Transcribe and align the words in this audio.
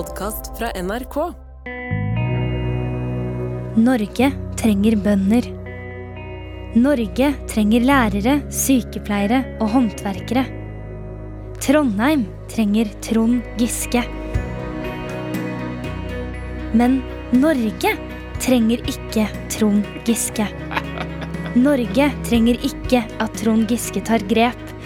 podkast 0.00 0.58
fra 0.58 0.70
NRK. 0.80 1.16
Norge 3.76 4.28
trenger 4.56 4.96
bønder. 5.04 5.48
Norge 6.80 7.28
trenger 7.50 7.84
lærere, 7.84 8.38
sykepleiere 8.48 9.42
og 9.60 9.74
håndverkere. 9.74 10.46
Trondheim 11.60 12.24
trenger 12.48 12.88
Trond 13.04 13.44
Giske. 13.60 14.06
Men 16.72 17.00
Norge 17.36 17.92
trenger 18.40 18.80
ikke 18.94 19.26
Trond 19.52 19.84
Giske. 20.08 20.48
Norge 21.60 22.12
trenger 22.30 22.70
ikke 22.70 23.04
at 23.20 23.42
Trond 23.42 23.68
Giske 23.68 24.00
tar 24.08 24.24
grep, 24.32 24.78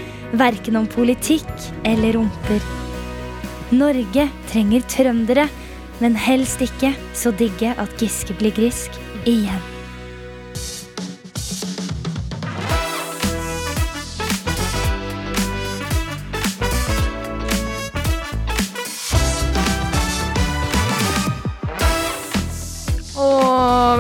verken 0.43 0.81
om 0.83 0.91
politikk 0.91 1.71
eller 1.87 2.19
rumper. 2.19 2.84
Norge 3.73 4.29
trenger 4.51 4.85
trøndere, 4.91 5.49
men 6.03 6.19
helst 6.19 6.61
ikke 6.65 6.93
så 7.17 7.33
digge 7.39 7.73
at 7.79 8.01
Giske 8.01 8.37
blir 8.37 8.53
grisk 8.57 8.99
igjen. 9.25 9.63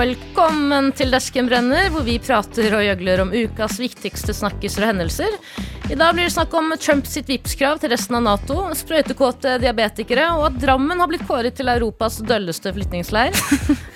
Velkommen 0.05 0.91
til 0.99 1.09
Desken 1.15 1.47
brenner, 1.49 1.87
hvor 1.95 2.03
vi 2.05 2.19
prater 2.21 2.75
og 2.77 2.83
gjøgler 2.85 3.23
om 3.23 3.31
ukas 3.33 3.79
viktigste 3.81 4.35
snakkiser 4.37 4.85
og 4.85 4.91
hendelser. 4.91 5.37
I 5.91 5.97
dag 6.01 6.15
blir 6.17 6.25
det 6.25 6.33
snakk 6.33 6.55
om 6.57 6.73
Trump 6.81 7.07
sitt 7.07 7.29
Vipps-krav 7.29 7.77
til 7.83 7.91
resten 7.93 8.17
av 8.17 8.23
Nato, 8.25 8.57
sprøytekåte 8.77 9.59
diabetikere, 9.63 10.31
og 10.39 10.47
at 10.49 10.57
Drammen 10.63 10.99
har 11.03 11.11
blitt 11.11 11.27
kåret 11.29 11.55
til 11.59 11.69
Europas 11.71 12.17
dølleste 12.25 12.73
flyktningleir. 12.75 13.37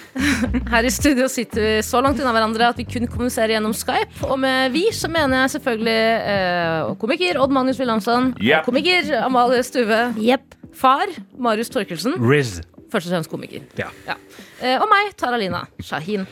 Her 0.72 0.84
i 0.84 0.90
studio 0.92 1.28
sitter 1.32 1.62
vi 1.64 1.70
så 1.86 2.02
langt 2.04 2.20
unna 2.20 2.32
hverandre 2.34 2.68
at 2.72 2.78
vi 2.80 2.84
kun 2.90 3.06
kommuniserer 3.08 3.54
gjennom 3.56 3.72
Skype. 3.76 4.20
Og 4.28 4.36
med 4.42 4.74
vi 4.74 4.84
så 4.94 5.08
mener 5.10 5.44
jeg 5.44 5.54
selvfølgelig 5.56 5.98
eh, 6.34 6.90
komiker 7.00 7.40
Odd 7.40 7.54
Magnus 7.56 7.80
Wilhelmsen, 7.80 8.32
Yep. 8.42 8.66
komiker 8.68 9.08
Amalie 9.22 9.64
Stuve, 9.66 10.00
Yep. 10.20 10.58
far 10.76 11.08
Marius 11.40 11.72
Torkelsen, 11.72 12.18
Riz. 12.20 12.58
først 12.92 13.08
og 13.08 13.14
fremst 13.16 13.32
komiker. 13.32 13.64
Ja. 13.80 13.88
Eh, 14.60 14.76
og 14.76 14.86
meg, 14.92 15.14
Taralina 15.18 15.64
Shahin. 15.80 16.28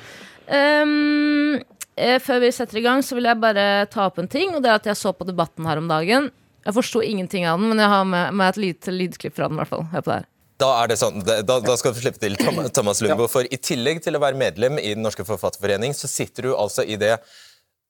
Um, 0.47 1.57
før 1.97 2.43
vi 2.43 2.53
setter 2.53 2.81
i 2.81 2.85
gang, 2.85 3.03
så 3.05 3.17
vil 3.17 3.29
jeg 3.29 3.41
bare 3.41 3.87
ta 3.93 4.07
opp 4.11 4.19
en 4.21 4.29
ting. 4.29 4.55
Og 4.55 4.65
det 4.65 4.71
er 4.73 4.81
at 4.81 4.89
jeg 4.91 4.99
så 5.01 5.15
på 5.17 5.27
debatten 5.29 5.69
her 5.69 5.81
om 5.81 5.89
dagen. 5.89 6.31
Jeg 6.67 6.75
forsto 6.77 7.01
ingenting 7.05 7.47
av 7.47 7.61
den, 7.61 7.71
men 7.71 7.81
jeg 7.81 7.93
har 7.93 8.09
med, 8.09 8.35
med 8.37 8.51
et 8.51 8.59
lite 8.61 8.95
lydklipp 8.95 9.37
fra 9.37 9.49
den. 9.49 9.61
hvert 9.61 9.71
fall. 9.71 9.87
Hør 9.93 10.03
på 10.03 10.13
det 10.13 10.19
her. 10.21 10.27
Da 10.57 10.69
er 10.81 10.89
det 10.89 10.97
sånn, 10.97 11.21
da, 11.21 11.41
da 11.45 11.75
skal 11.77 11.93
du 11.93 12.01
slippe 12.01 12.21
til 12.23 12.37
Thomas 12.77 13.03
Lundbo. 13.05 13.29
For 13.31 13.49
i 13.49 13.59
tillegg 13.61 14.01
til 14.05 14.17
å 14.17 14.23
være 14.23 14.39
medlem 14.41 14.81
i 14.81 14.95
Den 14.97 15.05
norske 15.05 15.27
forfatterforening, 15.29 15.95
så 15.97 16.11
sitter 16.11 16.49
du 16.49 16.55
altså 16.57 16.85
i 16.85 16.99
det 17.01 17.19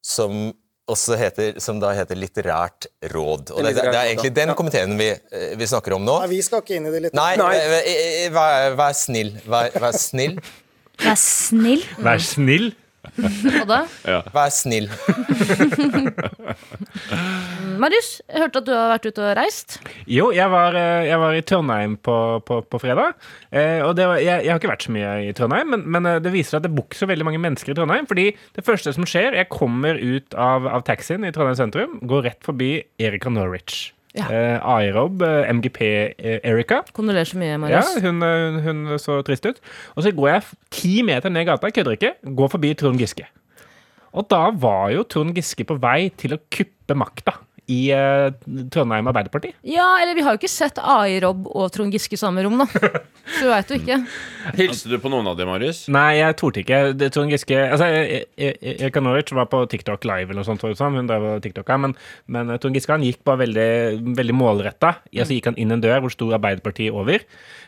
som 0.07 0.51
også 0.87 1.17
heter, 1.19 1.57
som 1.63 1.81
da 1.83 1.91
heter 1.97 2.19
litterært 2.19 2.87
råd. 3.11 3.51
Og 3.55 3.65
det, 3.65 3.73
det 3.81 3.91
er 3.91 4.13
egentlig 4.13 4.31
den 4.37 4.53
komiteen 4.59 4.95
vi, 4.99 5.09
eh, 5.11 5.55
vi 5.59 5.67
snakker 5.67 5.97
om 5.97 6.05
nå. 6.07 6.21
Nei, 6.23 6.31
vi 6.37 6.43
skal 6.47 6.63
ikke 6.63 6.77
inn 6.79 6.87
i 6.87 6.93
det 6.95 7.01
litt. 7.07 7.17
Nei, 7.17 7.33
eh, 7.35 7.75
eh, 7.81 8.29
vær, 8.35 8.77
vær 8.79 8.95
snill. 8.95 9.33
Vær, 9.47 9.73
vær 9.83 9.99
snill. 9.99 10.39
Vær 11.03 11.19
snill. 11.19 11.83
Vær 12.07 12.23
snill. 12.23 12.71
Og 13.63 13.67
da? 13.71 13.81
Vær 14.35 14.53
snill. 14.55 14.89
Marius, 17.81 18.11
jeg 18.25 18.41
hørte 18.41 18.63
at 18.63 18.69
du 18.69 18.73
har 18.73 18.93
vært 18.95 19.09
ute 19.09 19.25
og 19.25 19.33
reist. 19.37 19.79
Jo, 20.09 20.31
jeg 20.35 20.49
var, 20.53 20.77
eh, 20.79 21.09
jeg 21.11 21.21
var 21.21 21.37
i 21.37 21.43
Trondheim 21.47 21.97
på, 22.01 22.17
på, 22.47 22.61
på 22.65 22.81
fredag. 22.83 23.17
Eh, 23.51 23.81
og 23.85 23.97
det 23.99 24.07
var, 24.09 24.21
jeg, 24.23 24.47
jeg 24.47 24.53
har 24.53 24.61
ikke 24.61 24.73
vært 24.73 24.87
så 24.87 24.95
mye 24.97 25.11
i 25.27 25.35
Trondheim, 25.37 25.75
men, 25.75 25.85
men 25.97 26.11
eh, 26.11 26.21
det 26.25 26.33
viser 26.35 26.59
at 26.59 26.67
det 26.67 26.73
bor 26.77 26.87
ikke 26.89 27.03
så 27.03 27.11
veldig 27.11 27.29
mange 27.29 27.43
mennesker 27.43 27.75
i 27.75 27.79
Trondheim. 27.79 28.09
Fordi 28.09 28.31
det 28.57 28.67
første 28.67 28.95
som 28.97 29.09
skjer, 29.09 29.37
jeg 29.37 29.53
kommer 29.53 30.01
ut 30.01 30.39
av, 30.39 30.69
av 30.71 30.87
taxien 30.89 31.27
i 31.27 31.35
Trondheim 31.35 31.59
sentrum, 31.59 31.99
går 32.09 32.31
rett 32.31 32.43
forbi 32.47 32.73
Erika 33.03 33.33
Norwich. 33.33 33.96
Ja. 34.17 34.27
Eh, 34.33 34.59
Airob, 34.65 35.23
eh, 35.23 35.51
MGP 35.53 35.81
eh. 36.19 36.83
Kondolerer 36.97 37.29
så 37.29 37.37
mye, 37.39 37.53
Ja, 37.53 37.59
Marius. 37.59 38.03
hun, 38.03 38.23
eh, 38.23 38.61
hun 38.65 38.99
så 38.99 39.23
trist 39.23 39.47
ut. 39.47 39.61
Og 39.95 40.03
så 40.05 40.13
går 40.13 40.29
jeg 40.33 40.43
ti 40.71 41.03
meter 41.03 41.29
ned 41.29 41.45
gata, 41.47 41.69
kødder 41.71 41.97
ikke, 41.99 42.15
går 42.35 42.49
forbi 42.49 42.75
Trond 42.75 42.99
Giske. 42.99 43.27
Og 44.17 44.29
da 44.29 44.51
var 44.51 44.91
jo 44.91 45.03
Trond 45.03 45.35
Giske 45.37 45.65
på 45.65 45.79
vei 45.79 46.09
til 46.17 46.33
å 46.33 46.41
kuppe 46.51 46.97
makta 46.97 47.37
i 47.73 47.81
uh, 47.91 48.31
Trondheim 48.71 49.09
Arbeiderparti. 49.11 49.51
Ja, 49.67 49.87
eller 50.03 50.15
vi 50.15 50.23
har 50.23 50.35
jo 50.35 50.41
ikke 50.41 50.51
sett 50.51 50.79
AI-Rob 50.79 51.49
og 51.51 51.71
Trond 51.75 51.95
Giske 51.95 52.15
i 52.15 52.21
samme 52.21 52.45
rom, 52.47 52.61
da. 52.63 52.67
Så 53.27 53.43
du 53.43 53.51
veit 53.51 53.73
jo 53.73 53.79
ikke. 53.81 53.99
Hilste 54.61 54.93
du 54.93 54.99
på 55.03 55.11
noen 55.11 55.27
av 55.27 55.39
dem, 55.39 55.51
Marius? 55.51 55.85
Nei, 55.93 56.21
jeg 56.21 56.37
torde 56.39 56.63
ikke. 56.63 56.81
Det, 56.95 57.11
Trond 57.15 57.35
Giske 57.35 57.59
altså, 57.65 57.89
eh, 57.91 58.55
eh, 58.63 59.01
Norwich 59.03 59.35
var 59.35 59.51
på 59.51 59.65
TikTok 59.73 60.07
Live 60.07 60.31
eller 60.31 60.45
noe 60.45 60.49
sånt. 60.49 60.63
så. 60.63 60.91
Hun 60.95 61.11
drev 61.11 61.27
og 61.35 61.43
TikToka, 61.43 61.79
men, 61.83 61.97
men 62.31 62.55
eh, 62.55 62.61
Trond 62.63 62.79
Giske 62.79 62.95
han 62.95 63.07
gikk 63.07 63.25
bare 63.27 63.43
veldig, 63.45 63.69
veldig 64.19 64.39
målretta. 64.39 64.97
Altså, 65.11 65.35
gikk 65.35 65.51
han 65.51 65.61
inn 65.61 65.75
en 65.75 65.83
dør 65.83 66.05
hvor 66.05 66.15
sto 66.15 66.31
Arbeiderpartiet 66.37 66.95
over. 66.95 67.27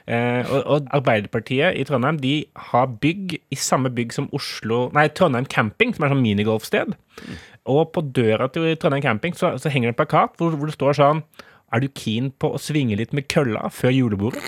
Eh, 0.09 0.41
og, 0.47 0.63
og 0.63 0.89
Arbeiderpartiet 0.97 1.77
i 1.77 1.85
Trondheim 1.89 2.23
de 2.23 2.37
har 2.71 2.89
bygg 3.03 3.35
i 3.39 3.59
samme 3.61 3.91
bygg 3.93 4.15
som 4.17 4.31
Oslo 4.37 4.87
Nei, 4.97 5.09
Trondheim 5.13 5.49
Camping, 5.51 5.93
som 5.95 6.07
er 6.07 6.15
sånn 6.15 6.25
minigolfsted. 6.25 6.95
Og 7.69 7.91
på 7.93 8.01
døra 8.17 8.49
til 8.53 8.71
Trondheim 8.81 9.05
Camping 9.05 9.37
så, 9.37 9.55
så 9.61 9.69
henger 9.73 9.91
det 9.93 9.95
en 9.97 10.01
plakat 10.03 10.37
hvor, 10.41 10.57
hvor 10.57 10.71
det 10.71 10.77
står 10.79 10.97
sånn 10.99 11.23
er 11.69 11.83
du 11.85 11.89
keen 11.93 12.31
på 12.41 12.49
å 12.57 12.59
svinge 12.65 12.97
litt 12.97 13.11
med 13.13 13.27
kølla 13.29 13.69
før 13.69 13.93
julebordet? 13.93 14.41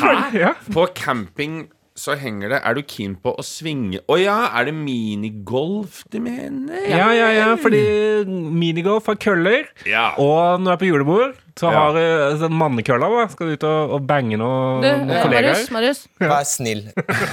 Føler- 0.00 0.38
ja. 0.40 0.54
På 0.72 0.86
camping 0.96 1.66
så 2.00 2.14
henger 2.16 2.54
det 2.54 2.60
Er 2.64 2.76
du 2.78 2.80
keen 2.88 3.16
på 3.20 3.34
å 3.36 3.42
svinge 3.44 3.98
Å 4.08 4.16
ja, 4.16 4.38
er 4.56 4.70
det 4.70 4.72
minigolf 4.78 5.98
de 6.14 6.22
mener? 6.24 6.86
Ja, 6.88 7.10
ja, 7.12 7.26
ja, 7.36 7.48
fordi 7.60 7.82
minigolf 8.30 9.10
har 9.10 9.18
køller, 9.20 9.66
Ja. 9.84 10.14
og 10.16 10.60
når 10.62 10.64
du 10.64 10.72
er 10.72 10.80
på 10.84 10.88
julebord, 10.88 11.36
så 11.60 11.68
Ja. 11.68 11.80
har 11.84 11.92
du 11.92 12.00
altså, 12.00 12.48
mannekølla, 12.48 13.08
da. 13.12 13.24
Skal 13.34 13.50
du 13.50 13.56
ut 13.58 13.64
og, 13.68 13.92
og 13.98 14.06
bange 14.08 14.38
noen, 14.40 14.80
Du, 14.80 14.88
noen 14.88 15.10
eh, 15.12 15.22
kollegaer. 15.26 15.58
Marius, 15.68 15.70
Marius. 15.74 16.00
Vær 16.22 16.46
snill. 16.48 16.82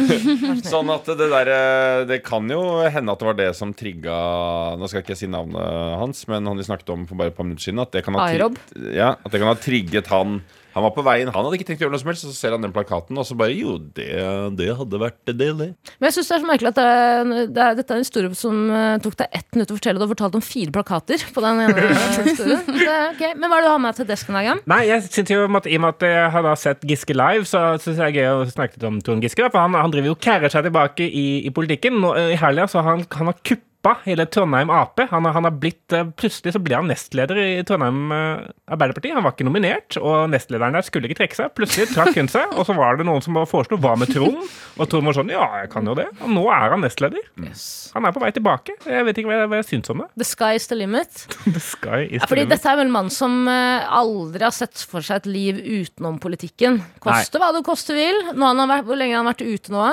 Sånn 0.73 0.91
at 0.91 1.07
det 1.07 1.29
der 1.31 1.51
eh, 1.53 2.01
Det 2.09 2.19
kan 2.27 2.47
jo 2.51 2.61
hende 2.91 3.13
at 3.13 3.21
det 3.23 3.29
var 3.29 3.37
det 3.39 3.49
som 3.57 3.71
trigga 3.77 4.17
Nå 4.79 4.89
skal 4.91 5.03
ikke 5.03 5.15
jeg 5.15 5.21
si 5.23 5.29
navnet 5.31 5.97
hans, 6.01 6.25
men 6.31 6.47
han 6.49 6.59
vi 6.59 6.67
snakket 6.67 6.91
om 6.93 7.07
for 7.07 7.19
bare 7.19 7.31
et 7.31 7.37
par 7.37 7.47
minutter 7.47 7.69
siden. 7.69 7.79
At 7.83 7.93
det 7.95 8.03
kan 8.05 8.17
ha, 8.19 8.27
ja, 8.91 9.13
at 9.15 9.31
det 9.31 9.39
kan 9.39 9.49
ha 9.51 9.55
trigget 9.61 10.11
han. 10.11 10.41
Han 10.77 10.85
var 10.85 10.93
på 10.93 11.01
veien, 11.01 11.31
han 11.33 11.45
hadde 11.47 11.57
ikke 11.57 11.65
tenkt 11.71 11.81
å 11.81 11.87
gjøre 11.87 11.95
noe 11.95 12.01
som 12.03 12.09
helst, 12.11 12.25
og 12.27 12.33
så 12.33 12.37
ser 12.37 12.53
han 12.53 12.61
den 12.61 12.73
plakaten, 12.75 13.17
og 13.17 13.25
så 13.25 13.33
bare 13.39 13.55
Jo, 13.57 13.77
det, 13.97 14.05
det 14.59 14.67
hadde 14.77 14.99
vært 15.01 15.17
det, 15.25 15.33
det. 15.41 15.69
Men 15.97 16.05
jeg 16.05 16.13
synes 16.17 16.29
det 16.29 16.35
er 16.35 16.43
så 16.43 16.49
merkelig 16.51 16.69
at 16.69 16.77
det 16.77 16.85
er, 16.85 17.31
det 17.55 17.63
er, 17.63 17.77
dette 17.79 17.95
er 17.95 17.97
en 17.97 18.05
historie 18.05 18.37
som 18.37 18.59
eh, 18.69 18.99
tok 19.01 19.17
deg 19.23 19.39
ett 19.39 19.57
minutt 19.57 19.73
å 19.73 19.77
fortelle. 19.79 19.97
Du 19.97 20.05
har 20.05 20.11
fortalt 20.11 20.37
om 20.37 20.43
fire 20.45 20.75
plakater 20.75 21.25
på 21.33 21.43
den 21.45 21.63
ene 21.65 21.87
historien. 22.27 22.61
Det 22.69 22.85
er. 22.93 23.33
Men 23.39 23.49
hva 23.49 23.57
er 23.57 23.65
det 23.65 23.71
du 23.71 23.73
har 23.73 23.83
med 23.87 23.97
til 23.97 24.09
desken, 24.11 24.37
Hagen? 24.37 24.61
Nei, 24.69 24.81
jeg 24.91 25.07
synes 25.07 25.33
jo 25.33 25.47
at, 25.61 25.69
I 25.71 25.79
og 25.79 25.85
med 25.87 25.95
at 25.95 26.07
jeg 26.11 26.29
har 26.37 26.45
da 26.45 26.53
sett 26.61 26.85
Giske 26.93 27.17
live, 27.17 27.47
så 27.49 27.63
syns 27.81 27.97
jeg 27.97 27.97
det 27.97 28.09
er 28.11 28.17
gøy 28.21 28.29
å 28.45 28.51
snakke 28.53 28.77
litt 28.77 28.87
om 28.91 29.01
Trond 29.01 29.25
Giske. 29.25 29.41
Da, 29.41 29.49
for 29.53 29.65
han, 29.65 29.77
han 29.81 29.93
driver 29.93 30.13
jo 30.13 30.17
og 30.19 30.21
kærer 30.23 30.53
seg 30.53 30.69
tilbake 30.69 31.09
i, 31.09 31.25
i 31.49 31.53
politikken. 31.55 31.97
Nå, 32.03 32.13
I 32.35 32.37
helga 32.37 32.69
så 32.69 32.83
har 32.83 32.99
han, 32.99 33.07
han 33.17 33.31
har 33.31 33.41
kuppa 33.77 33.97
hele 34.05 34.25
Trondheim 34.25 34.69
Ap. 34.69 34.99
Han, 35.09 35.25
har- 35.25 35.33
han 35.33 35.43
har 35.43 35.51
blitt, 35.51 35.91
eh, 35.93 36.03
plutselig 36.17 36.53
så 36.53 36.59
ble 36.63 36.75
han 36.75 36.87
nestleder 36.87 37.37
i 37.37 37.63
Trondheim 37.63 38.11
eh, 38.11 38.47
Arbeiderparti. 38.73 39.11
Han 39.13 39.23
var 39.23 39.31
ikke 39.35 39.45
nominert, 39.45 39.97
og 40.01 40.29
nestlederen 40.29 40.73
der 40.73 40.81
skulle 40.83 41.07
ikke 41.07 41.19
trekke 41.21 41.35
seg. 41.37 41.53
Plutselig 41.55 41.87
trakk 41.93 42.15
hun 42.17 42.27
seg, 42.27 42.51
og 42.57 42.65
så 42.67 42.75
var 42.75 42.97
det 42.97 43.05
noen 43.07 43.21
som 43.23 43.33
foreslo 43.47 43.77
hva 43.77 43.95
med 43.97 44.09
Trond? 44.11 44.41
Og 44.77 44.89
Trond 44.89 45.05
var 45.07 45.13
sånn 45.13 45.29
ja, 45.31 45.45
jeg 45.61 45.69
kan 45.71 45.85
jo 45.87 45.95
det. 45.95 46.07
Og 46.21 46.29
nå 46.33 46.43
er 46.51 46.73
han 46.75 46.81
nestleder. 46.83 47.21
Han 47.37 48.05
er 48.05 48.11
på 48.17 48.19
vei 48.23 48.31
tilbake. 48.35 48.75
Jeg 48.85 49.05
vet 49.07 49.17
ikke 49.21 49.29
hva 49.31 49.39
jeg, 49.41 49.51
hva 49.53 49.61
jeg 49.61 49.69
syns 49.71 49.89
om 49.93 50.03
det. 50.03 50.09
The 50.17 50.27
sky 50.27 50.51
is 50.57 50.67
the 50.67 50.75
limit. 50.79 51.23
The 51.57 51.61
sky 51.63 52.01
is 52.09 52.17
Ja, 52.21 52.25
the 52.25 52.27
fordi 52.33 52.43
limit. 52.43 52.55
dette 52.57 52.71
er 52.73 52.77
vel 52.81 52.87
en 52.89 52.95
mann 52.97 53.09
som 53.13 53.47
eh, 53.47 53.85
aldri 53.87 54.43
har 54.43 54.55
sett 54.55 54.83
for 54.89 55.05
seg 55.05 55.21
et 55.23 55.31
liv 55.31 55.61
utenom 55.63 56.19
politikken. 56.23 56.81
Koste 57.03 57.39
hva 57.41 57.53
det 57.55 57.63
koste 57.67 57.95
vil. 57.97 58.19
Nå 58.33 58.45
har 58.51 58.55
han 58.57 58.69
vært, 58.69 58.85
hvor 58.89 58.97
lenge 58.99 59.15
har 59.15 59.23
han 59.23 59.31
vært 59.33 59.45
ute 59.47 59.71
nå? 59.73 59.85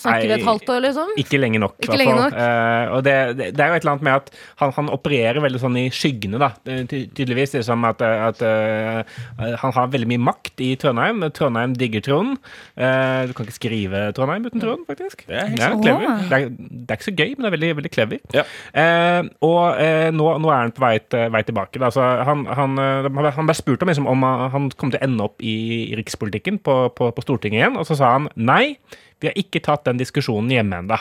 Snakker 0.00 0.26
vi 0.30 0.34
et 0.38 0.46
halvt 0.46 0.70
år, 0.72 0.80
liksom? 0.86 1.10
Ikke 1.20 1.40
lenge 1.40 1.60
nok. 1.60 1.74
Ikke 1.82 1.98
lenge 1.98 2.14
nok. 2.16 2.36
Uh, 2.36 2.94
og 2.96 3.04
det, 3.04 3.14
det, 3.36 3.48
det 3.56 3.64
er 3.64 3.72
jo 3.72 3.78
et 3.78 3.82
eller 3.84 3.92
annet 3.96 4.06
med 4.06 4.14
at 4.14 4.30
han, 4.62 4.74
han 4.78 4.92
opererer 4.94 5.42
veldig 5.44 5.60
sånn 5.60 5.76
i 5.80 5.86
skyggene, 5.92 6.40
da. 6.40 6.52
Tydeligvis, 6.64 6.88
ty- 6.92 7.14
Tydeligvis. 7.20 7.56
Liksom 7.58 7.84
at, 7.90 8.04
at 8.06 8.44
uh, 8.46 9.56
han 9.60 9.74
har 9.76 9.90
veldig 9.92 10.08
mye 10.14 10.22
makt 10.30 10.62
i 10.64 10.70
Trondheim. 10.80 11.20
Trondheim 11.36 11.74
digger 11.76 12.04
Trond. 12.06 12.38
Uh, 12.78 13.26
du 13.28 13.34
kan 13.36 13.44
ikke 13.48 13.58
skrive 13.58 14.04
Trondheim 14.16 14.46
uten 14.48 14.62
Trond, 14.62 14.86
faktisk. 14.88 15.26
Det 15.28 15.36
er 15.42 15.52
helt 15.52 15.84
Ja. 15.90 15.96
Det, 16.30 16.38
er, 16.38 16.48
det 16.56 16.94
er 16.94 16.98
ikke 16.98 17.08
så 17.10 17.16
gøy, 17.16 17.34
men 17.34 17.44
det 17.44 17.48
er 17.50 17.56
veldig, 17.56 17.70
veldig 17.80 17.92
clever. 17.92 18.20
Ja. 18.36 18.42
Eh, 18.72 19.28
og 19.46 19.80
eh, 19.82 20.08
nå, 20.14 20.26
nå 20.42 20.50
er 20.52 20.62
han 20.64 20.72
på 20.76 20.82
vei, 20.84 20.94
vei 21.34 21.42
tilbake. 21.48 21.80
Da. 21.82 21.90
Så 21.94 22.04
han, 22.28 22.46
han, 22.46 22.78
eh, 22.80 23.10
han 23.36 23.48
ble 23.48 23.56
spurt 23.58 23.82
om 23.84 23.90
liksom, 23.90 24.08
om 24.10 24.24
han 24.24 24.70
kom 24.80 24.92
til 24.92 25.00
å 25.00 25.04
ende 25.06 25.26
opp 25.28 25.42
i, 25.44 25.54
i 25.90 25.98
rikspolitikken 25.98 26.60
på, 26.64 26.76
på, 26.96 27.10
på 27.16 27.24
Stortinget 27.26 27.60
igjen, 27.62 27.78
og 27.80 27.88
så 27.88 27.98
sa 28.00 28.14
han 28.16 28.30
nei. 28.36 28.76
Vi 29.20 29.30
har 29.30 29.36
ikke 29.38 29.62
tatt 29.64 29.84
den 29.88 30.00
diskusjonen 30.00 30.50
hjemme 30.52 30.82
ennå. 30.84 30.98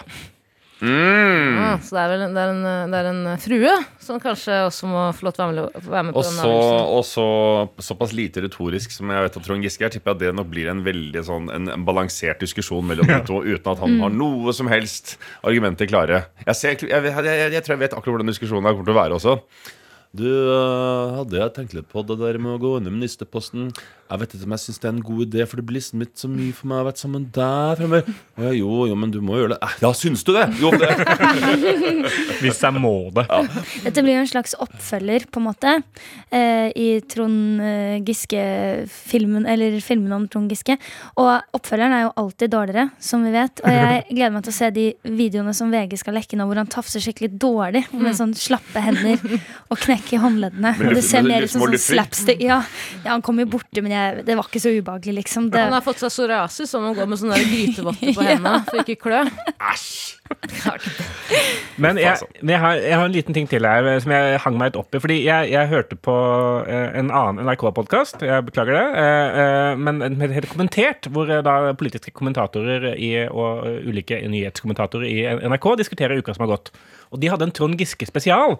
Mm. 0.79 1.57
Ja, 1.59 1.71
så 1.83 1.95
det 1.97 2.01
er 2.05 2.11
vel 2.13 2.21
det 2.31 2.39
er 2.39 2.51
en, 2.53 2.91
det 2.91 2.99
er 3.01 3.07
en 3.09 3.23
frue 3.43 3.71
som 3.99 4.19
kanskje 4.23 4.61
også 4.63 4.87
må 4.87 5.01
få 5.15 5.25
lov 5.27 5.33
til 5.35 5.43
å 5.43 5.47
være 5.49 5.55
med, 5.57 5.87
være 5.91 6.03
med 6.07 6.15
på 6.15 6.21
også, 6.21 6.29
den 6.31 6.37
så, 6.39 6.51
avgjørelsen. 6.53 6.93
og 6.95 7.01
så 7.09 7.87
såpass 7.89 8.13
lite 8.15 8.43
retorisk 8.45 8.95
som 8.95 9.11
jeg 9.11 9.25
vet 9.25 9.39
at 9.41 9.45
Trond 9.49 9.67
Giske 9.67 9.83
er, 9.83 9.91
tipper 9.91 10.13
jeg 10.13 10.19
at 10.19 10.21
det 10.23 10.37
nok 10.39 10.47
blir 10.53 10.69
en 10.71 10.85
veldig 10.85 11.25
sånn 11.27 11.51
En, 11.51 11.67
en 11.73 11.83
balansert 11.87 12.39
diskusjon 12.39 12.87
mellom 12.87 13.11
de 13.11 13.19
to, 13.27 13.41
uten 13.43 13.73
at 13.73 13.83
han 13.83 13.99
har 14.05 14.15
noe 14.15 14.55
som 14.55 14.71
helst 14.71 15.17
argumenter 15.43 15.89
klare. 15.89 16.23
Jeg, 16.45 16.55
ser, 16.55 16.79
jeg, 16.87 16.87
jeg, 16.95 17.27
jeg, 17.27 17.51
jeg 17.57 17.65
tror 17.65 17.75
jeg 17.75 17.83
vet 17.83 17.97
akkurat 17.97 18.15
hvordan 18.15 18.31
diskusjonen 18.31 18.71
kommer 18.71 18.87
til 18.87 18.95
å 18.95 19.01
være 19.01 19.19
også. 19.19 19.35
Du, 20.09 20.25
øh, 20.25 21.11
hadde 21.19 21.37
jeg 21.37 21.51
tenkt 21.53 21.73
litt 21.77 21.85
på 21.91 22.01
det 22.01 22.15
der 22.17 22.39
med 22.41 22.55
å 22.55 22.61
gå 22.61 22.71
i 22.79 22.89
ministerposten? 22.89 23.67
Jeg 24.09 24.17
vet 24.23 24.31
ikke 24.33 24.47
om 24.47 24.53
jeg 24.55 24.61
syns 24.63 24.79
det 24.81 24.87
er 24.89 24.93
en 24.95 25.03
god 25.05 25.19
idé, 25.21 25.43
for 25.45 25.59
det 25.59 25.65
blir 25.69 25.77
liksom 25.77 26.01
ikke 26.01 26.17
så 26.23 26.29
mye 26.33 26.53
for 26.57 26.69
meg 26.71 26.79
å 26.81 26.85
være 26.87 26.97
sammen 26.97 27.27
der 27.35 27.75
fremover. 27.77 28.07
Ja, 28.41 28.53
jo, 28.57 28.69
jo, 28.89 28.95
men 28.97 29.11
du 29.13 29.19
må 29.21 29.35
gjøre 29.37 29.51
det. 29.53 29.59
Eh, 29.67 29.75
Ja, 29.83 29.91
syns 29.93 30.23
du 30.25 30.31
det? 30.33 30.47
Jo, 30.57 30.71
det. 30.73 30.89
Hvis 32.41 32.57
jeg 32.65 32.81
må 32.81 32.93
det. 33.13 33.27
Dette 33.83 34.01
blir 34.01 34.15
jo 34.17 34.23
en 34.23 34.31
slags 34.31 34.55
oppfølger, 34.65 35.27
på 35.29 35.43
en 35.43 35.45
måte, 35.45 35.75
eh, 36.33 36.71
i 36.73 36.87
Trond 37.05 37.61
eh, 37.61 37.99
Giske-filmen, 38.07 39.45
eller 39.45 39.77
filmen 39.85 40.17
om 40.17 40.25
Trond 40.25 40.49
Giske. 40.49 40.79
Og 41.21 41.29
oppfølgeren 41.59 41.93
er 41.99 42.03
jo 42.07 42.11
alltid 42.23 42.55
dårligere, 42.55 42.87
som 43.11 43.21
vi 43.29 43.35
vet. 43.37 43.61
Og 43.61 43.77
jeg 43.77 44.01
gleder 44.15 44.33
meg 44.39 44.47
til 44.49 44.55
å 44.55 44.57
se 44.57 44.71
de 44.73 44.87
videoene 45.05 45.53
som 45.53 45.69
VG 45.69 45.99
skal 46.01 46.17
lekke 46.17 46.41
nå, 46.41 46.49
hvor 46.49 46.63
han 46.63 46.73
tafser 46.73 47.05
skikkelig 47.05 47.35
dårlig 47.45 47.85
med 47.93 48.17
sånn 48.17 48.33
slappe 48.33 48.81
hender 48.89 49.21
og 49.69 49.77
knekk 49.99 50.13
i 50.15 50.21
håndleddene. 50.23 50.73
Det 50.95 51.03
ser 51.05 51.25
mer 51.25 51.45
ut 51.45 51.51
som 51.51 51.63
sånn 51.63 51.77
slapstick. 51.81 52.41
Ja, 52.43 52.61
ja, 53.03 53.11
han 53.11 53.23
kom 53.25 53.39
jo 53.41 53.47
borti, 53.49 53.83
men 53.85 53.93
jeg, 53.93 54.23
det 54.27 54.37
var 54.39 54.47
ikke 54.49 54.61
så 54.63 54.71
ubehagelig, 54.73 55.19
liksom. 55.23 55.49
Det, 55.53 55.61
Han 55.67 55.75
har 55.75 55.85
fått 55.85 56.01
seg 56.01 56.13
psoriasis 56.13 56.73
og 56.77 56.87
han 56.87 56.97
gå 56.97 57.07
med 57.09 57.21
sånne 57.21 57.39
der 57.39 57.51
grytevotter 57.51 58.15
på 58.15 58.25
hendene 58.29 58.63
for 58.69 58.83
ikke 58.83 58.99
klø. 59.03 59.23
Men 61.79 61.95
jeg, 61.95 62.27
men 62.41 62.51
jeg, 62.51 62.59
har, 62.59 62.79
jeg 62.83 62.97
har 62.99 63.05
en 63.07 63.13
liten 63.15 63.35
ting 63.35 63.47
til 63.47 63.63
her 63.63 63.87
som 64.03 64.11
jeg 64.11 64.39
hang 64.43 64.57
meg 64.59 64.71
litt 64.71 64.79
opp 64.81 64.95
i. 64.95 64.99
Fordi 64.99 65.17
jeg, 65.23 65.51
jeg 65.53 65.71
hørte 65.71 65.95
på 65.95 66.15
eh, 66.67 66.97
en 66.99 67.11
annen 67.15 67.39
NRK-podkast, 67.47 68.19
jeg 68.27 68.45
beklager 68.49 68.75
det, 68.75 68.85
eh, 68.99 69.39
eh, 69.43 69.79
men 69.79 70.03
den 70.03 70.19
heter 70.19 70.49
Kommentert, 70.49 71.07
hvor 71.13 71.29
da 71.45 71.55
politiske 71.79 72.11
kommentatorer 72.15 72.91
i, 72.95 73.13
og 73.29 73.67
ulike 73.87 74.19
nyhetskommentatorer 74.27 75.07
i 75.07 75.47
NRK 75.47 75.69
diskuterer 75.79 76.19
uka 76.19 76.35
som 76.35 76.47
har 76.47 76.55
gått. 76.57 76.73
Og 77.13 77.21
de 77.21 77.29
hadde 77.31 77.47
en 77.47 77.53
Trond 77.55 77.79
Giske 77.79 78.07
spesial. 78.09 78.57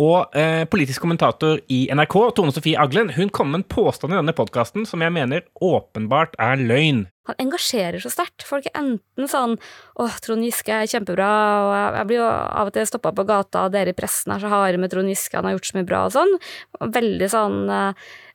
Og 0.00 0.36
eh, 0.38 0.64
politisk 0.70 1.04
kommentator 1.04 1.60
i 1.72 1.84
NRK, 1.94 2.16
Tone 2.36 2.54
Sofie 2.54 2.80
Aglen, 2.80 3.12
hun 3.14 3.30
kom 3.34 3.52
med 3.52 3.62
en 3.62 3.68
påstand 3.76 4.14
i 4.14 4.18
denne 4.18 4.34
podkasten 4.36 4.88
som 4.88 5.04
jeg 5.04 5.14
mener 5.14 5.46
åpenbart 5.62 6.38
er 6.42 6.58
løgn. 6.60 7.04
Han 7.28 7.38
engasjerer 7.40 8.02
så 8.02 8.12
sterkt. 8.12 8.44
Folk 8.44 8.66
er 8.68 8.76
enten 8.80 9.30
sånn 9.30 9.56
'Å, 9.56 10.08
Trond 10.20 10.44
Giske 10.44 10.72
er 10.74 10.90
kjempebra', 10.90 11.30
og 11.64 11.96
jeg, 11.96 12.06
blir 12.10 12.20
jo 12.20 12.28
av 12.28 12.68
og 12.68 12.72
til 12.74 12.86
stoppa 12.86 13.14
på 13.16 13.26
gata, 13.26 13.64
og 13.64 13.72
dere 13.72 13.94
i 13.94 13.96
pressen 13.96 14.34
er 14.34 14.40
så 14.40 14.52
harde 14.52 14.78
med 14.78 14.90
Trond 14.92 15.08
Giske, 15.08 15.36
han 15.36 15.44
har 15.44 15.56
gjort 15.56 15.70
så 15.70 15.78
mye 15.78 15.88
bra 15.88 16.04
og 16.04 16.12
sånn. 16.12 16.34
Veldig 16.80 17.30
sånn 17.30 17.58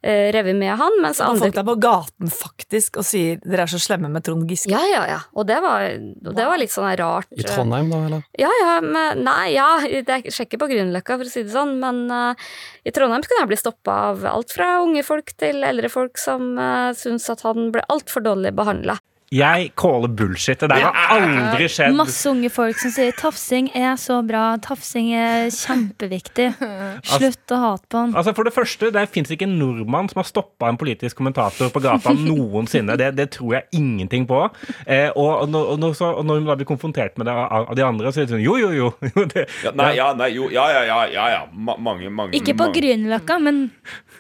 uh, 0.06 0.28
revet 0.36 0.58
med 0.58 0.76
han, 0.80 1.00
mens 1.04 1.22
andre 1.24 1.48
folk 1.48 1.60
er 1.62 1.68
på 1.68 1.76
gaten 1.84 2.32
faktisk 2.34 3.00
og 3.02 3.08
sier 3.08 3.40
dere 3.44 3.66
er 3.66 3.72
så 3.72 3.82
slemme 3.82 4.12
med 4.12 4.26
Trond 4.26 4.50
Giske. 4.50 4.72
Ja, 4.74 4.82
ja, 4.88 5.04
ja. 5.10 5.20
Og 5.34 5.48
det 5.50 5.60
var, 5.64 5.86
og 6.26 6.38
det 6.38 6.48
var 6.52 6.62
litt 6.62 6.74
sånn 6.74 6.90
rart. 7.00 7.30
I 7.36 7.46
Trondheim, 7.48 7.92
da, 7.92 8.02
eller? 8.10 8.26
Ja, 8.40 8.52
ja, 8.64 8.78
men 8.86 9.26
Nei, 9.26 9.52
ja, 9.56 9.68
det 9.84 10.16
er 10.16 10.30
ikke 10.30 10.62
på 10.62 10.70
Grünerløkka, 10.72 11.20
for 11.20 11.28
å 11.28 11.34
si 11.34 11.44
det 11.46 11.54
sånn, 11.54 11.78
men 11.82 12.06
uh, 12.14 12.50
i 12.88 12.94
Trondheim 12.96 13.26
kunne 13.26 13.44
jeg 13.44 13.52
bli 13.54 13.60
stoppa 13.60 14.00
av 14.12 14.26
alt 14.30 14.56
fra 14.56 14.78
unge 14.84 15.04
folk 15.08 15.36
til 15.40 15.64
eldre 15.68 15.92
folk 15.92 16.20
som 16.22 16.54
uh, 16.60 16.96
syns 16.98 17.28
at 17.32 17.44
han 17.48 17.72
ble 17.74 17.84
altfor 17.92 18.26
dårlig 18.26 18.56
behandla. 18.58 19.00
Jeg 19.30 19.72
caller 19.78 20.10
bullshit. 20.10 20.58
Det 20.58 20.70
der 20.72 20.82
har 20.88 20.96
aldri 21.14 21.68
skjedd. 21.70 21.94
Masse 21.98 22.26
unge 22.32 22.50
folk 22.50 22.80
som 22.82 22.90
sier 22.90 23.14
'tafsing 23.14 23.70
er 23.78 23.94
så 24.02 24.24
bra', 24.26 24.58
'tafsing 24.58 25.12
er 25.14 25.52
kjempeviktig'. 25.54 26.56
Slutt 27.14 27.54
å 27.54 27.60
hate 27.62 27.86
på 27.86 28.02
han. 28.02 28.16
Altså 28.18 28.34
For 28.34 28.50
det 28.50 28.54
første, 28.56 28.90
det 28.90 29.06
fins 29.14 29.30
ikke 29.30 29.46
en 29.46 29.60
nordmann 29.62 30.10
som 30.10 30.24
har 30.24 30.26
stoppa 30.26 30.72
en 30.72 30.82
politisk 30.82 31.22
kommentator 31.22 31.70
på 31.70 31.84
gata 31.86 32.16
noensinne. 32.30 32.98
Det, 32.98 33.12
det 33.22 33.30
tror 33.38 33.60
jeg 33.60 33.70
ingenting 33.78 34.26
på. 34.26 34.42
Eh, 34.88 35.14
og, 35.14 35.46
når, 35.50 35.74
og, 35.76 35.80
når, 35.86 35.94
så, 35.94 36.10
og 36.18 36.26
når 36.26 36.42
hun 36.42 36.50
da 36.50 36.58
blir 36.58 36.72
konfrontert 36.74 37.22
med 37.22 37.30
det 37.30 37.38
av, 37.38 37.70
av 37.70 37.78
de 37.78 37.86
andre, 37.86 38.12
så 38.12 38.24
er 38.24 38.30
det 38.30 38.34
sånn 38.34 38.46
jo, 38.46 38.58
jo, 38.58 38.74
jo. 38.74 38.90
det, 39.36 39.46
Ja, 39.62 39.76
nei, 39.78 39.94
ja, 40.00 40.10
nei, 40.18 40.34
jo, 40.34 40.50
ja, 40.50 40.66
ja, 40.74 40.84
ja, 40.90 41.00
ja, 41.14 41.30
ja. 41.38 41.42
Ma 41.54 41.78
mange, 41.78 42.10
mange 42.10 42.34
Ikke 42.34 42.58
på 42.58 42.66
mange. 42.66 42.82
Grünerløkka, 42.82 43.38
men 43.46 43.68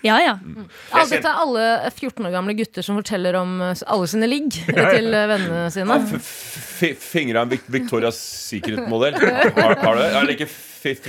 ja 0.06 0.16
ja. 0.24 0.36
Dette 1.10 1.28
er 1.28 1.42
alle 1.42 1.64
14 1.92 2.24
år 2.24 2.32
gamle 2.32 2.54
gutter 2.56 2.86
som 2.86 2.96
forteller 3.00 3.36
om 3.40 3.58
eh, 3.66 3.82
alle 3.90 4.08
sine 4.08 4.30
ligg 4.30 4.54
til 5.00 5.16
eh, 5.18 5.28
vennene 5.34 5.66
sine. 5.74 6.00
Fingra 7.00 7.44
en 7.44 7.56
Victoria's 7.72 8.19
Secret-modell? 8.19 9.18
Har, 9.19 9.75
har 9.81 9.98
du 9.98 10.01
det? 10.04 10.10
Eller 10.13 10.36
ikke 10.38 10.50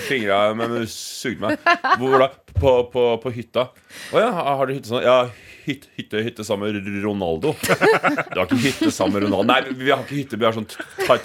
fingra, 0.02 0.40
men 0.58 0.72
men 0.75 0.88
sugd 0.90 1.42
meg. 1.44 1.60
Hvor 2.00 2.16
da? 2.25 2.31
På, 2.60 2.72
på, 2.92 3.04
på 3.22 3.32
hytta? 3.34 3.69
Å 4.12 4.20
ja, 4.20 4.31
har 4.34 4.66
du 4.66 4.75
hytte 4.75 4.90
sånn? 4.90 5.04
Ja, 5.06 5.22
hytte, 5.66 5.88
hytte, 5.98 6.20
hytte 6.26 6.44
sammen 6.46 6.72
med 6.76 7.04
Ronaldo. 7.04 7.52
Du 8.32 8.38
har 8.38 8.46
ikke 8.46 8.58
hytte 8.62 8.90
sammen 8.94 9.16
med 9.18 9.24
Ronaldo. 9.28 9.46
Nei, 9.50 9.60
vi 9.76 9.90
har 9.92 10.02
ikke 10.04 10.18
hytte, 10.20 10.38
vi 10.40 10.46
har 10.48 10.54
sånn 10.56 10.68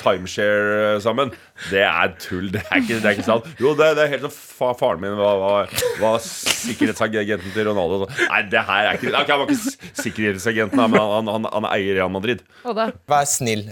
timeshare 0.02 1.00
sammen. 1.04 1.32
Det 1.72 1.84
er 1.86 2.14
tull. 2.22 2.50
Det 2.54 2.62
er 2.70 2.82
ikke, 2.82 3.00
det 3.04 3.10
er 3.12 3.18
ikke 3.18 3.28
sant. 3.28 3.48
Jo, 3.62 3.74
det, 3.78 3.92
det 4.00 4.06
er 4.08 4.14
helt 4.16 4.28
sånn 4.28 4.76
Faren 4.80 5.02
min 5.04 5.18
var, 5.20 5.38
var, 5.42 5.74
var 6.00 6.20
sikkerhetsagenten 6.24 7.52
til 7.56 7.68
Ronaldo. 7.70 8.08
Nei, 8.30 8.42
det 8.52 8.64
her 8.68 8.92
er 8.92 9.00
ikke 9.00 9.12
okay, 9.12 9.34
Han 9.36 9.44
var 9.46 9.52
ikke 9.56 10.02
sikkerhetsagenten, 10.04 10.86
men 10.96 11.00
han, 11.02 11.32
han, 11.36 11.50
han 11.54 11.70
eier 11.74 12.00
Real 12.00 12.12
Madrid. 12.14 12.44
Og, 12.64 12.74
da. 12.78 12.90
Vær 13.12 13.28
snill. 13.30 13.68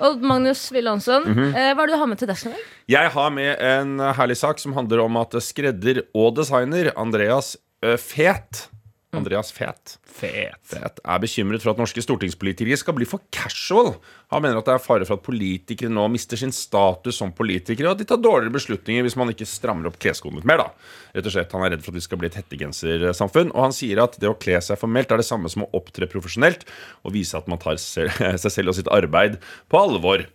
og 0.00 0.22
Magnus 0.24 0.62
Wilhelmsen, 0.72 1.26
Mhm. 1.28 1.48
eh, 1.54 1.72
hva 1.76 1.82
er 1.84 1.86
det 1.90 1.94
du 1.94 1.98
har 2.00 2.06
med 2.08 2.18
til 2.18 2.28
Dagsnytt? 2.30 2.56
Jeg 2.88 3.10
har 3.12 3.30
med 3.30 3.58
en 3.60 3.98
herlig 4.16 4.36
sak 4.40 4.58
som 4.58 4.72
handler 4.72 5.02
om 5.04 5.16
at 5.20 5.36
skredder 5.44 6.02
og 6.16 6.34
designer 6.38 6.88
Andreas 6.96 7.54
eh, 7.56 7.60
Fet 7.80 8.66
Andreas 9.10 9.50
Fet 9.50 9.96
Fet. 10.06 10.58
Fet 10.62 11.00
er 11.02 11.22
bekymret 11.22 11.62
for 11.64 11.72
at 11.72 11.80
norske 11.80 12.02
stortingspolitikere 12.04 12.78
skal 12.78 12.94
bli 12.94 13.06
for 13.08 13.24
casual. 13.34 13.96
Han 14.30 14.44
mener 14.44 14.60
at 14.60 14.68
det 14.68 14.74
er 14.76 14.82
fare 14.84 15.06
for 15.08 15.18
at 15.18 15.24
politikere 15.26 15.90
nå 15.90 16.04
mister 16.12 16.38
sin 16.38 16.52
status 16.54 17.18
som 17.18 17.32
politikere, 17.34 17.88
og 17.88 17.96
at 17.96 18.02
de 18.02 18.06
tar 18.10 18.20
dårligere 18.22 18.54
beslutninger 18.54 19.06
hvis 19.06 19.16
man 19.18 19.32
ikke 19.32 19.48
strammer 19.48 19.90
opp 19.90 19.98
kleskoden 20.02 20.38
litt 20.38 20.46
mer. 20.46 20.62
da. 20.62 20.68
Rett 21.16 21.26
og 21.26 21.34
slett, 21.34 21.56
Han 21.56 21.66
er 21.66 21.74
redd 21.74 21.82
for 21.82 21.90
at 21.90 21.98
vi 21.98 22.04
skal 22.06 22.20
bli 22.20 22.30
et 22.30 22.38
hettegensersamfunn. 22.38 23.50
Og 23.50 23.64
han 23.66 23.74
sier 23.74 24.02
at 24.04 24.14
det 24.20 24.30
å 24.30 24.38
kle 24.38 24.60
seg 24.62 24.78
formelt 24.78 25.10
er 25.10 25.22
det 25.22 25.26
samme 25.26 25.50
som 25.50 25.66
å 25.66 25.70
opptre 25.74 26.06
profesjonelt 26.10 26.62
og 27.02 27.16
vise 27.16 27.38
at 27.38 27.50
man 27.50 27.58
tar 27.58 27.80
seg 27.82 28.46
selv 28.46 28.70
og 28.70 28.78
sitt 28.78 28.92
arbeid 28.94 29.40
på 29.70 29.80
alvor. 29.80 30.26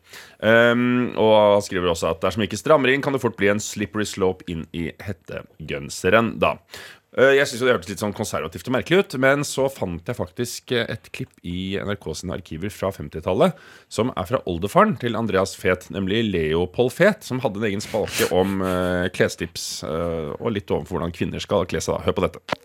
Um, 0.43 1.15
og 1.15 1.33
han 1.55 1.63
skriver 1.63 1.93
også 1.93 2.11
at 2.11 2.19
dersom 2.25 2.43
ikke 2.43 2.59
strammer 2.59 2.91
inn, 2.91 3.03
kan 3.05 3.15
det 3.15 3.23
fort 3.23 3.39
bli 3.39 3.53
en 3.53 3.63
slippery 3.63 4.03
slope 4.09 4.43
inn 4.51 4.67
i 4.75 4.89
hettegenseren. 4.99 6.35
da. 6.43 6.57
Uh, 7.15 7.31
Jeg 7.31 7.47
synes 7.47 7.61
jo 7.61 7.67
Det 7.67 7.75
hørtes 7.77 7.91
litt 7.93 8.03
sånn 8.03 8.15
konservativt 8.15 8.67
og 8.67 8.75
merkelig 8.75 8.99
ut, 8.99 9.15
men 9.23 9.45
så 9.47 9.69
fant 9.71 10.03
jeg 10.09 10.17
faktisk 10.17 10.73
uh, 10.75 10.83
et 10.91 11.07
klipp 11.15 11.31
i 11.47 11.77
NRK 11.79 12.09
sine 12.19 12.35
arkiver 12.35 12.73
fra 12.73 12.91
50-tallet 12.95 13.55
som 13.87 14.11
er 14.11 14.27
fra 14.27 14.41
oldefaren 14.51 14.97
til 14.99 15.15
Andreas 15.15 15.55
Fet, 15.59 15.87
nemlig 15.95 16.25
Leopold 16.27 16.91
Fet, 16.95 17.23
som 17.23 17.39
hadde 17.43 17.61
en 17.61 17.69
egen 17.71 17.83
spalke 17.83 18.27
om 18.35 18.59
uh, 18.65 19.07
klestips 19.15 19.85
og 19.85 20.51
litt 20.51 20.71
overfor 20.71 20.97
hvordan 20.97 21.15
kvinner 21.15 21.43
skal 21.43 21.67
kle 21.69 21.81
seg. 21.83 22.03
Hør 22.05 22.15
på 22.17 22.25
dette. 22.27 22.64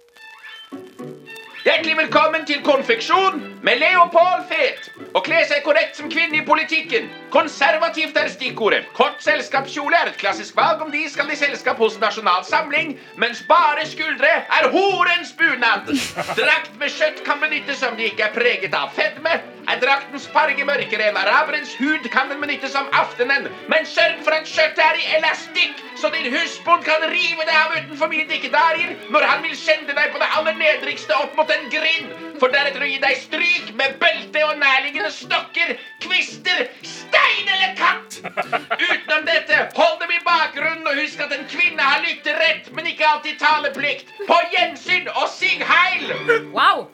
Hjertelig 1.60 1.96
velkommen 1.96 2.46
til 2.48 2.62
Konfeksjon 2.64 3.34
med 3.60 3.76
Leopold 3.82 4.46
Fet. 4.48 4.86
Å 5.12 5.20
kle 5.20 5.42
seg 5.44 5.60
korrekt 5.60 5.98
som 5.98 6.06
kvinne 6.08 6.38
i 6.38 6.44
politikken. 6.46 7.10
Konservativt 7.34 8.16
er 8.16 8.30
stikkordet. 8.32 8.86
Kort 8.96 9.20
selskapskjole 9.20 9.98
er 9.98 10.08
et 10.08 10.16
klassisk 10.22 10.56
valg 10.56 10.80
om 10.80 10.88
de 10.94 11.02
skal 11.12 11.28
i 11.28 11.36
selskap 11.36 11.76
hos 11.82 11.98
Nasjonal 12.00 12.46
Samling, 12.48 12.94
mens 13.20 13.42
bare 13.44 13.84
skuldre 13.90 14.30
er 14.40 14.68
horens 14.72 15.34
bunad. 15.36 15.90
Drakt 16.38 16.72
med 16.80 16.94
skjøtt 16.94 17.20
kan 17.28 17.42
benyttes 17.44 17.84
om 17.84 17.98
de 17.98 18.08
ikke 18.08 18.30
er 18.30 18.34
preget 18.38 18.76
av 18.80 18.96
fedme. 18.96 19.36
Er 19.68 19.78
draktens 19.82 20.24
farge 20.32 20.64
mørkere 20.66 21.10
enn 21.10 21.20
araberens 21.20 21.76
hud, 21.78 22.08
kan 22.10 22.32
den 22.32 22.40
benyttes 22.40 22.72
om 22.78 22.88
aftenen. 22.96 23.50
Men 23.68 23.84
sørg 23.86 24.24
for 24.24 24.38
at 24.38 24.48
kjøttet 24.48 24.80
er 24.86 24.98
i 24.98 25.06
elastikk, 25.18 25.76
så 26.00 26.08
din 26.14 26.32
husbond 26.32 26.88
kan 26.88 27.04
rive 27.12 27.44
deg 27.44 27.54
av 27.60 27.76
utenfor 27.76 28.08
mine 28.10 28.26
dikkedarier 28.32 28.96
når 29.12 29.28
han 29.28 29.44
vil 29.44 29.54
skjende 29.60 29.94
deg 29.94 30.10
på 30.10 30.22
det 30.22 30.32
aller 30.38 30.56
nedrigste 30.56 31.14
opp 31.20 31.36
mot 31.36 31.49
en 31.54 31.68
grind, 31.72 32.10
for 32.40 32.52
deretter 32.52 32.84
å 32.84 32.88
gi 32.88 32.98
deg 33.02 33.16
stryk 33.20 33.70
med 33.78 33.96
belte 34.00 34.42
og 34.48 34.58
nærliggende 34.60 35.10
stokker, 35.14 35.74
kvister, 36.04 36.66
stein 36.86 37.50
eller 37.54 37.74
katt. 37.78 38.20
Utenom 38.24 39.24
dette, 39.28 39.62
hold 39.78 39.98
dem 40.02 40.14
i 40.16 40.20
bakgrunnen 40.26 40.86
og 40.90 41.00
husk 41.02 41.24
at 41.24 41.34
en 41.36 41.48
kvinne 41.50 41.88
har 41.92 42.04
lytterett, 42.06 42.70
men 42.76 42.92
ikke 42.92 43.08
alltid 43.14 43.40
taleplikt. 43.42 44.14
På 44.28 44.38
gjensyn 44.54 45.10
og 45.16 45.26
sig 45.32 45.58
heil! 45.72 46.14
Wow! 46.54 46.88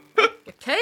Ok, 0.46 0.72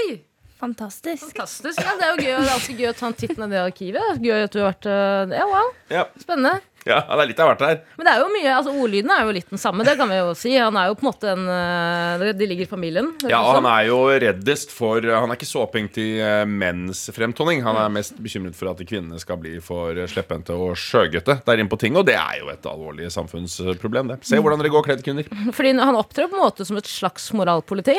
Fantastisk. 0.64 1.24
Fantastisk. 1.26 1.80
Ja, 1.82 1.92
det 1.98 2.04
er 2.06 2.12
jo 2.14 2.22
gøy, 2.22 2.30
det 2.38 2.48
er 2.48 2.54
alltid 2.54 2.78
gøy 2.80 2.86
å 2.88 2.94
ta 2.96 3.08
en 3.10 3.16
titt 3.20 3.34
ned 3.36 3.50
i 3.50 3.56
det 3.56 3.64
arkivet. 3.66 4.20
Gøy 4.24 4.44
at 4.46 4.54
du 4.54 4.60
har 4.62 4.70
vært 4.70 4.86
eh, 4.88 5.34
Ja, 5.36 5.48
wow. 5.50 5.72
Ja. 5.92 6.04
Spennende. 6.22 6.54
Ja, 6.90 6.98
det 7.08 7.22
er 7.22 7.28
litt 7.30 7.38
av 7.40 7.48
hvert 7.48 7.62
her. 7.64 7.78
Men 7.96 8.04
det 8.04 8.12
er 8.12 8.18
jo 8.20 8.26
mye, 8.28 8.50
altså 8.52 8.72
ordlyden 8.76 9.12
er 9.14 9.22
jo 9.24 9.32
litt 9.32 9.48
den 9.48 9.60
samme, 9.60 9.86
det 9.88 9.94
kan 9.96 10.10
vi 10.10 10.18
jo 10.18 10.34
si. 10.36 10.50
Han 10.60 10.76
er 10.76 10.90
jo 10.90 10.96
på 10.98 11.06
en 11.06 11.08
måte 11.08 11.30
en 11.32 11.46
eh, 11.48 12.24
De 12.36 12.48
ligger 12.50 12.66
i 12.66 12.68
familien. 12.68 13.08
Ja, 13.24 13.38
og. 13.40 13.54
Han 13.56 13.68
er 13.70 13.86
jo 13.88 14.00
reddest 14.24 14.74
for 14.74 15.00
Han 15.00 15.32
er 15.32 15.38
ikke 15.38 15.48
så 15.48 15.62
opphengt 15.64 15.96
i 16.02 16.08
eh, 16.20 16.42
menns 16.44 17.06
fremtoning. 17.16 17.62
Han 17.64 17.78
er 17.80 17.94
mest 17.94 18.20
bekymret 18.20 18.58
for 18.58 18.68
at 18.74 18.82
kvinnene 18.84 19.16
skal 19.22 19.40
bli 19.40 19.54
for 19.64 19.96
slepphendte 20.12 20.52
og 20.52 20.74
skjøgete 20.80 21.38
der 21.46 21.62
inne 21.62 21.72
på 21.72 21.80
ting. 21.80 21.96
Og 21.96 22.04
det 22.08 22.18
er 22.20 22.42
jo 22.42 22.50
et 22.52 22.68
alvorlig 22.68 23.08
samfunnsproblem, 23.14 24.12
det. 24.12 24.18
Se 24.28 24.40
hvordan 24.42 24.60
dere 24.60 24.74
går 24.74 24.84
kledd, 24.90 25.06
kvinner. 25.06 25.30
Fordi 25.56 25.72
han 25.80 25.96
opptrer 25.96 26.28
på 26.28 26.36
en 26.36 26.44
måte 26.44 26.68
som 26.68 26.76
et 26.80 26.90
slags 26.90 27.30
moralpoliti. 27.32 27.96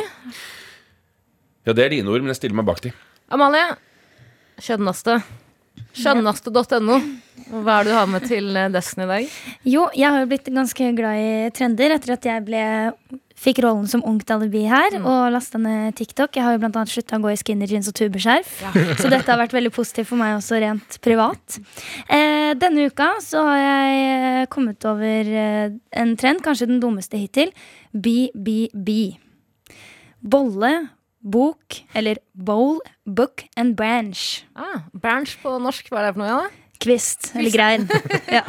Ja, 1.65 1.73
det 1.73 1.87
er 1.87 1.95
dine 1.97 2.13
ord, 2.13 2.21
men 2.21 2.29
jeg 2.35 2.43
stiller 2.43 2.61
meg 2.61 2.69
bak 2.69 2.83
de. 2.85 2.93
Amalie, 3.33 3.65
skjønnaste. 4.61 5.17
Skjønnaste.no. 5.97 6.99
Hva 7.51 7.79
er 7.79 7.85
det 7.85 7.91
du 7.91 7.97
har 7.97 8.09
med 8.09 8.25
til 8.25 8.55
eh, 8.57 8.71
desken 8.73 9.05
i 9.05 9.11
dag? 9.11 9.37
Jo, 9.69 9.85
jeg 9.93 10.09
har 10.09 10.23
jo 10.23 10.31
blitt 10.31 10.49
ganske 10.53 10.89
glad 10.97 11.21
i 11.21 11.53
trender 11.55 11.95
etter 11.97 12.15
at 12.17 12.27
jeg 12.31 12.45
ble 12.47 12.63
Fikk 13.35 13.59
rollen 13.65 13.87
som 13.91 13.99
ungt 14.07 14.29
alibi 14.31 14.61
her 14.63 14.95
og 15.01 15.33
lasta 15.33 15.59
ned 15.59 15.97
TikTok. 15.99 16.37
Jeg 16.37 16.45
har 16.45 16.55
jo 16.55 16.61
blant 16.61 16.77
annet 16.79 16.93
slutta 16.93 17.17
å 17.19 17.23
gå 17.25 17.33
i 17.33 17.39
skinny 17.39 17.67
jeans 17.67 17.89
og 17.91 17.97
tubeskjerf. 17.99 18.53
Så 19.01 19.11
dette 19.11 19.27
har 19.27 19.41
vært 19.41 19.55
veldig 19.57 19.73
positivt 19.75 20.07
for 20.07 20.21
meg 20.21 20.37
også 20.37 20.61
rent 20.63 20.97
privat. 21.03 21.59
Eh, 22.07 22.55
denne 22.55 22.87
uka 22.87 23.09
så 23.23 23.43
har 23.43 23.59
jeg 23.59 23.99
eh, 24.05 24.47
kommet 24.55 24.87
over 24.87 25.31
eh, 25.43 25.75
en 25.99 26.15
trend, 26.15 26.45
kanskje 26.47 26.69
den 26.71 26.79
dummeste 26.79 27.19
hittil. 27.19 27.51
BBB. 27.91 29.19
Bolle, 30.23 30.73
bok 31.19 31.81
eller 31.93 32.23
bowl, 32.33 32.79
book 33.03 33.43
and 33.59 33.75
branch. 33.75 34.45
Ah, 34.55 34.87
branch 34.95 35.35
på 35.43 35.59
norsk, 35.59 35.91
hva 35.91 36.05
er 36.05 36.07
det 36.07 36.15
for 36.15 36.23
noe? 36.23 36.31
Ja? 36.31 36.64
Kvist, 36.81 37.31
eller 37.35 37.53
grein. 37.53 37.87
Ja. 38.35 38.41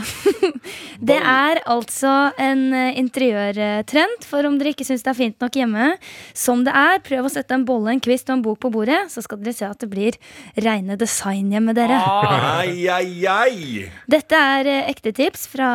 Det 0.98 1.16
er 1.20 1.58
altså 1.68 2.30
en 2.40 2.72
eh, 2.74 2.96
interiørtrend, 2.98 4.24
for 4.26 4.46
om 4.48 4.56
dere 4.58 4.72
ikke 4.72 4.86
syns 4.88 5.04
det 5.04 5.10
er 5.12 5.18
fint 5.18 5.42
nok 5.42 5.58
hjemme 5.58 5.90
som 6.34 6.62
det 6.66 6.72
er, 6.74 7.02
prøv 7.04 7.28
å 7.28 7.32
sette 7.32 7.54
en 7.54 7.66
bolle, 7.68 7.92
en 7.92 8.00
kvist 8.02 8.30
og 8.30 8.38
en 8.38 8.44
bok 8.46 8.58
på 8.62 8.70
bordet, 8.72 8.98
så 9.12 9.22
skal 9.24 9.42
dere 9.42 9.54
se 9.56 9.68
at 9.68 9.82
det 9.82 9.90
blir 9.92 10.16
reine 10.64 10.96
design 10.98 11.52
hjemme 11.52 11.74
dere. 11.76 11.98
Ai, 12.00 12.88
ai, 12.90 13.26
ai. 13.28 13.86
Dette 14.10 14.40
er 14.56 14.70
eh, 14.72 14.90
ekte 14.90 15.12
tips 15.16 15.46
fra 15.52 15.68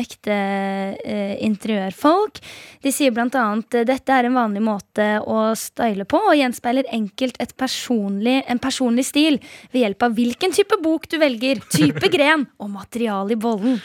ekte 0.00 0.32
eh, 0.32 1.36
interiørfolk. 1.44 2.40
De 2.82 2.92
sier 2.94 3.12
blant 3.14 3.36
annet 3.38 3.78
eh, 3.78 3.86
dette 3.88 4.16
er 4.16 4.28
en 4.28 4.38
vanlig 4.40 4.64
måte 4.64 5.08
å 5.20 5.52
style 5.58 6.08
på, 6.08 6.20
og 6.32 6.38
gjenspeiler 6.38 6.88
enkelt 6.94 7.38
et 7.42 7.54
personlig, 7.60 8.40
en 8.48 8.62
personlig 8.62 9.06
stil 9.10 9.38
ved 9.74 9.84
hjelp 9.84 10.08
av 10.08 10.16
hvilken 10.16 10.56
type 10.56 10.80
bok 10.82 11.06
du 11.12 11.18
velger, 11.22 11.60
type 11.72 11.91
gren 12.00 12.46
og 12.60 12.70
materiale 12.70 13.32
i 13.32 13.36
bollen. 13.36 13.80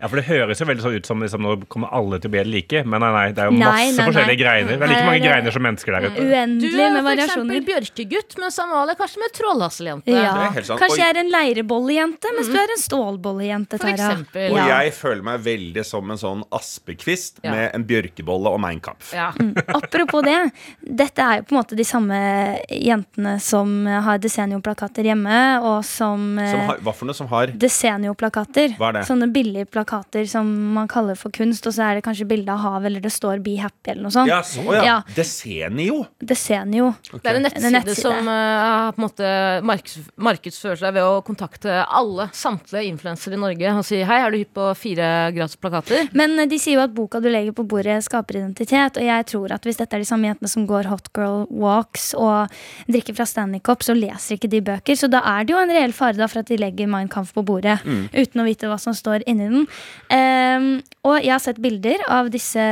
Ja, 0.00 0.08
for 0.08 0.16
Det 0.16 0.24
høres 0.26 0.58
jo 0.60 0.66
veldig 0.66 0.82
sånn 0.82 0.96
ut 0.96 1.06
som 1.06 1.20
liksom, 1.20 1.42
nå 1.42 1.66
kommer 1.68 1.88
alle 1.92 2.18
til 2.20 2.28
å 2.30 2.32
bli 2.32 2.44
like, 2.44 2.84
men 2.84 3.00
nei, 3.00 3.12
nei, 3.12 3.32
det 3.32 3.38
er 3.38 3.50
jo 3.50 3.56
masse 3.58 3.96
nei, 3.96 4.06
forskjellige 4.06 4.26
nei. 4.26 4.36
greiner. 4.42 4.78
Det 4.78 4.82
er 4.82 4.88
like 4.92 5.06
mange 5.06 5.22
greiner 5.26 5.50
som 5.52 5.62
mennesker 5.62 5.92
der 5.92 6.06
ute. 6.08 6.14
Du 6.16 6.22
Uendelig 6.32 6.80
er 6.82 7.02
variasjoner. 7.02 7.02
for 7.02 7.12
er 7.12 7.24
eksempel 7.26 7.64
bjørkegutt, 7.70 8.38
mens 8.38 8.58
Amalie 8.58 8.94
kanskje 8.96 9.18
med 9.22 9.32
trollhasseljente 9.38 10.06
Ja. 10.12 10.32
Det 10.32 10.52
helt 10.56 10.66
sant. 10.66 10.80
Kanskje 10.80 10.98
jeg 10.98 11.16
er 11.16 11.20
en 11.20 11.30
leirebollejente, 11.30 12.32
mens 12.36 12.48
du 12.48 12.56
er 12.58 12.72
en 12.76 12.82
stålbollejente, 12.82 13.78
Tara. 13.78 13.92
eksempel. 13.92 14.50
Og 14.52 14.56
Ja. 14.58 14.80
jeg 14.82 14.92
føler 14.94 15.22
meg 15.22 15.40
veldig 15.40 15.84
som 15.84 16.10
en 16.10 16.16
sånn 16.16 16.42
aspekvist 16.52 17.40
Ja. 17.42 17.50
med 17.52 17.70
en 17.74 17.84
bjørkebolle 17.84 18.46
og 18.52 18.60
Mein 18.60 18.80
Kampf. 18.80 19.12
Ja. 19.12 19.32
Apropos 19.68 20.22
det, 20.24 20.52
dette 20.82 21.18
er 21.20 21.36
jo 21.38 21.42
på 21.44 21.52
en 21.56 21.62
måte 21.62 21.76
de 21.76 21.84
samme 21.84 22.58
jentene 22.70 23.40
som 23.40 23.86
har 23.86 24.18
Desenio-plakater 24.18 25.04
hjemme, 25.04 25.60
og 25.62 25.84
som, 25.84 26.38
eh, 26.38 26.50
Som 26.50 26.60
har, 26.68 26.76
hva 26.78 26.94
for 26.94 27.06
noe 27.06 27.14
som 27.14 27.28
har 27.28 27.51
Desenio-plakater. 27.58 28.76
Hva 28.78 28.90
er 28.90 28.98
det? 28.98 29.04
Sånne 29.08 29.28
billige 29.32 29.68
plakater 29.70 30.26
som 30.30 30.48
man 30.76 30.88
kaller 30.90 31.18
for 31.18 31.34
kunst, 31.34 31.66
og 31.68 31.74
så 31.76 31.86
er 31.88 31.98
det 31.98 32.04
kanskje 32.06 32.26
bilde 32.28 32.52
av 32.52 32.62
havet, 32.62 32.90
eller 32.90 33.04
det 33.04 33.12
står 33.12 33.42
'Be 33.42 33.56
happy', 33.60 33.92
eller 33.92 34.02
noe 34.06 34.14
sånt. 34.14 34.28
Ja, 34.28 34.42
så, 34.42 34.64
ja. 34.74 34.82
Ja. 34.84 34.96
Desenio. 35.16 36.06
Desenio. 36.18 36.92
Det 37.12 37.30
er 37.30 37.36
en 37.36 37.46
nettside, 37.46 37.66
En 37.66 37.72
nettside. 37.72 38.00
som 38.02 38.28
uh, 38.28 38.32
har 38.32 38.92
på 38.92 39.02
en 39.02 39.06
måte 39.08 39.28
markeds, 39.62 39.98
markedsfører 40.16 40.78
seg 40.78 40.94
ved 40.94 41.02
å 41.02 41.22
kontakte 41.26 41.82
alle, 41.86 42.28
samtlige 42.32 42.88
influensere 42.90 43.34
i 43.34 43.42
Norge 43.42 43.74
og 43.76 43.84
si 43.84 44.02
hei, 44.02 44.20
er 44.22 44.30
du 44.30 44.38
hypp 44.38 44.54
på 44.54 44.68
fire 44.76 45.08
gratis 45.34 45.56
plakater? 45.56 46.08
Men 46.12 46.38
uh, 46.38 46.46
de 46.46 46.58
sier 46.58 46.78
jo 46.78 46.84
at 46.84 46.94
boka 46.94 47.20
du 47.20 47.28
legger 47.28 47.52
på 47.56 47.66
bordet, 47.68 48.02
skaper 48.04 48.40
identitet. 48.42 48.96
Og 49.00 49.04
jeg 49.06 49.28
tror 49.32 49.52
at 49.52 49.66
hvis 49.66 49.80
dette 49.80 49.96
er 49.96 50.04
de 50.04 50.08
samme 50.08 50.28
jentene 50.30 50.50
som 50.50 50.66
går 50.68 50.90
hot 50.90 51.12
girl 51.16 51.46
walks 51.50 52.12
og 52.18 52.52
drikker 52.90 53.16
fra 53.16 53.26
Stanley 53.28 53.62
Cup, 53.64 53.84
så 53.84 53.96
leser 53.96 54.36
ikke 54.36 54.50
de 54.52 54.62
bøker. 54.64 54.98
Så 54.98 55.10
da 55.12 55.22
er 55.34 55.46
det 55.46 55.54
jo 55.54 55.60
en 55.60 55.72
reell 55.72 55.94
fare 55.96 56.18
da 56.18 56.28
for 56.30 56.42
at 56.42 56.50
de 56.50 56.58
legger 56.60 56.90
Mein 56.90 57.10
Kampf 57.12 57.34
på 57.36 57.41
bordet 57.46 57.78
uten 58.12 58.42
å 58.42 58.46
vite 58.46 58.70
hva 58.70 58.78
som 58.80 58.96
står 58.96 59.26
inni 59.30 59.48
den. 59.50 59.68
Um, 60.12 60.66
og 61.06 61.18
jeg 61.20 61.34
har 61.34 61.42
sett 61.42 61.62
bilder 61.62 62.04
av 62.12 62.30
disse 62.32 62.62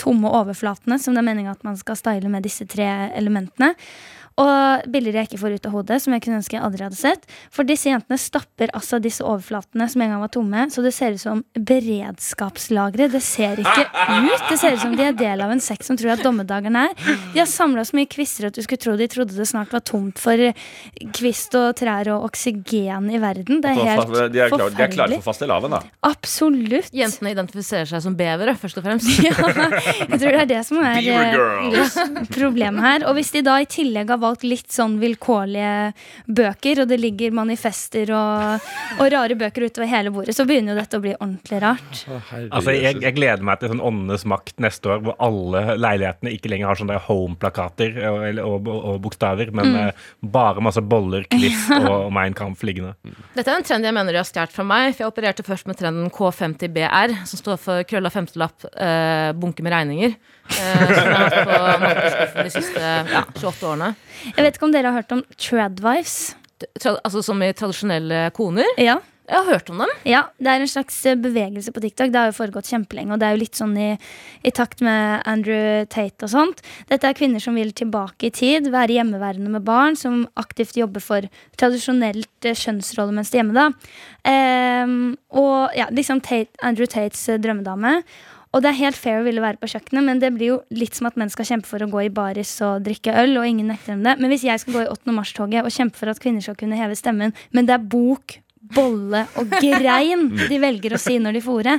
tomme 0.00 0.30
overflatene 0.30 0.98
som 1.02 1.14
det 1.14 1.24
er 1.24 1.28
meninga 1.30 1.54
at 1.54 1.64
man 1.66 1.78
skal 1.80 1.98
style 1.98 2.30
med 2.32 2.46
disse 2.46 2.66
tre 2.70 2.88
elementene. 3.14 3.74
Og 4.40 4.86
bilder 4.90 5.20
jeg 5.20 5.28
ikke 5.28 5.38
får 5.38 5.52
ut 5.58 5.66
av 5.68 5.74
hodet, 5.76 6.00
som 6.02 6.14
jeg 6.16 6.24
kunne 6.24 6.40
ønske 6.40 6.56
jeg 6.56 6.64
aldri 6.66 6.82
hadde 6.88 6.98
sett. 6.98 7.26
For 7.54 7.66
disse 7.66 7.86
jentene 7.86 8.18
stapper 8.18 8.72
altså 8.74 8.98
disse 9.02 9.22
overflatene 9.22 9.86
som 9.90 10.02
en 10.02 10.10
gang 10.14 10.22
var 10.24 10.32
tomme, 10.34 10.64
så 10.74 10.82
det 10.82 10.90
ser 10.96 11.14
ut 11.14 11.22
som 11.22 11.44
beredskapslagre. 11.54 13.06
Det 13.12 13.20
ser 13.22 13.62
ikke 13.62 13.84
ut. 13.84 14.42
Det 14.48 14.58
ser 14.58 14.74
ut 14.74 14.82
som 14.82 14.96
de 14.98 15.06
er 15.06 15.14
del 15.18 15.44
av 15.44 15.52
en 15.54 15.62
sekt 15.62 15.86
som 15.86 15.98
tror 15.98 16.16
at 16.16 16.24
dommedagen 16.24 16.74
er. 16.80 16.90
De 17.34 17.38
har 17.38 17.46
samla 17.50 17.84
så 17.86 17.94
mye 17.98 18.10
kvister 18.10 18.48
at 18.48 18.58
du 18.58 18.62
skulle 18.64 18.82
tro 18.82 18.96
de 18.98 19.08
trodde 19.10 19.36
det 19.38 19.46
snart 19.48 19.70
var 19.74 19.84
tomt 19.86 20.18
for 20.22 20.40
kvist 21.14 21.54
og 21.58 21.76
trær 21.78 22.10
og 22.16 22.26
oksygen 22.30 23.08
i 23.14 23.22
verden. 23.22 23.62
Det 23.62 23.70
er 23.70 23.78
helt 23.78 23.84
de, 23.84 23.94
er 23.94 24.02
klar, 24.02 24.28
de 24.34 24.42
er 24.42 24.50
klare 24.50 24.70
forferdelig. 24.74 25.20
for 25.22 25.30
fastelavn, 25.30 25.76
da. 25.76 25.82
Absolutt. 26.10 26.90
Jentene 26.94 27.34
identifiserer 27.34 27.88
seg 27.90 28.02
som 28.04 28.18
bevere, 28.18 28.56
først 28.58 28.82
og 28.82 28.88
fremst. 28.88 29.12
Ja, 29.24 29.30
jeg 29.32 30.18
tror 30.20 30.34
det 30.34 30.40
er 30.42 30.48
det 30.50 30.60
som 30.66 30.82
er 30.84 30.98
eh, 31.00 32.18
problemet 32.34 32.84
her. 32.84 33.04
Og 33.08 33.16
hvis 33.16 33.30
de 33.32 33.40
da 33.46 33.56
i 33.62 33.66
tillegg 33.70 34.10
har 34.12 34.20
valgt 34.24 34.44
litt 34.48 34.72
sånn 34.74 34.96
vilkårlige 35.02 35.92
bøker, 36.26 36.82
og 36.84 36.90
det 36.90 36.98
ligger 37.02 37.34
manifester 37.36 38.10
og, 38.16 38.68
og 38.98 39.10
rare 39.12 39.36
bøker 39.38 39.66
utover 39.68 39.90
hele 39.90 40.12
bordet, 40.14 40.34
så 40.36 40.46
begynner 40.48 40.74
jo 40.74 40.80
dette 40.80 40.98
å 41.00 41.04
bli 41.04 41.14
ordentlig 41.18 41.60
rart. 41.64 42.04
Altså, 42.50 42.74
jeg, 42.74 43.00
jeg 43.04 43.16
gleder 43.16 43.44
meg 43.44 43.60
til 43.60 43.72
sånn 43.74 43.82
Åndenes 43.84 44.24
makt 44.30 44.62
neste 44.64 44.90
år, 44.94 45.02
hvor 45.04 45.18
alle 45.22 45.76
leilighetene 45.80 46.32
ikke 46.34 46.50
lenger 46.52 46.70
har 46.72 46.80
sånne 46.80 46.98
home-plakater 47.08 47.98
og, 48.10 48.40
og, 48.44 48.72
og, 48.74 49.00
bokstaver, 49.04 49.50
men 49.52 49.64
Mm. 49.64 49.76
eh, 49.80 50.02
bare 50.20 50.60
masse 50.62 50.82
boller, 50.84 51.24
kvist 51.32 51.70
og, 51.78 51.86
og 51.88 52.10
Mein 52.12 52.34
Kampf 52.36 52.60
liggende. 52.66 52.92
Dette 53.34 53.48
er 53.48 53.56
en 53.56 53.64
trend 53.64 53.86
jeg 53.88 53.94
mener 53.96 54.12
de 54.12 54.20
har 54.20 54.26
stjålet 54.28 54.52
fra 54.52 54.64
meg. 54.68 54.90
For 54.92 55.04
jeg 55.06 55.10
opererte 55.12 55.44
først 55.46 55.66
med 55.70 55.78
trenden 55.80 56.10
K50BR, 56.12 57.14
som 57.26 57.40
står 57.40 57.58
for 57.62 57.86
krølla 57.88 58.12
femtelapp, 58.12 58.66
eh, 58.76 59.30
bunke 59.40 59.64
med 59.64 59.72
regninger. 59.74 60.14
Eh, 60.50 60.84
som 60.84 61.08
jeg 61.08 61.14
har 61.14 61.24
hatt 61.24 61.48
på 61.48 61.58
markedsskuffen 61.84 62.48
de 62.48 62.52
siste 62.52 62.92
ja, 63.14 63.24
28 63.40 63.70
årene. 63.70 63.90
Jeg 64.30 64.46
vet 64.46 64.58
ikke 64.58 64.68
om 64.68 64.74
dere 64.74 64.92
har 64.92 65.02
hørt 65.02 65.16
om 65.16 65.24
Tradwives? 65.40 66.18
Tra 66.80 66.94
altså 67.02 67.22
Som 67.24 67.42
i 67.42 67.50
tradisjonelle 67.56 68.28
koner. 68.36 68.68
Ja. 68.80 69.00
Jeg 69.24 69.40
har 69.40 69.54
hørt 69.54 69.70
om 69.72 69.78
dem. 69.80 69.92
Ja, 70.04 70.18
det 70.36 70.50
er 70.52 70.60
en 70.60 70.68
slags 70.68 70.98
eh, 71.08 71.16
bevegelse 71.16 71.72
på 71.72 71.80
TikTok. 71.80 72.10
Det 72.12 72.20
har 72.20 72.28
jo 72.28 72.36
foregått 72.36 72.68
kjempelenge, 72.68 73.14
og 73.14 73.22
det 73.22 73.28
er 73.28 73.32
jo 73.32 73.40
litt 73.40 73.56
sånn 73.56 73.72
i, 73.80 73.86
i 74.44 74.52
takt 74.52 74.82
med 74.84 75.24
Andrew 75.30 75.86
Tate 75.88 76.26
og 76.26 76.32
sånt. 76.34 76.60
Dette 76.90 77.08
er 77.08 77.16
kvinner 77.16 77.40
som 77.40 77.56
vil 77.56 77.72
tilbake 77.72 78.28
i 78.28 78.32
tid, 78.36 78.68
være 78.74 78.98
hjemmeværende 78.98 79.54
med 79.54 79.64
barn, 79.64 79.96
som 79.96 80.26
aktivt 80.40 80.76
jobber 80.76 81.00
for 81.00 81.30
tradisjonelt 81.56 82.50
eh, 82.50 82.58
kjønnsrollemønster 82.66 83.40
hjemme, 83.40 83.56
da. 83.56 83.70
Um, 84.28 85.14
og 85.32 85.72
ja, 85.76 85.88
liksom 85.92 86.20
Tate, 86.24 86.52
Andrew 86.60 86.88
Tates 86.88 87.24
eh, 87.32 87.40
drømmedame. 87.40 88.02
Og 88.54 88.62
det 88.62 88.70
er 88.70 88.78
helt 88.84 88.98
fair 88.98 89.18
å 89.18 89.24
ville 89.26 89.42
være 89.42 89.58
på 89.58 89.66
kjøkkenet, 89.72 90.04
men 90.06 90.20
det 90.22 90.30
blir 90.36 90.52
jo 90.52 90.60
litt 90.78 90.94
som 90.94 91.08
at 91.10 91.16
menn 91.18 91.32
skal 91.32 91.48
kjempe 91.48 91.66
for 91.66 91.82
å 91.82 91.88
gå 91.90 92.04
i 92.06 92.12
baris 92.14 92.52
og 92.62 92.84
drikke 92.86 93.14
øl, 93.24 93.34
og 93.40 93.48
ingen 93.50 93.66
nekter 93.72 93.96
dem 93.96 94.04
det. 94.06 94.14
Men 94.22 94.30
hvis 94.30 94.46
jeg 94.46 94.62
skal 94.62 94.76
gå 94.78 94.84
i 94.84 94.90
8. 94.92 95.10
mars-toget 95.16 95.66
og 95.66 95.74
kjempe 95.74 95.98
for 95.98 96.12
at 96.12 96.22
kvinner 96.22 96.44
skal 96.44 96.56
kunne 96.60 96.78
heve 96.78 96.94
stemmen, 96.98 97.34
men 97.50 97.66
det 97.66 97.74
er 97.74 97.82
bok, 97.82 98.38
bolle 98.74 99.24
og 99.36 99.50
grein 99.60 100.22
de 100.50 100.56
velger 100.62 100.94
å 100.96 101.00
si 101.02 101.18
når 101.20 101.36
de 101.36 101.42
får 101.44 101.58
ordet, 101.60 101.74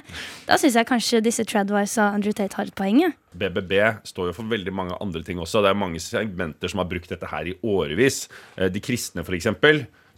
da 0.46 0.60
syns 0.62 0.76
jeg 0.78 0.90
kanskje 0.92 1.24
disse 1.26 1.48
Tradwise 1.50 1.98
og 2.04 2.20
Andrew 2.20 2.36
Tate 2.38 2.60
har 2.60 2.70
et 2.70 2.76
poeng. 2.78 3.00
BBB 3.34 3.74
står 4.06 4.30
jo 4.30 4.36
for 4.38 4.52
veldig 4.52 4.76
mange 4.76 5.00
andre 5.02 5.24
ting 5.26 5.40
også. 5.42 5.64
Det 5.66 5.72
er 5.72 5.80
mange 5.80 6.04
segmenter 6.04 6.72
som 6.72 6.84
har 6.84 6.92
brukt 6.92 7.10
dette 7.10 7.32
her 7.32 7.50
i 7.50 7.56
årevis. 7.66 8.26
Eh, 8.60 8.68
De 8.70 8.84
kristne, 8.84 9.24
f.eks. 9.26 9.50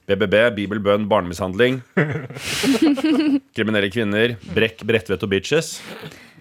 BBB, 0.08 0.36
bibelbønn, 0.56 1.08
barnemishandling. 1.12 1.82
Kriminelle 3.58 3.90
kvinner. 3.92 4.38
Brekk, 4.56 4.84
Bredtvet 4.88 5.24
og 5.26 5.32
bitches. 5.34 5.74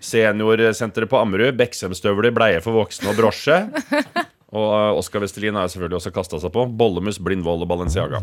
Seniorsenteret 0.05 1.11
på 1.11 1.21
Ammerud. 1.21 1.57
Beksømstøvler, 1.59 2.35
bleie 2.37 2.63
for 2.65 2.77
voksne 2.77 3.13
og 3.13 3.21
brosje. 3.21 3.61
Og 4.57 4.69
eh, 4.71 4.99
Oskar 5.01 5.25
Vestelin 5.25 5.59
har 5.59 5.69
selvfølgelig 5.69 6.01
også 6.01 6.15
kasta 6.15 6.41
seg 6.41 6.55
på. 6.55 6.69
Bollemus, 6.79 7.19
Blindvoll 7.23 7.67
og 7.67 7.71
Balenciaga. 7.73 8.23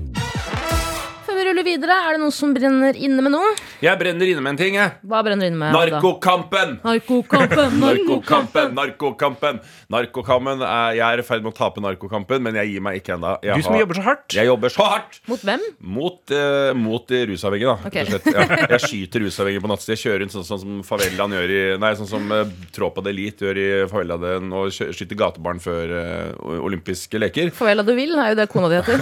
Vi 1.63 1.77
videre. 1.77 1.95
Er 1.95 2.17
det 2.17 2.21
noen 2.23 2.33
som 2.35 2.51
brenner 2.55 2.97
inne 2.99 3.23
med 3.23 3.31
noe? 3.33 3.51
Jeg 3.83 3.95
brenner 3.99 4.29
inne 4.29 4.41
med 4.43 4.53
en 4.53 4.59
ting, 4.59 4.75
jeg. 4.75 4.95
Hva 5.07 5.21
brenner 5.23 5.47
inne 5.47 5.59
med? 5.59 5.71
Narkokampen! 5.77 6.73
Narkokampen! 6.83 7.77
Narkokampen, 7.79 8.73
narkokampen. 8.75 9.61
Narkokampen 9.93 10.63
er, 10.67 10.97
Jeg 10.97 11.05
er 11.07 11.21
i 11.23 11.25
ferd 11.27 11.45
med 11.45 11.53
å 11.53 11.57
tape 11.57 11.83
narkokampen, 11.83 12.43
men 12.43 12.57
jeg 12.59 12.73
gir 12.73 12.83
meg 12.83 12.99
ikke 12.99 13.15
ennå. 13.15 13.35
Du 13.43 13.63
som 13.63 13.77
jobber 13.79 13.99
så 13.99 14.03
hardt. 14.09 14.27
Jeg 14.35 14.49
jobber 14.49 14.73
så 14.73 14.87
hardt! 14.89 15.19
Mot 15.31 15.45
hvem? 15.47 15.63
Mot, 15.79 16.19
uh, 16.35 16.71
mot 16.75 17.13
rusavhengige, 17.31 17.71
da. 17.71 17.77
Okay. 17.87 18.03
Ja, 18.33 18.47
jeg 18.75 18.81
skyter 18.83 19.23
rusavhengige 19.23 19.63
på 19.63 19.71
nattstid. 19.71 19.95
Jeg 19.95 20.03
kjører 20.03 20.23
rundt 20.25 20.35
sånn, 20.35 20.47
sånn 20.49 20.63
som 20.65 20.83
favelaen 20.87 21.37
gjør 21.37 21.53
i 21.53 21.61
Nei, 21.83 21.93
sånn 21.99 22.11
som 22.11 22.23
uh, 22.33 22.43
Tropa 22.75 23.03
de 23.05 23.13
Elite 23.13 23.47
gjør 23.47 23.61
i 23.61 23.67
favelaen, 23.91 24.51
og 24.51 24.73
skyter 24.73 25.19
gatebarn 25.19 25.63
før 25.63 25.95
uh, 25.95 26.59
olympiske 26.59 27.21
leker. 27.23 27.53
Favela 27.55 27.87
du 27.87 27.93
vil, 27.95 28.11
er 28.19 28.33
jo 28.33 28.41
det 28.41 28.49
kona 28.51 28.67
di 28.71 28.81
heter. 28.81 28.99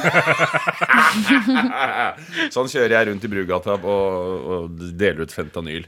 Sånn 2.52 2.70
kjører 2.72 2.96
jeg 2.96 3.08
rundt 3.10 3.26
i 3.26 3.32
Brugata 3.32 3.76
og, 3.78 4.48
og 4.56 4.82
deler 5.00 5.26
ut 5.26 5.34
fentanyl. 5.34 5.88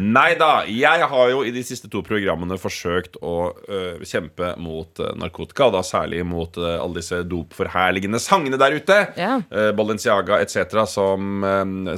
Nei 0.00 0.32
da. 0.40 0.64
Jeg 0.68 1.08
har 1.10 1.32
jo 1.32 1.42
i 1.46 1.52
de 1.54 1.64
siste 1.66 1.90
to 1.92 2.02
programmene 2.06 2.58
forsøkt 2.60 3.18
å 3.20 3.36
uh, 3.52 4.04
kjempe 4.06 4.54
mot 4.62 5.02
uh, 5.02 5.12
narkotika, 5.18 5.68
og 5.68 5.76
da 5.76 5.84
særlig 5.86 6.22
mot 6.28 6.56
uh, 6.60 6.76
alle 6.78 7.00
disse 7.00 7.20
dopforherligende 7.28 8.20
sangene 8.22 8.60
der 8.60 8.78
ute. 8.78 8.98
Ja. 9.18 9.38
Balenciaga 9.76 10.38
etc. 10.42 10.80
Som, 10.88 11.44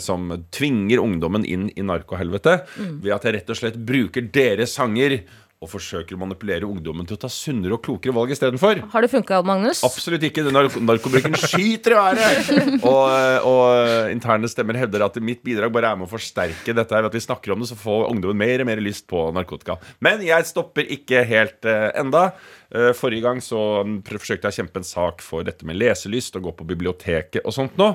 som 0.02 0.31
tvinger 0.55 1.02
ungdommen 1.02 1.45
inn 1.49 1.69
i 1.79 1.85
narkohelvete 1.87 2.57
ved 2.76 3.12
at 3.14 3.26
jeg 3.26 3.37
rett 3.37 3.52
og 3.52 3.59
slett 3.59 3.79
bruker 3.87 4.26
deres 4.35 4.75
sanger 4.76 5.21
og 5.61 5.69
forsøker 5.69 6.17
å 6.17 6.21
manipulere 6.23 6.64
ungdommen 6.64 7.05
til 7.05 7.19
å 7.19 7.21
ta 7.21 7.29
sunnere 7.29 7.75
og 7.76 7.83
klokere 7.85 8.14
valg 8.17 8.31
istedenfor. 8.33 8.79
Har 8.95 9.05
det 9.05 9.11
funka, 9.12 9.43
Magnus? 9.45 9.83
Absolutt 9.85 10.23
ikke. 10.25 10.47
Den 10.47 10.57
narko 10.57 10.81
narkobruken 10.81 11.37
skyter 11.37 11.93
i 11.93 11.99
været. 11.99 12.81
Og, 12.88 13.45
og 13.45 14.09
interne 14.14 14.49
stemmer 14.49 14.79
hevder 14.81 15.05
at 15.05 15.19
mitt 15.21 15.43
bidrag 15.45 15.69
bare 15.75 15.93
er 15.93 16.00
med 16.00 16.09
å 16.09 16.14
forsterke 16.14 16.73
dette. 16.73 16.97
her 16.97 17.05
Ved 17.05 17.11
at 17.11 17.19
vi 17.19 17.25
snakker 17.26 17.52
om 17.52 17.61
det, 17.61 17.69
så 17.69 17.76
får 17.76 18.09
ungdommen 18.09 18.40
mer 18.40 18.64
og 18.64 18.71
mer 18.71 18.81
lyst 18.81 19.05
på 19.11 19.26
narkotika. 19.37 19.76
Men 20.00 20.25
jeg 20.25 20.49
stopper 20.49 20.88
ikke 20.97 21.26
helt 21.29 21.69
uh, 21.69 21.90
enda. 21.93 22.31
Uh, 22.73 22.95
forrige 22.97 23.29
gang 23.29 23.45
så 23.45 23.85
mm, 23.85 24.00
forsøkte 24.09 24.49
jeg 24.49 24.57
å 24.57 24.61
kjempe 24.62 24.81
en 24.81 24.93
sak 24.95 25.21
for 25.21 25.45
dette 25.45 25.69
med 25.69 25.76
leselyst 25.76 26.40
og 26.40 26.49
gå 26.49 26.57
på 26.57 26.73
biblioteket 26.73 27.45
og 27.45 27.52
sånt 27.52 27.76
nå. 27.76 27.93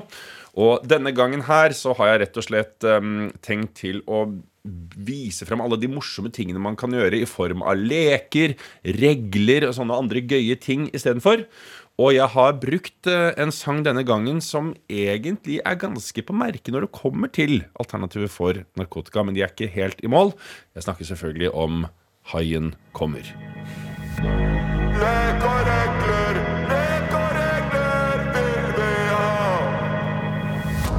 Og 0.62 0.86
denne 0.86 1.10
gangen 1.16 1.42
her 1.50 1.74
så 1.74 1.98
har 1.98 2.14
jeg 2.14 2.28
rett 2.28 2.38
og 2.38 2.46
slett 2.46 2.86
um, 2.86 3.26
tenkt 3.42 3.80
til 3.82 4.06
å 4.06 4.28
vise 4.96 5.46
frem 5.48 5.62
alle 5.64 5.78
de 5.80 5.90
morsomme 5.90 6.32
tingene 6.34 6.62
man 6.62 6.76
kan 6.78 6.92
gjøre 6.94 7.22
i 7.22 7.28
form 7.28 7.64
av 7.66 7.78
leker, 7.78 8.56
regler 8.98 9.68
og 9.68 9.76
sånne 9.78 9.98
andre 10.02 10.22
gøye 10.26 10.58
ting 10.60 10.88
istedenfor. 10.96 11.46
Og 11.96 12.12
jeg 12.12 12.28
har 12.28 12.58
brukt 12.60 13.08
eh, 13.08 13.30
en 13.40 13.52
sang 13.54 13.80
denne 13.86 14.02
gangen 14.04 14.42
som 14.44 14.74
egentlig 14.92 15.62
er 15.64 15.78
ganske 15.80 16.24
på 16.28 16.36
merket 16.36 16.74
når 16.74 16.84
det 16.84 16.96
kommer 16.98 17.32
til 17.32 17.62
alternativet 17.80 18.32
for 18.32 18.60
narkotika, 18.76 19.24
men 19.24 19.36
de 19.36 19.46
er 19.46 19.54
ikke 19.54 19.72
helt 19.72 20.04
i 20.04 20.12
mål. 20.12 20.34
Jeg 20.76 20.84
snakker 20.84 21.08
selvfølgelig 21.08 21.54
om 21.56 21.86
Haien 22.34 22.74
kommer. 22.92 23.24
Lek 24.20 25.48
og 25.48 25.58
regler, 25.70 26.40
lek 26.68 27.16
og 27.16 27.28
regler 27.40 28.28
vil 28.36 28.70
vi 28.76 28.92
ha. 29.14 29.32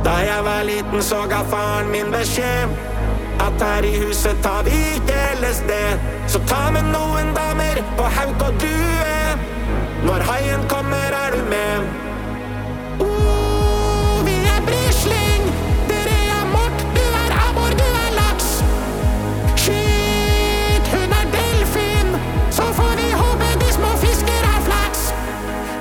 Da 0.09 0.19
jeg 0.25 0.45
var 0.49 0.69
liten 0.73 1.09
så 1.13 1.25
ga 1.29 1.45
faren 1.53 1.93
min 1.93 2.09
beskjed 2.13 2.96
At 3.57 3.63
her 3.63 3.83
i 3.83 4.05
huset 4.05 4.37
tar 4.43 4.63
vi 4.63 4.69
ikke 4.69 5.15
LSD 5.41 5.71
Så 6.27 6.39
ta 6.47 6.69
med 6.71 6.83
noen 6.93 7.31
damer 7.33 7.79
på 7.97 8.03
hauk 8.03 8.41
og 8.47 8.53
due. 8.61 9.15
Når 10.05 10.25
haien 10.29 10.61
kommer 10.69 11.15
er 11.23 11.31
du 11.33 11.41
med. 11.53 11.87
Oh, 13.01 14.21
vi 14.27 14.35
er 14.53 14.61
brisling. 14.67 15.43
Dere 15.89 16.19
er 16.37 16.45
mort, 16.53 16.85
du 16.97 17.05
er 17.23 17.33
abbor, 17.47 17.73
du 17.81 17.87
er 18.03 18.11
laks. 18.19 18.47
Shit, 19.63 20.93
hun 20.93 21.17
er 21.21 21.27
delfin. 21.37 22.13
Så 22.51 22.65
får 22.77 22.93
vi 23.01 23.09
håpe 23.21 23.49
de 23.63 23.73
små 23.79 23.91
fisker 24.03 24.41
har 24.51 24.61
flaks. 24.69 25.01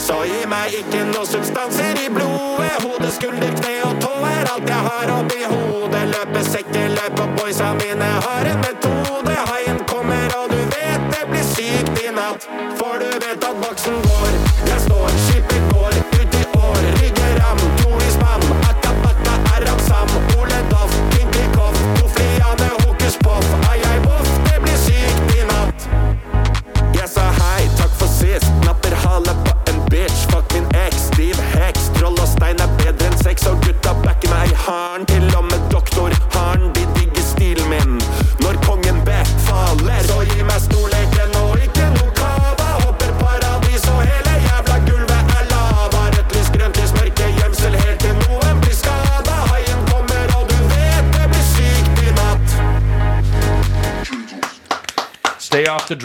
Så 0.09 0.23
gi 0.33 0.43
meg 0.49 0.81
ikke 0.81 1.05
noe 1.13 1.29
substanser 1.29 2.05
i 2.07 2.09
blodet. 2.17 2.73
Hode, 2.87 3.13
skulder, 3.19 3.53
kne 3.61 3.77
og 3.91 4.01
tå 4.01 4.17
er 4.33 4.55
alt 4.55 4.69
jeg 4.75 4.83
har 4.89 5.07
oppi 5.21 5.45
hodet. 5.45 6.05
Løpe, 6.15 6.41
sekke, 6.53 6.89
løpe, 6.97 7.16
boysa 7.37 7.75
mine 7.75 8.05
har 8.05 8.46
en 8.46 8.46
metode 8.46 8.46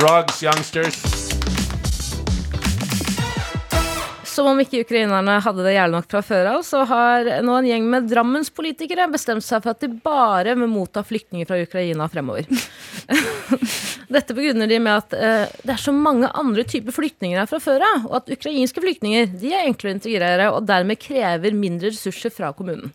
drugs, 0.01 0.43
youngsters. 0.43 0.97
Som 4.23 4.47
om 4.47 4.59
ikke 4.63 4.79
ukrainerne 4.81 5.35
hadde 5.43 5.65
det 5.65 5.75
jævlig 5.75 5.93
nok 5.99 6.07
fra 6.09 6.21
før 6.25 6.47
av, 6.55 6.63
så 6.65 6.81
har 6.89 7.27
nå 7.45 7.57
en 7.59 7.67
gjeng 7.67 7.85
med 7.91 8.07
Drammens 8.09 8.49
politikere 8.55 9.05
bestemt 9.11 9.45
seg 9.45 9.61
for 9.61 9.75
at 9.75 9.83
de 9.83 9.91
bare 10.01 10.55
vil 10.57 10.71
motta 10.71 11.03
flyktninger 11.05 11.45
fra 11.45 11.59
Ukraina 11.61 12.07
fremover. 12.09 12.47
Dette 14.15 14.33
begrunner 14.33 14.71
de 14.71 14.79
med 14.81 15.03
at 15.03 15.13
eh, 15.13 15.51
det 15.67 15.75
er 15.75 15.83
så 15.83 15.93
mange 15.93 16.31
andre 16.33 16.65
typer 16.65 16.95
flyktninger 16.95 17.37
her 17.37 17.51
fra 17.51 17.61
før 17.61 17.85
av, 17.85 18.07
og 18.09 18.17
at 18.23 18.33
ukrainske 18.39 18.81
flyktninger 18.81 19.29
de 19.35 19.53
er 19.53 19.67
enklere 19.67 19.93
å 19.93 19.99
integrere 19.99 20.49
og 20.55 20.65
dermed 20.71 21.03
krever 21.03 21.53
mindre 21.53 21.93
ressurser 21.93 22.33
fra 22.33 22.55
kommunen. 22.57 22.89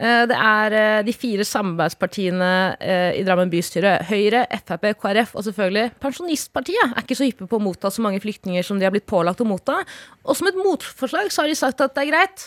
Eh, 0.00 0.24
Det 0.30 0.36
er 0.36 0.76
eh, 0.80 1.02
de 1.04 1.12
fire 1.12 1.44
samarbeidspartiene 1.44 2.50
eh, 2.80 3.18
i 3.20 3.24
Drammen 3.26 3.52
bystyre. 3.52 3.98
Høyre, 4.08 4.46
Frp, 4.64 4.86
KrF 5.02 5.34
og 5.36 5.44
selvfølgelig 5.44 5.92
Pensjonistpartiet 6.00 6.94
er 6.94 7.02
ikke 7.04 7.18
så 7.18 7.28
hyppe 7.28 7.48
på 7.50 7.60
å 7.60 7.64
motta 7.64 7.92
så 7.92 8.04
mange 8.04 8.22
flyktninger 8.24 8.64
som 8.66 8.80
de 8.80 8.88
har 8.88 8.94
blitt 8.94 9.08
pålagt 9.10 9.42
å 9.44 9.48
motta. 9.48 9.82
Og 10.24 10.38
som 10.38 10.48
et 10.48 10.56
motforslag 10.60 11.28
så 11.32 11.44
har 11.44 11.52
de 11.52 11.58
sagt 11.58 11.84
at 11.84 11.96
det 11.96 12.06
er 12.06 12.14
greit, 12.14 12.46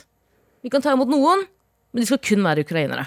vi 0.66 0.72
kan 0.74 0.82
ta 0.82 0.96
imot 0.96 1.12
noen, 1.12 1.44
men 1.94 2.02
de 2.02 2.10
skal 2.10 2.24
kun 2.24 2.42
være 2.46 2.66
ukrainere. 2.66 3.06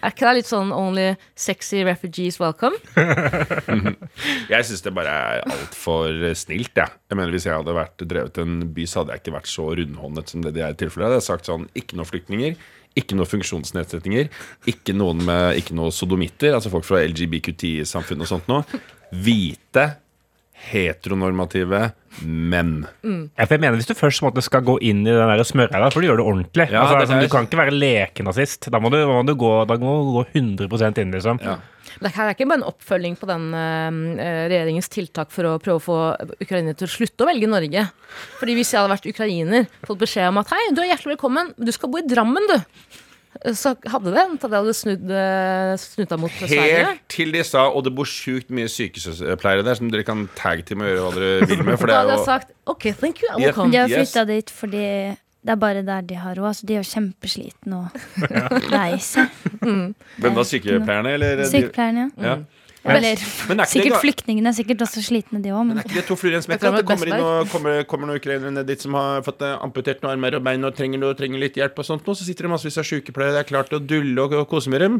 Er 0.00 0.14
ikke 0.14 0.24
det 0.24 0.38
litt 0.38 0.48
sånn 0.48 0.70
only 0.72 1.10
sexy 1.36 1.82
refugees 1.84 2.38
welcome? 2.40 2.72
Jeg 4.52 4.64
syns 4.66 4.80
det 4.86 4.94
bare 4.96 5.12
er 5.12 5.42
altfor 5.44 6.16
snilt. 6.40 6.72
Jeg. 6.72 6.88
jeg 6.88 7.18
mener 7.18 7.34
Hvis 7.34 7.44
jeg 7.44 7.52
hadde 7.58 7.74
vært 7.76 8.06
drevet 8.08 8.40
en 8.40 8.62
by, 8.72 8.86
så 8.88 9.02
hadde 9.02 9.12
jeg 9.12 9.22
ikke 9.22 9.34
vært 9.36 9.50
så 9.52 9.66
rundhåndet 9.76 10.32
som 10.32 10.44
det 10.46 10.54
de 10.56 10.64
er 10.64 10.72
i 10.72 10.78
tilfellet. 10.80 11.04
Jeg 11.04 11.18
hadde 11.18 11.26
sagt 11.28 11.50
sånn 11.52 11.68
Ikke 11.76 12.00
noe 12.00 12.08
flyktninger. 12.08 12.56
Ikke 12.98 13.14
noe 13.18 13.28
funksjonsnedsettinger. 13.30 14.30
Ikke 14.70 14.94
noen 14.96 15.22
med 15.26 15.60
Ikke 15.60 15.76
noe 15.78 15.94
sodomitter, 15.94 16.56
altså 16.56 16.72
folk 16.72 16.86
fra 16.88 17.02
LGBTQT-samfunnet 17.06 18.26
og 18.26 18.32
sånt 18.32 18.50
noe. 18.50 18.80
Hvite, 19.10 19.86
heteronormative 20.70 21.90
menn. 22.26 22.84
Ja, 23.02 23.46
for 23.46 23.54
jeg 23.54 23.62
mener 23.62 23.78
Hvis 23.78 23.88
du 23.88 23.94
først 23.96 24.22
måtte 24.24 24.42
skal 24.44 24.64
gå 24.66 24.76
inn 24.82 25.02
i 25.06 25.10
den 25.10 25.20
der 25.20 25.40
og 25.40 25.92
får 25.94 26.02
du 26.02 26.08
gjøre 26.08 26.20
det 26.20 26.26
ordentlig. 26.26 26.66
Ja, 26.70 26.82
altså, 26.82 26.94
det 26.94 27.02
altså, 27.06 27.16
er- 27.16 27.22
du 27.22 27.32
kan 27.32 27.46
ikke 27.46 27.60
være 27.62 27.76
lekenazist. 27.76 28.70
Da 28.70 28.80
må 28.82 28.90
du, 28.90 28.98
må 29.06 29.24
du, 29.26 29.34
gå, 29.38 29.52
da 29.66 29.76
må 29.80 29.94
du 30.04 30.12
gå 30.18 30.24
100% 30.34 30.98
inn, 31.00 31.12
liksom. 31.16 31.40
Ja. 31.42 31.58
Det 32.00 32.12
her 32.14 32.28
er 32.28 32.34
ikke 32.36 32.46
bare 32.46 32.60
en 32.60 32.68
oppfølging 32.70 33.16
på 33.18 33.26
den 33.26 33.48
eh, 33.56 34.46
regjeringens 34.50 34.88
tiltak 34.92 35.32
for 35.34 35.48
å 35.48 35.58
prøve 35.62 35.80
å 35.80 35.84
få 35.84 35.98
ukrainere 36.40 36.76
til 36.78 36.86
å 36.86 36.92
slutte 36.92 37.24
å 37.24 37.30
velge 37.30 37.50
Norge. 37.50 37.86
Fordi 38.38 38.54
hvis 38.58 38.72
jeg 38.72 38.80
hadde 38.80 38.94
vært 38.94 39.10
ukrainer, 39.10 39.66
fått 39.86 40.02
beskjed 40.04 40.28
om 40.30 40.38
at 40.42 40.52
hei, 40.54 40.62
du 40.74 40.82
er 40.82 40.92
hjertelig 40.92 41.16
velkommen, 41.16 41.54
du 41.58 41.72
skal 41.74 41.90
bo 41.90 41.98
i 41.98 42.06
Drammen, 42.06 42.46
du. 42.50 42.58
Så 43.56 43.70
hadde 43.88 44.10
det 44.12 44.20
hendt 44.20 44.42
at 44.44 44.50
jeg 44.52 44.58
hadde 44.60 44.74
snudd, 44.76 45.04
snuta 45.08 45.78
snudd 45.80 46.10
deg 46.10 46.20
mot 46.20 46.34
Sverige. 46.36 46.82
Helt 46.90 47.06
til 47.08 47.30
de 47.32 47.40
sa 47.48 47.62
Og 47.70 47.84
det 47.86 47.94
bor 47.96 48.04
sjukt 48.04 48.50
mye 48.52 48.68
sykepleiere 48.68 49.64
der 49.64 49.78
som 49.78 49.88
dere 49.88 50.04
kan 50.04 50.26
tagge 50.36 50.66
til 50.68 50.76
med 50.76 50.90
å 50.90 50.92
gjøre 50.92 51.06
hva 51.06 51.14
dere 51.16 51.48
vil 51.48 51.64
med. 51.64 51.78
For 51.80 51.88
det 51.88 51.96
er 51.96 52.12
jo 52.12 52.18
sagt 52.26 52.52
OK, 52.68 52.90
thank 53.00 53.22
you, 53.24 53.30
I 53.32 53.40
will 53.40 53.54
come. 53.56 53.72
De 53.72 53.80
har 53.80 53.88
Yes. 53.88 54.12
flytta 54.12 54.26
dit 54.28 54.50
fordi 54.52 54.84
det 55.40 55.54
er 55.54 55.56
bare 55.56 55.80
der 55.86 56.02
de 56.04 56.14
har 56.20 56.34
råd. 56.36 56.50
Altså, 56.50 56.66
de 56.68 56.74
er 56.76 56.82
jo 56.82 56.88
kjempeslitne 56.90 57.78
og 57.80 57.88
lei 58.76 58.98
seg. 59.00 59.30
Hvem 59.64 60.34
da? 60.36 60.44
Sykepleierne, 60.44 61.14
eller? 61.16 61.44
Sykepleierne, 61.48 62.10
ja. 62.20 62.34
Ja. 62.34 62.36
Eller 62.84 63.20
Men 63.48 63.60
er 63.60 63.66
ikke 63.66 63.66
det 63.66 63.68
sikkert 63.68 63.92
ga- 63.92 64.00
flyktningene 64.00 64.48
er 64.48 64.54
sikkert 64.56 64.82
også 64.86 65.02
slitne, 65.04 65.40
de 65.44 65.50
òg. 65.52 65.66
Men 65.66 65.74
Men 65.76 65.78
er 65.82 65.84
ikke 65.84 65.98
det 66.00 66.06
to 66.08 66.16
fluer 66.16 66.32
i 66.32 66.36
en 66.38 66.44
smekk? 66.46 66.62
At 66.64 66.76
det 66.80 66.86
kommer, 66.88 67.10
inn 67.10 67.20
og, 67.20 67.48
kommer, 67.52 67.82
kommer 67.84 68.08
noen 68.08 68.20
ukrainere 68.22 68.52
ned 68.54 68.66
dit 68.70 68.80
som 68.80 68.94
har 68.96 69.20
fått 69.26 69.42
eh, 69.44 69.56
amputert 69.60 70.00
noen 70.00 70.14
armer 70.16 70.36
og 70.38 70.44
bein 70.46 70.64
og 70.64 70.72
trenger, 70.78 70.98
noe, 71.02 71.12
trenger 71.18 71.42
litt 71.42 71.58
hjelp 71.60 71.76
og 71.82 71.84
sånt 71.84 72.06
noe, 72.08 72.16
så 72.16 72.24
sitter 72.24 72.48
det 72.48 72.52
massevis 72.54 72.78
av 72.80 72.86
sykepleiere 72.88 73.34
det 73.36 73.42
er 73.44 73.48
klart 73.50 73.68
til 73.68 73.78
å 73.78 73.82
dulle 73.84 74.24
og, 74.24 74.32
og 74.40 74.48
kose 74.48 74.72
med 74.72 74.80
dem. 74.80 74.96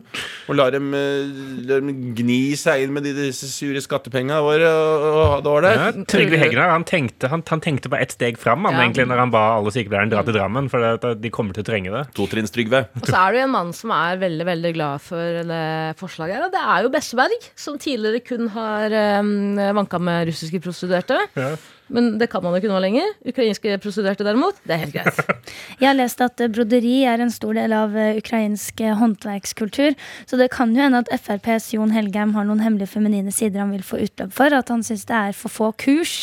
Og 0.52 0.58
lar 0.60 0.70
dem, 0.76 0.90
eh, 0.92 1.32
lar 1.70 1.80
dem 1.80 2.12
gni 2.18 2.40
seg 2.60 2.84
inn 2.84 2.92
med 2.92 3.04
de, 3.08 3.14
disse 3.16 3.48
sure 3.48 3.80
skattepengene 3.80 4.42
våre 4.44 4.68
og, 4.68 5.06
og 5.08 5.22
ha 5.32 5.40
det 5.40 5.52
ålreit. 5.54 5.80
Ja, 5.80 6.04
Trygve 6.12 6.42
Hegnar 6.44 6.74
han 6.76 6.84
tenkte, 6.84 7.30
han, 7.32 7.42
han 7.48 7.64
tenkte 7.64 7.88
på 7.88 7.96
ett 7.96 8.12
steg 8.12 8.36
fram 8.38 8.68
han, 8.68 8.76
Ja. 8.76 8.84
egentlig, 8.84 9.08
når 9.08 9.24
han 9.24 9.32
ba 9.32 9.46
alle 9.56 9.72
sykepleierne 9.72 10.12
dra 10.12 10.22
til 10.28 10.36
Drammen, 10.36 10.68
for 10.68 10.84
det, 11.00 11.16
de 11.24 11.30
kommer 11.32 11.56
til 11.56 11.64
å 11.64 11.70
trenge 11.72 11.90
det. 11.96 12.04
Totrinns-Trygve. 12.16 12.84
Og 13.00 13.08
så 13.08 13.16
er 13.24 13.32
det 13.32 13.40
jo 13.40 13.48
en 13.48 13.54
mann 13.56 13.72
som 13.76 13.90
er 13.96 14.20
veldig 14.20 14.46
veldig 14.52 14.74
glad 14.76 15.00
for 15.00 15.40
det 15.48 15.64
forslaget 16.00 16.36
her, 16.36 16.44
og 16.46 16.52
det 16.54 16.60
er 16.76 16.84
jo 16.84 16.92
Besseberg, 16.92 17.48
som 17.70 17.78
tidligere 17.80 18.22
kun 18.26 18.48
har 18.54 18.94
um, 19.20 19.60
vanka 19.76 20.00
med 20.02 20.26
russiske 20.30 20.60
prostituerte. 20.62 21.18
Ja. 21.38 21.54
Men 21.90 22.18
det 22.20 22.28
kan 22.30 22.42
man 22.42 22.54
jo 22.54 22.60
ikke 22.60 22.70
nå 22.70 22.78
lenger. 22.82 23.08
Ukrainske 23.26 23.74
prostituerte 23.82 24.26
derimot, 24.26 24.58
det 24.66 24.76
er 24.76 24.82
helt 24.84 24.94
greit. 24.94 25.48
Jeg 25.80 25.88
har 25.88 25.96
lest 25.98 26.22
at 26.22 26.40
eh, 26.42 26.50
broderi 26.52 27.00
er 27.08 27.22
en 27.22 27.32
stor 27.34 27.56
del 27.58 27.74
av 27.74 27.96
eh, 27.98 28.20
ukrainsk 28.20 28.82
eh, 28.84 28.94
håndverkskultur. 29.00 29.96
Så 30.30 30.38
det 30.38 30.52
kan 30.54 30.74
jo 30.76 30.84
hende 30.84 31.02
at 31.02 31.10
FrPs 31.18 31.72
Jon 31.74 31.94
Helgheim 31.94 32.36
har 32.36 32.46
noen 32.46 32.62
hemmelige 32.62 32.92
feminine 32.94 33.34
sider 33.34 33.64
han 33.64 33.74
vil 33.74 33.82
få 33.86 34.04
utløp 34.06 34.34
for. 34.36 34.54
At 34.54 34.70
han 34.70 34.86
syns 34.86 35.06
det 35.10 35.18
er 35.18 35.36
for 35.36 35.56
få 35.56 35.72
kurs. 35.82 36.16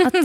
At, 0.00 0.22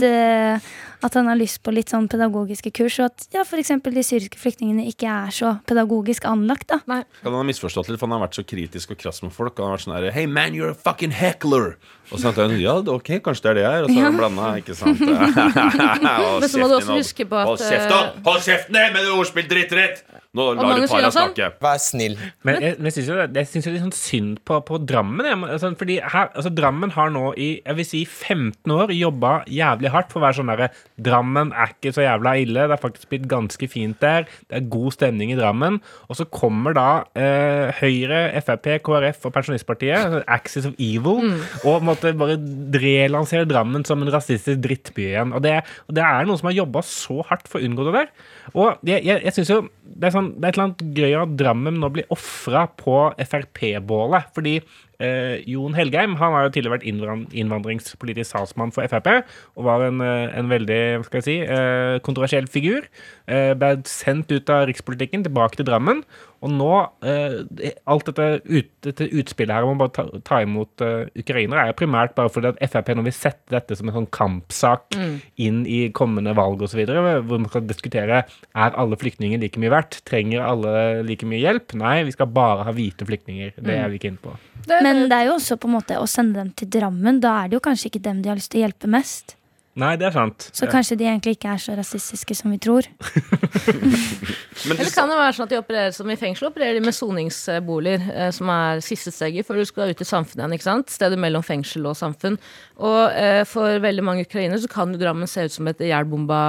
at 1.06 1.16
han 1.18 1.28
har 1.30 1.38
lyst 1.38 1.62
på 1.64 1.72
litt 1.74 1.90
sånn 1.92 2.08
pedagogiske 2.12 2.72
kurs. 2.76 2.98
Og 3.00 3.10
at 3.10 3.26
ja, 3.34 3.44
f.eks. 3.46 3.72
de 3.86 4.04
syriske 4.06 4.38
flyktningene 4.40 4.86
ikke 4.90 5.08
er 5.10 5.34
så 5.34 5.54
pedagogisk 5.68 6.26
anlagt. 6.28 6.68
da. 6.72 6.80
Kan 6.86 7.04
han 7.30 7.38
ha 7.40 7.44
misforstått 7.46 7.88
litt, 7.92 8.00
for 8.00 8.08
han 8.10 8.18
har 8.18 8.26
vært 8.28 8.40
så 8.40 8.44
kritisk 8.46 8.92
og 8.96 9.00
krass 9.00 9.22
med 9.24 9.32
folk. 9.34 9.56
Han 9.58 9.70
har 9.72 9.78
vært 9.78 9.86
sånn 9.86 9.96
her 9.98 10.10
Hey 10.16 10.26
man, 10.26 10.54
you're 10.58 10.74
a 10.74 10.76
fucking 10.76 11.14
heckler! 11.16 11.76
Og 12.06 12.20
så 12.22 12.30
tenkte 12.30 12.54
jeg 12.54 12.62
ja, 12.62 12.76
ok, 12.78 13.08
kanskje 13.24 13.42
det 13.42 13.50
er 13.50 13.56
det 13.58 13.62
jeg 13.64 13.78
er. 13.78 13.86
Og 13.86 13.90
så 13.90 13.96
har 13.98 14.04
han 14.06 14.20
blanda, 14.20 14.50
ikke 14.60 14.76
sant. 14.78 15.00
Hold 15.66 16.44
Men 16.44 16.50
så 16.52 16.60
må 16.62 16.68
du 16.70 16.76
også 16.78 16.98
huske 17.00 17.26
på 17.26 17.38
at, 17.40 17.48
Hold 17.50 17.64
kjeft, 17.64 17.90
da! 17.90 17.98
Hold 18.28 18.44
kjeften 18.46 18.78
din 18.78 18.94
med 18.94 19.02
det 19.08 19.16
ordspill 19.16 19.48
drittrett! 19.50 20.04
Nå 20.36 20.50
lar 20.52 20.76
du 20.76 20.84
para 20.90 21.08
snakke. 21.14 21.46
Vær 21.64 21.78
snill. 21.80 22.16
Men 22.44 22.58
jeg, 22.60 22.76
men 22.76 22.90
jeg 22.90 22.96
syns 22.98 23.06
jo, 23.08 23.14
det- 23.32 23.42
er 23.46 23.72
litt 23.72 23.84
sånn 23.86 23.94
synd 23.96 24.40
på, 24.44 24.58
på 24.68 24.78
Drammen. 24.84 25.24
Jeg, 25.24 25.38
må- 25.40 25.48
altså, 25.48 25.70
fordi 25.80 25.96
her, 26.02 26.28
altså, 26.36 26.52
Drammen 26.52 26.92
har 26.92 27.08
nå 27.14 27.30
i 27.40 27.48
jeg 27.64 27.78
vil 27.78 27.88
si 27.88 28.02
15 28.04 28.74
år 28.74 28.92
jobba 28.92 29.32
jævlig 29.48 29.90
hardt 29.94 30.12
for 30.12 30.20
å 30.20 30.26
være 30.26 30.38
sånn 30.40 30.52
derre 30.52 30.68
Drammen 30.96 31.52
er 31.52 31.74
ikke 31.74 31.92
så 31.92 32.04
jævla 32.04 32.32
ille. 32.40 32.66
Det 32.68 32.76
er 32.76 32.80
faktisk 32.80 33.10
blitt 33.10 33.26
ganske 33.28 33.68
fint 33.68 33.98
der. 34.00 34.24
Det 34.48 34.58
er 34.58 34.68
god 34.72 34.94
stemning 34.96 35.32
i 35.32 35.38
Drammen. 35.38 35.78
Og 36.08 36.18
så 36.18 36.24
kommer 36.32 36.76
da 36.76 36.86
eh, 37.18 37.74
Høyre, 37.80 38.22
Frp, 38.46 38.70
KrF 38.86 39.28
og 39.28 39.34
Pensjonistpartiet, 39.34 39.96
altså 39.98 40.22
Axis 40.26 40.68
of 40.70 40.76
Evil, 40.80 41.34
og 41.68 41.84
måtte 41.84 42.14
bare 42.16 42.38
relansere 42.80 43.48
Drammen 43.48 43.84
som 43.88 44.02
en 44.02 44.12
rasistisk 44.14 44.62
drittby 44.64 45.10
igjen. 45.10 45.34
Og 45.36 45.44
det, 45.44 45.58
og 45.86 45.98
det 45.98 46.04
er 46.06 46.28
noen 46.28 46.40
som 46.40 46.50
har 46.50 46.60
jobba 46.62 46.84
så 46.86 47.20
hardt 47.28 47.50
for 47.50 47.60
å 47.60 47.68
unngå 47.68 47.88
det 47.88 47.96
der. 47.98 48.12
Og 48.54 48.86
jeg, 48.86 49.04
jeg, 49.04 49.20
jeg 49.26 49.36
synes 49.36 49.52
jo 49.52 49.60
det 49.86 50.08
er, 50.08 50.14
sånn, 50.16 50.32
det 50.36 50.44
er 50.44 50.50
et 50.50 50.56
eller 50.56 50.66
annet 50.66 50.96
gøy 50.96 51.14
at 51.20 51.36
Drammen 51.40 51.78
nå 51.80 51.92
blir 51.94 52.08
ofra 52.14 52.66
på 52.72 52.98
Frp-bålet. 53.20 54.32
Fordi 54.36 54.58
eh, 55.00 55.42
Jon 55.48 55.74
Helgheim 55.76 56.16
han 56.20 56.32
har 56.32 56.46
jo 56.46 56.52
tidligere 56.54 56.76
vært 56.78 57.34
innvandringspolitisk 57.36 58.30
salsmann 58.30 58.72
for 58.74 58.86
Frp. 58.90 59.22
Og 59.56 59.68
var 59.68 59.86
en, 59.86 60.00
eh, 60.00 60.38
en 60.38 60.48
veldig 60.48 61.04
skal 61.06 61.20
jeg 61.20 61.24
si, 61.24 61.36
eh, 61.40 61.98
kontroversiell 62.06 62.48
figur. 62.48 62.86
Eh, 63.26 63.54
ble 63.54 63.82
sendt 63.84 64.30
ut 64.32 64.50
av 64.50 64.66
rikspolitikken, 64.68 65.24
tilbake 65.24 65.56
til 65.56 65.66
Drammen. 65.66 66.04
Og 66.44 66.52
nå, 66.52 66.72
eh, 67.06 67.70
alt 67.88 68.08
dette, 68.10 68.26
ut, 68.44 68.70
dette 68.84 69.08
utspillet 69.08 69.54
her 69.56 69.66
om 69.66 69.76
å 69.76 69.80
bare 69.84 69.94
ta, 69.96 70.04
ta 70.26 70.40
imot 70.44 70.84
uh, 70.84 71.06
ukrainere, 71.16 71.68
er 71.68 71.78
primært 71.78 72.16
bare 72.16 72.32
fordi 72.32 72.52
at 72.52 72.60
Frp 72.72 72.92
nå 72.96 73.06
vil 73.06 73.16
sette 73.16 73.54
dette 73.54 73.78
som 73.78 73.88
en 73.88 73.96
sånn 74.00 74.10
kampsak 74.12 74.98
inn 75.42 75.62
i 75.70 75.86
kommende 75.96 76.34
valg 76.36 76.64
osv., 76.66 76.82
hvor 76.86 77.40
man 77.40 77.48
skal 77.50 77.64
diskutere 77.68 78.22
er 78.26 78.76
alle 78.78 78.98
flyktninger 79.00 79.40
like 79.42 79.60
mye 79.62 79.72
verdt. 79.72 80.00
Trenger 80.08 80.44
alle 80.44 80.74
like 81.06 81.28
mye 81.28 81.40
hjelp? 81.40 81.76
Nei, 81.78 81.96
vi 82.08 82.14
skal 82.14 82.30
bare 82.32 82.66
ha 82.66 82.74
hvite 82.76 83.08
flyktninger. 83.08 83.56
Det 83.56 83.78
er 83.78 83.90
vi 83.92 84.00
ikke 84.00 84.12
inne 84.12 84.22
på. 84.22 84.36
Men 84.66 85.06
det 85.10 85.16
er 85.16 85.30
jo 85.30 85.36
også 85.38 85.58
på 85.60 85.70
en 85.70 85.76
måte 85.78 85.98
å 86.00 86.06
sende 86.10 86.40
dem 86.40 86.52
til 86.58 86.70
Drammen. 86.76 87.20
Da 87.22 87.38
er 87.42 87.50
det 87.50 87.58
jo 87.58 87.64
kanskje 87.64 87.92
ikke 87.92 88.04
dem 88.06 88.22
de 88.24 88.32
har 88.32 88.38
lyst 88.38 88.52
til 88.52 88.62
å 88.62 88.66
hjelpe 88.66 88.90
mest. 88.90 89.35
Nei, 89.76 89.92
det 90.00 90.06
er 90.08 90.14
sant. 90.14 90.46
Så 90.56 90.64
kanskje 90.72 90.96
de 90.96 91.04
egentlig 91.04 91.34
ikke 91.36 91.50
er 91.52 91.60
så 91.60 91.74
rasistiske 91.76 92.32
som 92.38 92.52
vi 92.54 92.56
tror. 92.64 92.86
Men 92.96 94.78
Eller 94.78 94.92
kan 94.94 95.10
det 95.12 95.18
være 95.18 95.34
sånn 95.36 95.44
at 95.44 95.52
de 95.52 95.58
opererer 95.60 95.92
som 95.92 96.08
i 96.08 96.16
fengsel, 96.16 96.48
opererer 96.48 96.78
de 96.78 96.86
med 96.86 96.96
soningsboliger, 96.96 98.06
eh, 98.14 98.30
som 98.32 98.48
er 98.54 98.80
siste 98.84 99.12
steget 99.12 99.44
før 99.44 99.60
du 99.60 99.66
skal 99.68 99.92
ut 99.92 100.00
i 100.00 100.08
samfunnet 100.08 100.40
igjen. 100.40 100.56
ikke 100.56 100.68
sant? 100.70 100.94
Stedet 100.94 101.20
mellom 101.20 101.44
fengsel 101.44 101.84
og 101.90 101.98
samfunn. 102.00 102.40
Og 102.80 103.00
eh, 103.12 103.42
for 103.48 103.84
veldig 103.84 104.06
mange 104.06 104.24
ukrainere 104.24 104.62
så 104.64 104.72
kan 104.72 104.96
jo 104.96 105.02
Drammen 105.02 105.28
se 105.28 105.44
ut 105.44 105.52
som 105.52 105.68
et 105.68 105.84
jernbomba 105.84 106.40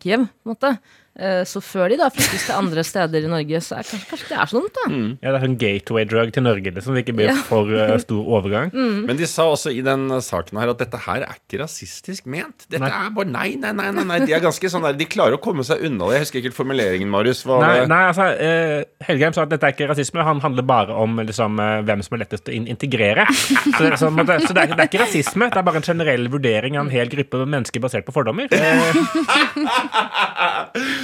Kiev, 0.00 0.24
på 0.24 0.48
en 0.48 0.54
måte. 0.54 0.72
Eh, 1.14 1.44
så 1.46 1.60
før 1.62 1.92
de 1.92 1.96
da 2.00 2.08
flyttes 2.10 2.42
til 2.48 2.56
andre 2.56 2.82
steder 2.82 3.22
i 3.22 3.28
Norge, 3.30 3.58
så 3.62 3.76
er 3.78 3.86
kanskje, 3.86 4.08
kanskje 4.10 4.28
det 4.32 4.38
er 4.42 4.48
så 4.50 4.58
dumt, 4.58 4.74
da. 4.74 4.86
Ja, 5.22 5.34
det 5.34 5.38
er 5.38 5.44
en 5.46 5.56
gateway 5.60 6.06
drug 6.10 6.32
til 6.34 6.42
Norge, 6.42 6.72
liksom. 6.74 6.96
det 6.96 7.04
ikke 7.04 7.14
blir 7.20 7.30
for 7.46 7.70
uh, 7.70 7.92
stor 8.02 8.30
overgang. 8.38 8.72
Men 8.74 9.20
de 9.20 9.28
sa 9.30 9.46
også 9.52 9.70
i 9.70 9.78
den 9.86 10.08
saken 10.26 10.58
her 10.58 10.72
at 10.72 10.80
dette 10.82 10.98
her 11.04 11.22
er 11.28 11.36
ikke 11.38 11.60
rasistisk 11.62 12.26
ment. 12.26 12.66
Dette 12.66 12.82
Nei. 12.82 12.90
er 12.90 13.12
bare 13.14 13.30
nei, 13.30 13.44
nei, 13.62 13.70
nei. 13.78 13.92
nei, 13.94 14.06
nei. 14.10 14.18
De 14.26 14.34
er 14.34 14.42
ganske 14.42 14.66
sånn 14.72 14.82
der 14.88 14.98
De 14.98 15.06
klarer 15.06 15.38
å 15.38 15.42
komme 15.44 15.62
seg 15.66 15.84
unna 15.86 16.08
det. 16.10 16.16
Jeg 16.18 16.24
husker 16.26 16.40
ikke 16.40 16.50
helt 16.50 16.58
formuleringen, 16.58 17.12
Marius. 17.14 17.44
Hva 17.46 17.60
Nei, 17.62 17.70
det- 17.84 17.92
nei 17.94 18.00
altså, 18.08 18.26
uh, 18.34 19.06
Helgheim 19.06 19.38
sa 19.38 19.46
at 19.46 19.54
dette 19.54 19.70
er 19.70 19.76
ikke 19.76 19.88
rasisme. 19.92 20.26
Han 20.26 20.42
handler 20.42 20.66
bare 20.66 20.98
om 20.98 21.22
liksom, 21.22 21.62
hvem 21.86 22.02
som 22.02 22.18
er 22.18 22.24
lettest 22.24 22.50
å 22.50 22.56
in 22.58 22.66
integrere. 22.74 23.28
Så, 23.30 23.54
så, 23.94 24.02
så 24.02 24.10
det, 24.18 24.40
så 24.48 24.56
det, 24.56 24.66
er, 24.66 24.74
det 24.74 24.82
er 24.82 24.90
ikke 24.90 25.04
rasisme, 25.04 25.46
det 25.52 25.62
er 25.62 25.66
bare 25.70 25.78
en 25.78 25.86
generell 25.86 26.26
vurdering 26.32 26.74
av 26.80 26.88
en 26.88 26.92
hel 26.94 27.06
gruppe 27.12 27.44
mennesker 27.46 27.78
basert 27.84 28.02
på 28.08 28.16
fordommer. 28.18 28.50
Eh, 28.64 28.70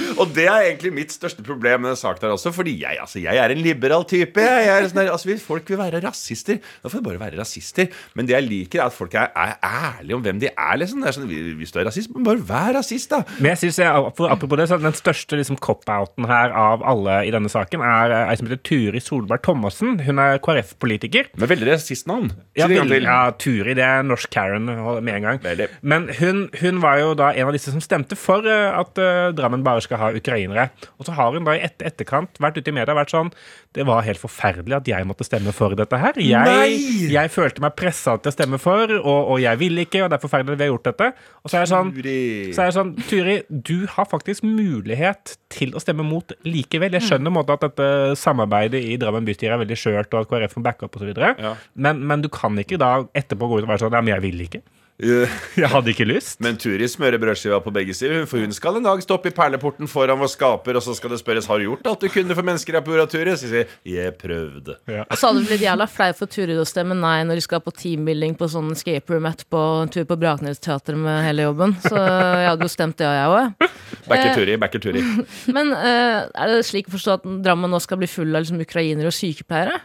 Og 0.17 0.31
det 0.35 0.47
er 0.47 0.67
egentlig 0.69 0.93
mitt 0.95 1.13
største 1.13 1.43
problem 1.45 1.85
med 1.85 1.93
den 1.93 1.99
saken 1.99 2.27
her 2.27 2.35
også. 2.35 2.53
Fordi 2.55 2.75
jeg, 2.83 2.99
altså, 3.01 3.21
jeg 3.23 3.37
er 3.37 3.53
en 3.53 3.63
liberal 3.63 4.05
type. 4.09 4.41
Jeg 4.41 4.69
er 4.69 4.87
sånn 4.89 5.01
der, 5.01 5.11
altså, 5.13 5.31
hvis 5.31 5.45
folk 5.45 5.69
vil 5.71 5.79
være 5.81 6.01
rasister, 6.03 6.61
da 6.81 6.91
får 6.91 7.01
de 7.01 7.07
bare 7.09 7.21
være 7.21 7.39
rasister. 7.41 7.91
Men 8.17 8.29
det 8.29 8.35
jeg 8.37 8.47
liker, 8.47 8.81
er 8.81 8.89
at 8.89 8.97
folk 8.97 9.15
er, 9.17 9.31
er 9.35 9.57
ærlige 9.61 10.17
om 10.17 10.25
hvem 10.25 10.41
de 10.41 10.51
er. 10.51 10.75
Liksom. 10.81 11.03
Det 11.03 11.11
er 11.11 11.17
sånn, 11.17 11.29
hvis 11.59 11.73
du 11.73 11.79
er 11.81 11.87
rasist, 11.89 12.13
men 12.15 12.27
bare 12.27 12.45
vær 12.51 12.77
rasist, 12.79 13.11
da. 13.13 13.23
Men 13.39 13.53
jeg 13.53 13.63
synes 13.65 13.81
jeg, 13.81 14.07
Apropos 14.31 14.59
det, 14.59 14.67
så 14.69 14.77
den 14.79 14.95
største 14.95 15.37
liksom, 15.39 15.57
cop-outen 15.61 16.27
her 16.29 16.53
av 16.55 16.83
alle 16.87 17.21
i 17.27 17.31
denne 17.33 17.49
saken 17.51 17.83
er 17.83 18.13
eh, 18.13 18.29
ei 18.31 18.37
som 18.39 18.47
heter 18.47 18.61
Turi 18.65 19.01
Solberg 19.03 19.43
Thomassen. 19.45 19.97
Hun 20.05 20.21
er 20.21 20.39
KrF-politiker. 20.43 21.31
Med 21.41 21.51
veldig 21.51 21.67
rasistnavn. 21.71 22.31
Ja, 22.57 22.69
ja, 22.69 23.19
Turi, 23.41 23.75
det 23.77 23.85
er 23.85 24.05
norsk 24.07 24.31
Karen 24.31 24.69
med 24.69 25.13
en 25.15 25.27
gang. 25.27 25.41
Veldig. 25.43 25.67
Men 25.81 26.07
hun, 26.19 26.45
hun 26.61 26.81
var 26.83 27.01
jo 27.01 27.13
da 27.17 27.31
en 27.35 27.49
av 27.49 27.55
disse 27.55 27.73
som 27.73 27.83
stemte 27.83 28.17
for 28.19 28.45
eh, 28.47 28.69
at 28.71 29.01
uh, 29.01 29.31
Drammen 29.35 29.65
bare 29.65 29.83
skal 29.83 29.90
ha 29.99 30.11
ukrainere. 30.15 30.67
Og 30.99 31.07
så 31.07 31.15
har 31.17 31.35
hun 31.35 31.47
da 31.47 31.55
i 31.57 31.63
et 31.65 31.83
etterkant 31.87 32.39
vært 32.41 32.59
ute 32.59 32.71
i 32.71 32.75
media 32.75 32.93
og 32.93 32.99
vært 33.01 33.13
sånn 33.13 33.31
Det 33.75 33.85
var 33.87 34.05
helt 34.05 34.21
forferdelig 34.21 34.77
at 34.77 34.89
jeg 34.91 35.07
måtte 35.07 35.27
stemme 35.27 35.53
for 35.55 35.75
dette 35.77 35.99
her. 35.99 36.17
Jeg, 36.21 36.79
jeg 37.11 37.31
følte 37.33 37.63
meg 37.63 37.75
pressa 37.79 38.17
til 38.19 38.31
å 38.31 38.35
stemme 38.35 38.59
for, 38.61 38.91
og, 38.99 39.19
og 39.35 39.37
jeg 39.43 39.59
ville 39.61 39.85
ikke, 39.85 40.03
og 40.05 40.11
det 40.11 40.19
er 40.19 40.23
forferdelig 40.23 40.57
at 40.57 40.61
vi 40.61 40.67
har 40.67 40.73
gjort 40.73 40.89
dette. 40.89 41.11
Og 41.41 41.51
så 41.51 41.57
er 41.59 41.65
jeg 41.65 41.71
sånn 41.73 41.93
så 42.01 42.63
er 42.63 42.69
jeg 42.69 42.77
sånn, 42.77 42.91
Turi, 43.09 43.37
du 43.49 43.77
har 43.95 44.09
faktisk 44.09 44.45
mulighet 44.47 45.35
til 45.51 45.75
å 45.75 45.81
stemme 45.83 46.05
mot 46.07 46.35
likevel. 46.47 46.95
Jeg 46.97 47.07
skjønner 47.07 47.33
måte 47.33 47.55
at 47.55 47.65
dette 47.67 48.17
samarbeidet 48.19 48.81
i 48.91 48.97
Drammen 49.01 49.25
bystyre 49.27 49.55
er 49.57 49.63
veldig 49.63 49.79
skjørt, 49.79 50.11
og 50.13 50.25
at 50.25 50.31
KrF 50.31 50.57
må 50.59 50.65
backe 50.67 50.87
opp 50.87 50.99
osv. 50.99 51.11
Ja. 51.15 51.55
Men, 51.73 52.03
men 52.07 52.23
du 52.23 52.29
kan 52.33 52.57
ikke 52.59 52.79
da 52.81 52.93
etterpå 53.17 53.49
gå 53.49 53.61
ut 53.61 53.65
og 53.65 53.73
være 53.73 53.85
sånn 53.85 53.97
Ja, 53.97 54.03
men 54.03 54.15
jeg 54.15 54.25
vil 54.27 54.45
ikke. 54.47 54.63
Eh, 55.01 55.29
Jeg 55.57 55.69
hadde 55.71 55.89
ikke 55.93 56.05
lyst. 56.05 56.37
Men 56.43 56.57
Turi 56.61 56.85
smører 56.89 57.17
brødskiva 57.21 57.57
på 57.63 57.71
begge 57.73 57.93
sider, 57.97 58.25
for 58.29 58.37
hun 58.43 58.53
skal 58.53 58.77
en 58.77 58.85
dag 58.85 59.01
stå 59.01 59.17
oppe 59.17 59.31
i 59.31 59.35
perleporten 59.35 59.89
foran 59.89 60.19
vår 60.21 60.29
skaper, 60.29 60.77
og 60.77 60.85
så 60.85 60.93
skal 60.97 61.13
det 61.15 61.19
spørres 61.21 61.47
har 61.49 61.57
du 61.61 61.65
gjort 61.71 61.87
alt 61.89 62.03
du 62.05 62.09
kunne 62.13 62.37
for 62.37 62.45
mennesker 62.45 62.77
her 62.77 62.83
på 62.85 62.93
jorda, 62.93 63.07
Turi. 63.09 63.33
Så 63.39 63.49
sier 63.49 63.71
jeg 63.87 64.13
prøvde. 64.21 64.77
prøvde. 64.85 65.05
Og 65.09 65.17
så 65.17 65.31
hadde 65.31 65.41
det 65.41 65.49
blitt 65.49 65.65
jævla 65.65 65.87
flaut 65.89 66.19
for 66.21 66.31
Turi 66.31 66.57
å 66.61 66.67
stemme 66.69 66.97
nei 66.97 67.17
når 67.27 67.41
de 67.41 67.45
skal 67.47 67.63
på 67.65 67.73
teambuilding 67.81 68.37
på 68.39 68.49
sånn 68.51 68.69
escape 68.75 69.09
room 69.13 69.25
etterpå, 69.31 69.63
en 69.87 69.93
tur 69.93 70.05
på 70.09 70.19
Braknes 70.21 70.61
teater 70.61 70.97
med 70.99 71.23
hele 71.25 71.47
jobben. 71.49 71.75
Så 71.81 71.95
jeg 71.97 72.49
hadde 72.51 72.67
jo 72.67 72.73
stemt 72.75 72.99
det, 73.01 73.09
jeg 73.09 73.33
òg. 73.39 73.69
Backer 74.07 74.29
Eh. 74.31 74.35
Turi, 74.37 74.55
backer 74.61 74.81
Turi. 74.83 75.01
Men 75.55 75.73
eh, 75.73 76.27
er 76.29 76.51
det 76.53 76.61
slik 76.67 76.89
å 76.91 76.95
forstå 76.95 77.17
at 77.17 77.25
Drammen 77.45 77.71
nå 77.73 77.79
skal 77.81 77.97
bli 78.01 78.09
full 78.11 78.29
av 78.35 78.43
liksom, 78.43 78.61
ukrainere 78.61 79.09
og 79.09 79.15
sykepleiere? 79.17 79.79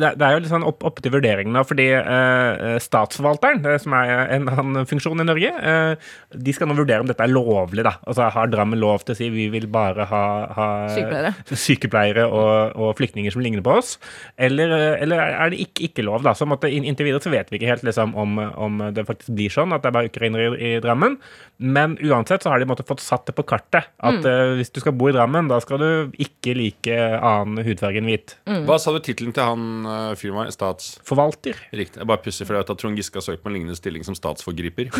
Det 0.00 0.10
det 0.20 0.26
er 0.26 0.34
jo 0.34 0.40
litt 0.44 0.50
sånn 0.52 0.64
opp, 0.66 0.82
opp 0.86 0.98
til 1.02 1.12
vurderingen 1.14 1.54
nå, 1.56 1.62
fordi 1.66 1.86
eh, 1.96 2.76
statsforvalteren, 2.82 3.64
som 3.80 3.94
er 3.96 4.10
en 4.36 4.48
annen 4.50 4.88
funksjon 4.88 5.22
i 5.22 5.26
Norge, 5.26 5.50
eh, 5.50 6.10
de 6.34 6.54
skal 6.56 6.68
nå 6.70 6.76
vurdere 6.78 7.04
om 7.04 7.08
dette 7.10 7.24
er 7.24 7.32
lovlig. 7.32 7.84
da. 7.86 7.94
Altså 8.06 8.28
Har 8.34 8.50
Drammen 8.52 8.80
lov 8.80 9.04
til 9.06 9.14
å 9.14 9.18
si 9.18 9.30
vi 9.32 9.48
vil 9.52 9.66
bare 9.72 10.06
ha, 10.10 10.22
ha 10.56 10.68
Sykepleiere. 10.94 11.32
sykepleiere 11.50 12.26
og, 12.28 12.76
og 12.76 12.94
flyktninger 12.98 13.34
som 13.34 13.42
ligner 13.44 13.64
på 13.66 13.76
oss? 13.78 13.94
Eller, 14.38 14.72
eh, 14.76 15.02
eller 15.04 15.22
er 15.26 15.52
det 15.54 15.60
ikke, 15.66 15.88
ikke 15.90 16.06
lov? 16.06 16.24
da? 16.26 16.34
Så 16.36 16.48
måtte, 16.50 16.70
Inntil 16.70 17.08
videre 17.10 17.22
så 17.24 17.32
vet 17.32 17.50
vi 17.52 17.58
ikke 17.60 17.70
helt 17.72 17.86
liksom, 17.86 18.14
om, 18.18 18.38
om 18.56 18.82
det 18.94 19.06
faktisk 19.08 19.34
blir 19.36 19.52
sånn 19.54 19.74
at 19.76 19.84
det 19.84 19.90
er 19.92 19.96
bare 19.98 20.10
ukrainere 20.12 20.50
i, 20.56 20.74
i 20.74 20.82
Drammen. 20.84 21.18
Men 21.60 21.98
uansett 22.00 22.42
så 22.44 22.52
har 22.54 22.60
de 22.62 22.68
måtte, 22.70 22.86
fått 22.88 23.02
satt 23.04 23.26
det 23.28 23.34
på 23.36 23.44
kartet. 23.48 23.90
At 24.00 24.24
eh, 24.26 24.54
hvis 24.58 24.72
du 24.72 24.80
skal 24.82 24.94
bo 24.96 25.10
i 25.10 25.14
Drammen, 25.16 25.50
da 25.50 25.58
skal 25.62 25.82
du 25.82 25.90
ikke 26.20 26.54
like 26.56 26.96
annen 27.20 27.60
hudfarge 27.66 28.00
enn 28.00 28.08
hvit. 28.08 28.36
Hva 28.66 28.78
sa 28.80 28.94
du 28.96 29.00
tittelen 29.04 29.34
til 29.36 29.44
han 29.44 29.69
sånn 29.70 29.86
uh, 29.86 30.16
fyren 30.18 30.38
var? 30.40 30.50
Stats... 30.54 30.98
Forvalter. 31.06 31.58
Riktig. 31.72 32.00
Jeg 32.02 32.10
bare 32.10 32.22
pusser, 32.24 32.48
for 32.48 32.56
jeg 32.56 32.64
vet 32.64 32.74
at 32.74 32.82
Trond 32.82 32.98
Giske 32.98 33.20
har 33.20 33.26
søkt 33.26 33.44
på 33.44 33.52
en 33.52 33.58
lignende 33.58 33.78
stilling 33.78 34.06
som 34.06 34.18
statsforgriper. 34.18 34.90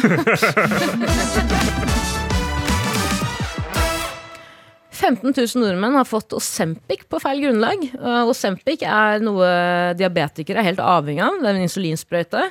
15 5.00 5.32
000 5.32 5.62
nordmenn 5.62 5.94
har 5.96 6.04
fått 6.04 6.34
Osempic 6.36 7.06
på 7.08 7.18
feil 7.22 7.38
grunnlag. 7.40 7.86
Uh, 7.96 8.28
Osempic 8.28 8.82
er 8.84 9.22
noe 9.24 9.46
diabetikere 9.96 10.60
er 10.60 10.66
helt 10.68 10.82
avhengig 10.84 11.22
av. 11.24 11.38
Det 11.40 11.48
er 11.48 11.56
en 11.56 11.64
insulinsprøyte. 11.64 12.42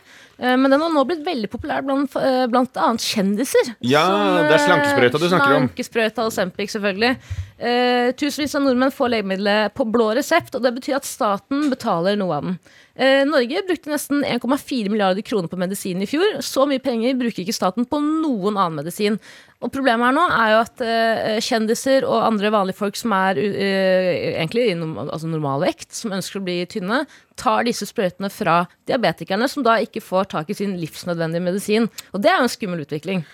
Uh, 0.41 0.55
men 0.57 0.65
den 0.73 0.81
har 0.81 0.89
nå 0.95 1.03
blitt 1.05 1.21
veldig 1.27 1.51
populær 1.53 1.85
blant, 1.85 2.17
blant 2.49 2.81
annet 2.81 3.05
kjendiser. 3.05 3.75
Ja, 3.85 4.01
det 4.49 4.57
er 4.57 4.65
slankesprøyta 4.65 5.21
du 5.21 5.27
snakker 5.27 5.59
om. 5.59 5.69
Slankesprøyta 5.69 6.25
Osempic, 6.25 6.73
selvfølgelig. 6.73 7.13
Uh, 7.59 8.13
tusenvis 8.15 8.53
av 8.55 8.63
nordmenn 8.63 8.93
får 8.95 9.09
legemiddelet 9.11 9.73
på 9.75 9.83
blå 9.91 10.13
resept, 10.15 10.53
og 10.55 10.63
det 10.63 10.71
betyr 10.77 10.95
at 10.95 11.07
staten 11.07 11.65
betaler 11.67 12.15
noe 12.15 12.37
av 12.37 12.45
den. 12.45 12.53
Uh, 12.95 13.25
Norge 13.27 13.65
brukte 13.67 13.91
nesten 13.91 14.23
1,4 14.23 14.87
milliarder 14.87 15.25
kroner 15.27 15.51
på 15.51 15.59
medisin 15.59 15.99
i 15.99 16.07
fjor. 16.07 16.37
Så 16.45 16.63
mye 16.69 16.79
penger 16.83 17.17
bruker 17.19 17.43
ikke 17.43 17.57
staten 17.57 17.83
på 17.89 17.99
noen 17.99 18.55
annen 18.55 18.79
medisin. 18.79 19.19
Og 19.59 19.73
problemet 19.75 20.07
her 20.07 20.15
nå 20.15 20.23
er 20.31 20.53
jo 20.53 20.59
at 20.61 20.81
eh, 20.85 21.39
kjendiser 21.43 22.05
og 22.07 22.21
andre 22.23 22.47
vanlige 22.53 22.79
folk 22.79 22.95
som 22.95 23.11
er 23.17 23.35
egentlig 23.35 24.69
i 24.69 24.77
altså 24.77 25.27
normal 25.27 25.65
vekt, 25.65 25.89
som 25.97 26.15
ønsker 26.15 26.39
å 26.39 26.45
bli 26.45 26.61
tynne, 26.71 27.01
tar 27.35 27.67
disse 27.67 27.83
sprøytene 27.89 28.31
fra 28.31 28.61
diabetikerne, 28.87 29.51
som 29.51 29.67
da 29.67 29.75
ikke 29.83 30.05
får 30.05 30.31
tak 30.31 30.53
i 30.53 30.55
sin 30.55 30.77
livsnødvendige 30.79 31.43
medisin. 31.43 31.91
Og 32.15 32.23
det 32.23 32.31
er 32.31 32.39
jo 32.39 32.47
en 32.47 32.55
skummel 32.55 32.87
utvikling. 32.87 33.25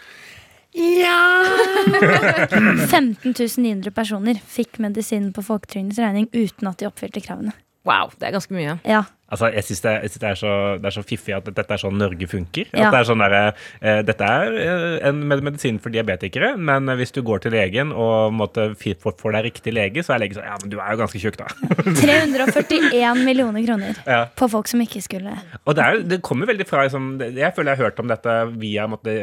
15 2.89 3.33
900 3.57 3.91
personer 3.99 4.39
fikk 4.51 4.79
medisinen 4.83 5.31
på 5.35 5.43
folketrygdens 5.45 5.99
regning 6.01 6.27
uten 6.33 6.67
at 6.67 6.81
de 6.81 6.89
oppfylte 6.89 7.23
kravene. 7.23 7.53
Wow, 7.85 8.11
det 8.19 8.27
er 8.27 8.35
ganske 8.35 8.55
mye. 8.55 8.75
Ja, 8.83 9.03
Altså, 9.31 9.47
jeg 9.55 9.63
syns 9.65 9.81
det, 9.81 9.91
det, 10.21 10.31
så, 10.37 10.49
det 10.77 10.85
er 10.85 10.93
så 10.93 11.01
fiffig 11.03 11.33
at 11.33 11.47
dette 11.49 11.73
er 11.73 11.81
sånn 11.81 11.97
Norge 11.97 12.27
funker. 12.29 12.67
Ja. 12.75 12.87
At 12.87 12.93
det 12.93 12.99
er 12.99 13.07
sånn 13.09 13.23
der, 13.23 13.33
eh, 13.81 14.01
Dette 14.05 14.21
er 14.29 14.53
eh, 14.53 15.07
en 15.09 15.23
med- 15.27 15.41
medisin 15.43 15.79
for 15.81 15.89
diabetikere, 15.89 16.51
men 16.57 16.85
hvis 16.99 17.11
du 17.15 17.21
går 17.25 17.41
til 17.41 17.51
legen 17.57 17.91
og 17.91 18.33
måtte 18.37 18.67
får 18.77 19.31
deg 19.33 19.47
riktig 19.47 19.73
lege, 19.73 20.03
så 20.05 20.13
er 20.13 20.19
legen 20.21 20.37
sånn 20.37 20.45
Ja, 20.45 20.57
men 20.61 20.69
du 20.69 20.77
er 20.79 20.91
jo 20.93 20.99
ganske 21.01 21.19
tjukk, 21.23 21.39
da. 21.41 21.47
341 22.01 23.23
millioner 23.25 23.65
kroner 23.65 23.95
Ja. 24.05 24.19
på 24.37 24.47
folk 24.51 24.67
som 24.69 24.81
ikke 24.85 25.01
skulle 25.01 25.33
Og 25.65 25.73
det, 25.75 25.83
er, 25.83 25.99
det 26.05 26.21
kommer 26.25 26.45
veldig 26.49 26.67
fra 26.69 26.83
liksom, 26.85 27.09
Jeg 27.21 27.53
føler 27.55 27.71
jeg 27.73 27.79
har 27.81 27.89
hørt 27.89 27.99
om 28.03 28.07
dette 28.11 28.35
via 28.61 28.85
måtte, 28.87 29.15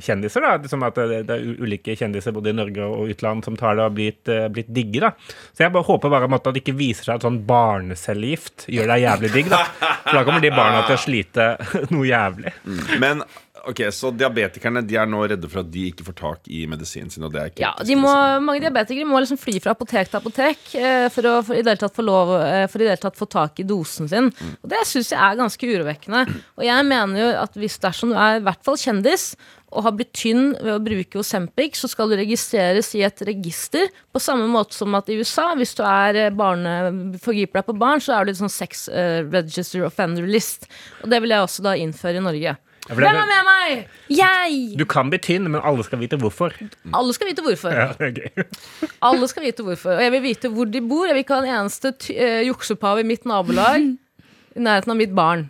kjendiser. 0.00 0.40
da, 0.44 0.56
liksom 0.64 0.82
at 0.88 0.96
det, 0.96 1.20
er 1.30 1.44
ulike 1.60 1.96
kjendiser 1.98 2.32
både 2.32 2.50
i 2.52 2.56
Norge 2.56 2.88
og 2.88 3.12
utland 3.12 3.44
som 3.44 3.56
tar 3.60 3.76
det 3.76 3.84
og 3.84 3.90
har 3.90 3.96
blitt, 3.96 4.28
eh, 4.32 4.48
blitt 4.48 4.72
digge. 4.72 5.00
da. 5.04 5.12
Så 5.52 5.64
jeg 5.66 5.72
bare 5.76 5.86
håper 5.88 6.08
bare 6.12 6.28
måtte, 6.32 6.48
at 6.48 6.56
det 6.56 6.64
ikke 6.64 6.76
viser 6.78 7.04
seg 7.10 7.20
at 7.20 7.26
sånn 7.28 7.42
barnecellegift 7.46 8.66
gjør 8.72 8.88
deg 8.94 9.04
jævlig 9.06 9.32
digg. 9.36 9.41
Da. 9.50 9.62
For 10.04 10.18
da 10.18 10.24
kommer 10.26 10.42
de 10.44 10.50
barna 10.54 10.84
til 10.86 10.94
å 10.98 11.00
slite 11.00 11.48
noe 11.94 12.04
jævlig. 12.06 12.52
Men 13.02 13.22
ok, 13.68 13.84
så 13.94 14.10
diabetikerne 14.14 14.82
de 14.86 14.96
er 14.98 15.06
nå 15.10 15.20
redde 15.30 15.48
for 15.50 15.62
at 15.62 15.70
de 15.72 15.84
ikke 15.90 16.06
får 16.06 16.16
tak 16.18 16.50
i 16.50 16.64
medisinen 16.70 17.12
sin. 17.12 17.24
Og 17.26 17.32
det 17.34 17.40
er 17.42 17.52
ikke 17.52 17.64
Ja, 17.64 17.72
de 17.86 17.96
må, 17.98 18.12
Mange 18.42 18.62
diabetikere 18.64 19.08
må 19.08 19.20
liksom 19.22 19.40
fly 19.40 19.58
fra 19.62 19.74
apotek 19.76 20.10
til 20.10 20.20
apotek 20.20 20.74
eh, 20.78 21.06
for 21.14 21.30
å 21.30 21.34
for 21.46 21.56
i 21.58 21.62
det 21.62 21.74
hele 21.74 21.82
tatt 21.84 21.96
få 21.98 22.06
lov 22.06 22.34
eh, 22.40 22.66
For 22.70 22.82
i 22.82 22.86
det 22.86 22.94
hele 22.94 23.04
tatt 23.04 23.18
få 23.20 23.28
tak 23.30 23.62
i 23.62 23.66
dosen 23.68 24.10
sin. 24.10 24.30
Og 24.60 24.70
Det 24.74 24.82
syns 24.90 25.12
jeg 25.14 25.20
er 25.22 25.40
ganske 25.40 25.72
urovekkende. 25.72 26.26
Og 26.58 26.66
jeg 26.66 26.90
mener 26.90 27.22
jo 27.22 27.32
at 27.42 27.58
hvis 27.58 27.78
dersom 27.82 28.14
du 28.14 28.18
er 28.18 28.40
i 28.40 28.46
hvert 28.46 28.62
fall 28.66 28.80
kjendis 28.80 29.32
og 29.72 29.86
har 29.86 29.94
blitt 29.96 30.12
tynn 30.16 30.50
ved 30.58 30.72
å 30.74 30.80
bruke 30.84 31.20
Osempic, 31.22 31.78
så 31.80 31.88
skal 31.90 32.10
du 32.12 32.16
registreres 32.20 32.90
i 32.98 33.04
et 33.06 33.22
register. 33.26 33.88
På 34.12 34.20
samme 34.22 34.48
måte 34.50 34.76
som 34.76 34.94
at 34.98 35.08
i 35.08 35.16
USA, 35.20 35.48
hvis 35.58 35.72
du 35.78 35.82
er 35.86 36.18
eh, 36.26 36.34
barne, 36.36 36.74
forgriper 37.22 37.60
deg 37.62 37.70
på 37.70 37.76
barn, 37.80 38.02
så 38.04 38.18
er 38.18 38.28
du 38.28 38.34
en 38.34 38.42
sånn 38.44 38.52
sex 38.52 38.84
uh, 38.92 39.22
register 39.32 39.86
offender 39.88 40.28
list. 40.28 40.68
Og 41.02 41.08
det 41.12 41.22
vil 41.24 41.34
jeg 41.34 41.46
også 41.46 41.64
da 41.64 41.74
innføre 41.80 42.20
i 42.20 42.26
Norge. 42.28 42.54
Ja, 42.90 42.96
Hvem 42.98 43.14
er 43.14 43.28
med 43.30 43.46
meg? 43.46 43.82
Jeg! 44.10 44.54
Du 44.78 44.82
kan 44.90 45.10
bli 45.10 45.20
tynn, 45.22 45.46
men 45.46 45.62
alle 45.62 45.84
skal 45.86 46.00
vite 46.02 46.18
hvorfor. 46.18 46.54
Alle 46.90 47.14
skal 47.14 47.30
vite 47.30 47.44
hvorfor. 47.46 47.70
Ja, 47.78 47.92
er. 48.02 48.46
Alle 49.08 49.28
skal 49.30 49.46
vite 49.46 49.62
hvorfor. 49.66 49.94
Og 49.94 50.02
jeg 50.02 50.14
vil 50.16 50.24
vite 50.24 50.50
hvor 50.50 50.66
de 50.66 50.82
bor. 50.82 51.06
Jeg 51.06 51.14
vil 51.14 51.22
ikke 51.22 51.38
ha 51.38 51.44
en 51.46 51.60
eneste 51.62 51.92
ty- 51.94 52.16
eh, 52.18 52.40
juksepave 52.48 53.04
i 53.04 53.06
mitt 53.06 53.28
nabolag 53.28 53.86
i 53.86 54.64
nærheten 54.66 54.92
av 54.92 54.98
mitt 54.98 55.14
barn. 55.14 55.46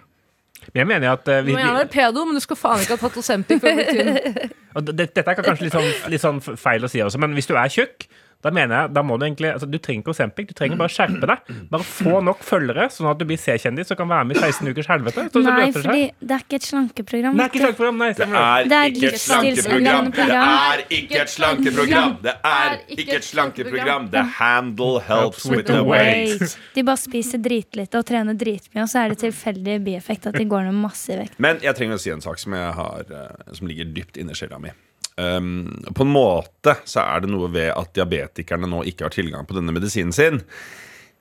Men 0.70 0.80
jeg 0.82 0.88
mener 0.92 1.16
at 1.16 1.28
eh, 1.28 1.42
Du 1.44 1.52
må 1.52 1.58
gjerne 1.60 1.82
være 1.82 1.92
pedo, 1.92 2.24
men 2.28 2.38
du 2.38 2.44
skal 2.44 2.58
faen 2.58 2.84
ikke 2.84 2.96
ha 2.96 3.02
tatt 3.02 3.18
Osempic 3.20 3.62
for 3.62 3.70
å 3.72 3.78
bli 3.78 3.86
tynn. 3.90 4.92
Dette 5.02 5.24
er 5.24 5.40
kanskje 5.42 5.66
litt 5.66 5.74
sånn, 5.76 5.88
litt 6.14 6.22
sånn 6.22 6.38
feil 6.40 6.86
å 6.86 6.90
si 6.90 7.02
også, 7.04 7.20
men 7.22 7.34
hvis 7.36 7.50
du 7.50 7.56
er 7.58 7.72
tjukk, 7.72 8.06
da 8.42 8.50
mener 8.50 8.74
jeg, 8.74 8.90
da 8.96 9.02
må 9.06 9.16
du 9.20 9.24
egentlig 9.26 9.52
altså, 9.52 9.68
Du 9.70 9.76
trenger 9.78 10.02
ikke 10.02 10.10
Osempic, 10.10 10.48
du 10.50 10.54
trenger 10.58 10.78
bare 10.80 10.90
skjerpe 10.90 11.28
deg. 11.30 11.52
Bare 11.70 11.86
få 11.86 12.20
nok 12.26 12.42
følgere, 12.42 12.88
sånn 12.90 13.06
at 13.12 13.20
du 13.20 13.24
blir 13.28 13.38
C-kjendis 13.38 13.92
og 13.94 14.00
kan 14.00 14.10
være 14.10 14.26
med 14.28 14.36
i 14.36 14.40
16 14.42 14.72
ukers 14.72 14.90
helvete. 14.90 15.26
Så, 15.28 15.38
så 15.38 15.42
Nei, 15.46 15.54
løser 15.60 15.78
det 15.78 15.86
fordi 15.86 16.02
seg. 16.08 16.26
det 16.26 16.36
er 16.36 16.42
ikke 16.46 16.58
et 16.58 16.66
slankeprogram. 16.66 17.38
Nei, 17.38 17.46
ikke. 17.52 17.62
Det 17.62 18.26
er 18.26 18.68
Det 18.72 18.78
er 18.80 18.92
ikke 18.92 19.12
et 19.12 19.22
slankeprogram. 19.22 20.10
Det 20.12 20.26
er 20.42 20.84
ikke 20.98 21.20
et 21.22 21.32
slankeprogram. 21.36 22.16
Det 22.26 22.34
er 22.52 22.78
ikke 22.96 23.16
et 23.20 23.28
slankeprogram. 23.30 24.10
The 24.12 24.24
handle 24.38 25.00
helps 25.06 25.46
with 25.46 25.66
the 25.70 25.82
weight. 25.86 26.56
De 26.74 26.82
bare 26.86 27.00
spiser 27.00 27.38
dritlite 27.42 27.98
og 28.00 28.06
trener 28.08 28.34
dritmye, 28.38 28.82
og 28.84 28.90
så 28.90 29.04
er 29.04 29.14
det 29.14 29.22
tilfeldig 29.22 29.78
bieffekt 29.86 30.26
at 30.30 30.38
de 30.38 30.44
går 30.48 30.66
ned 30.68 30.80
masse 30.82 31.12
i 31.12 31.18
vekt. 31.22 31.38
Men 31.42 31.62
jeg 31.62 31.78
trenger 31.78 31.98
å 32.00 32.02
si 32.02 32.10
en 32.14 32.24
sak 32.24 32.38
som, 32.42 32.54
jeg 32.58 32.72
har, 32.78 33.04
eh, 33.12 33.52
som 33.54 33.70
ligger 33.70 33.90
dypt 33.94 34.18
inni 34.18 34.34
sjela 34.38 34.58
mi. 34.62 34.72
Um, 35.20 35.66
på 35.92 36.06
en 36.06 36.12
måte 36.12 36.78
så 36.88 37.02
er 37.04 37.24
det 37.24 37.32
noe 37.32 37.50
ved 37.52 37.68
at 37.74 37.92
diabetikerne 37.96 38.70
nå 38.70 38.80
ikke 38.88 39.06
har 39.06 39.14
tilgang 39.14 39.44
på 39.48 39.56
denne 39.58 39.74
medisinen 39.74 40.14
sin, 40.16 40.40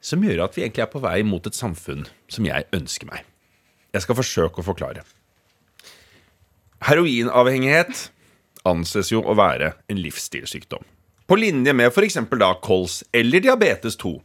som 0.01 0.23
gjør 0.23 0.45
at 0.45 0.55
vi 0.55 0.63
egentlig 0.63 0.85
er 0.85 0.93
på 0.93 1.01
vei 1.03 1.19
mot 1.27 1.45
et 1.45 1.57
samfunn 1.57 2.05
som 2.31 2.47
jeg 2.47 2.69
ønsker 2.73 3.09
meg. 3.09 3.25
Jeg 3.91 4.05
skal 4.05 4.17
forsøke 4.17 4.61
å 4.61 4.65
forklare. 4.65 5.03
Heroinavhengighet 6.87 8.07
anses 8.65 9.11
jo 9.11 9.21
å 9.21 9.35
være 9.37 9.75
en 9.91 9.99
livsstilssykdom. 10.01 10.85
På 11.29 11.37
linje 11.39 11.73
med 11.75 11.91
f.eks. 11.91 12.17
da 12.39 12.53
kols 12.63 13.01
eller 13.15 13.43
diabetes 13.43 13.99
2. 14.01 14.15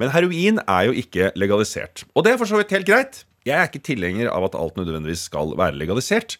Men 0.00 0.12
heroin 0.12 0.58
er 0.64 0.88
jo 0.88 0.96
ikke 1.00 1.30
legalisert. 1.40 2.04
Og 2.12 2.26
det 2.26 2.34
er 2.34 2.40
for 2.40 2.50
så 2.50 2.58
vidt 2.60 2.74
helt 2.74 2.88
greit. 2.88 3.22
Jeg 3.44 3.58
er 3.60 3.68
ikke 3.68 3.84
tilhenger 3.84 4.30
av 4.32 4.46
at 4.46 4.54
alt 4.56 4.78
nødvendigvis 4.80 5.26
skal 5.28 5.52
være 5.60 5.76
legalisert. 5.76 6.38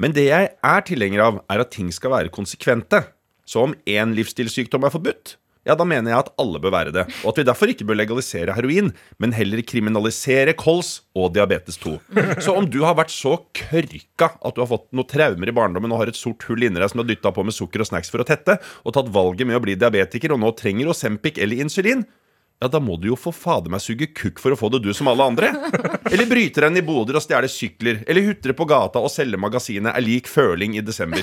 Men 0.00 0.14
det 0.16 0.28
jeg 0.30 0.52
er 0.54 0.86
tilhenger 0.88 1.24
av, 1.24 1.42
er 1.52 1.60
at 1.60 1.74
ting 1.74 1.90
skal 1.92 2.14
være 2.14 2.32
konsekvente. 2.32 3.02
Så 3.46 3.66
om 3.66 3.74
én 3.84 4.14
livsstilssykdom 4.16 4.86
er 4.88 4.94
forbudt, 4.94 5.36
ja, 5.66 5.74
da 5.74 5.82
mener 5.88 6.12
jeg 6.12 6.22
at 6.22 6.30
alle 6.38 6.60
bør 6.62 6.72
være 6.72 6.92
det. 6.94 7.04
Og 7.24 7.32
at 7.32 7.40
vi 7.40 7.44
derfor 7.48 7.70
ikke 7.70 7.86
bør 7.88 7.98
legalisere 7.98 8.54
heroin, 8.54 8.92
men 9.18 9.34
heller 9.34 9.60
kriminalisere 9.66 10.54
kols 10.58 11.00
og 11.18 11.32
diabetes 11.34 11.76
2. 11.82 11.96
Så 12.44 12.54
om 12.54 12.68
du 12.70 12.78
har 12.86 12.94
vært 12.98 13.10
så 13.12 13.34
kørka 13.56 14.30
at 14.36 14.54
du 14.54 14.62
har 14.62 14.70
fått 14.70 14.86
noen 14.94 15.10
traumer 15.10 15.50
i 15.50 15.56
barndommen 15.56 15.92
og 15.92 16.04
har 16.04 16.12
et 16.12 16.18
sort 16.18 16.46
hull 16.46 16.62
inni 16.62 16.78
deg 16.78 16.92
som 16.92 17.02
du 17.02 17.04
har 17.04 17.10
dytta 17.10 17.34
på 17.34 17.44
med 17.46 17.56
sukker 17.56 17.82
og 17.82 17.90
snacks 17.90 18.12
for 18.14 18.22
å 18.22 18.28
tette, 18.28 18.60
og 18.86 18.94
tatt 18.94 19.10
valget 19.12 19.50
med 19.50 19.58
å 19.58 19.64
bli 19.66 19.74
diabetiker 19.76 20.32
og 20.32 20.40
nå 20.44 20.54
trenger 20.56 20.94
Osempic 20.94 21.42
eller 21.42 21.66
insulin, 21.66 22.06
ja, 22.56 22.70
da 22.72 22.80
må 22.80 22.94
du 22.96 23.10
jo 23.10 23.16
for 23.20 23.36
fader 23.36 23.68
meg 23.68 23.82
suge 23.84 24.06
kukk 24.16 24.38
for 24.40 24.54
å 24.54 24.56
få 24.56 24.70
det, 24.72 24.78
du 24.86 24.94
som 24.96 25.10
alle 25.10 25.24
andre. 25.28 25.50
Eller 26.12 26.28
bryte 26.28 26.62
deg 26.62 26.70
inn 26.70 26.80
i 26.80 26.84
boder 26.86 27.18
og 27.18 27.24
stjele 27.24 27.50
sykler. 27.52 27.98
Eller 28.08 28.24
hutre 28.24 28.54
på 28.56 28.64
gata 28.68 29.02
og 29.04 29.12
selge 29.12 29.36
magasinet 29.40 29.92
er 29.92 30.04
lik 30.04 30.30
føling 30.30 30.78
i 30.78 30.84
desember. 30.84 31.20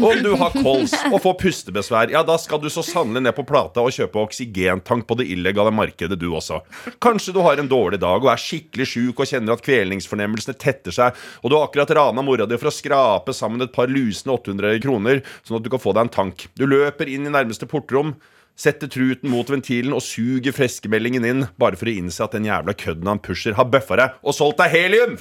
Og 0.00 0.06
om 0.08 0.22
du 0.24 0.30
har 0.40 0.56
kols 0.56 0.94
og 1.10 1.18
får 1.20 1.36
pustebesvær, 1.42 2.14
ja, 2.14 2.22
da 2.24 2.38
skal 2.40 2.62
du 2.62 2.70
så 2.72 2.84
sannelig 2.86 3.26
ned 3.26 3.36
på 3.36 3.44
plata 3.48 3.84
og 3.84 3.92
kjøpe 3.92 4.22
oksygentank 4.22 5.04
på 5.10 5.18
det 5.20 5.28
illegale 5.34 5.74
markedet, 5.74 6.16
du 6.16 6.30
også. 6.32 6.62
Kanskje 6.96 7.36
du 7.36 7.42
har 7.44 7.60
en 7.60 7.68
dårlig 7.68 8.00
dag 8.00 8.24
og 8.24 8.32
er 8.32 8.40
skikkelig 8.40 8.88
sjuk 8.94 9.20
og 9.20 9.28
kjenner 9.28 9.52
at 9.52 9.66
kvelningsfornemmelsene 9.68 10.56
tetter 10.56 10.96
seg, 10.96 11.20
og 11.42 11.52
du 11.52 11.58
har 11.58 11.68
akkurat 11.68 11.92
rana 12.00 12.24
mora 12.24 12.48
di 12.48 12.56
for 12.56 12.72
å 12.72 12.74
skrape 12.74 13.36
sammen 13.36 13.68
et 13.68 13.76
par 13.76 13.92
lusne 13.92 14.32
800 14.32 14.80
kroner, 14.86 15.20
sånn 15.44 15.60
at 15.60 15.68
du 15.68 15.70
kan 15.76 15.84
få 15.84 15.92
deg 15.92 16.08
en 16.08 16.16
tank. 16.22 16.48
Du 16.56 16.64
løper 16.64 17.12
inn 17.12 17.28
i 17.28 17.36
nærmeste 17.36 17.68
portrom. 17.68 18.16
Setter 18.58 18.90
truten 18.90 19.30
mot 19.30 19.46
ventilen 19.46 19.94
og 19.94 20.02
suger 20.02 20.50
freskemeldingen 20.56 21.26
inn, 21.28 21.46
bare 21.62 21.78
for 21.78 21.86
å 21.86 21.94
innse 21.94 22.24
at 22.24 22.34
den 22.34 22.48
jævla 22.48 22.74
kødden 22.74 23.06
han 23.06 23.22
pusher, 23.22 23.54
har 23.54 23.70
bøffa 23.70 24.00
deg 24.00 24.18
og 24.26 24.34
solgt 24.34 24.58
deg 24.58 24.72
helium! 24.74 25.14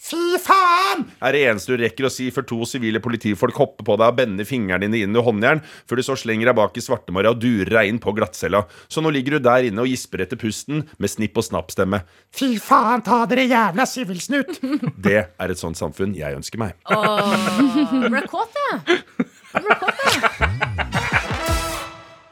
Fy 0.00 0.38
faen! 0.40 1.02
Er 1.20 1.36
det 1.36 1.42
eneste 1.44 1.74
du 1.76 1.82
rekker 1.82 2.06
å 2.08 2.10
si 2.12 2.30
før 2.32 2.46
to 2.48 2.56
sivile 2.64 3.02
politifolk 3.04 3.58
hopper 3.60 3.84
på 3.84 3.98
deg 4.00 4.14
og 4.14 4.16
bender 4.16 4.48
fingrene 4.48 4.88
dine 4.88 5.02
inn 5.04 5.12
i 5.12 5.24
håndjern, 5.26 5.60
før 5.84 6.00
du 6.00 6.04
så 6.06 6.16
slenger 6.16 6.48
deg 6.48 6.56
bak 6.56 6.80
i 6.80 6.84
svartemorra 6.86 7.34
og 7.34 7.42
durer 7.42 7.68
deg 7.74 7.90
inn 7.92 8.00
på 8.00 8.14
glattcella. 8.16 8.62
Så 8.88 9.04
nå 9.04 9.12
ligger 9.12 9.36
du 9.36 9.44
der 9.44 9.68
inne 9.68 9.84
og 9.84 9.92
gisper 9.92 10.24
etter 10.24 10.40
pusten 10.40 10.86
med 10.96 11.12
snipp 11.12 11.36
og 11.36 11.44
snapp-stemme. 11.50 12.00
Fy 12.32 12.54
faen, 12.64 13.04
ta 13.04 13.26
dere 13.28 13.44
jævla 13.44 13.84
sivilsnut! 13.84 14.56
Det 15.10 15.18
er 15.20 15.52
et 15.52 15.60
sånt 15.60 15.76
samfunn 15.76 16.16
jeg 16.16 16.40
ønsker 16.40 16.64
meg. 16.64 16.80
Jeg 16.88 18.08
ble 18.08 18.24
kåt. 18.32 18.56
Jeg 18.88 19.68
ble 19.68 19.80
kåt, 19.84 20.04
jeg. 20.16 20.29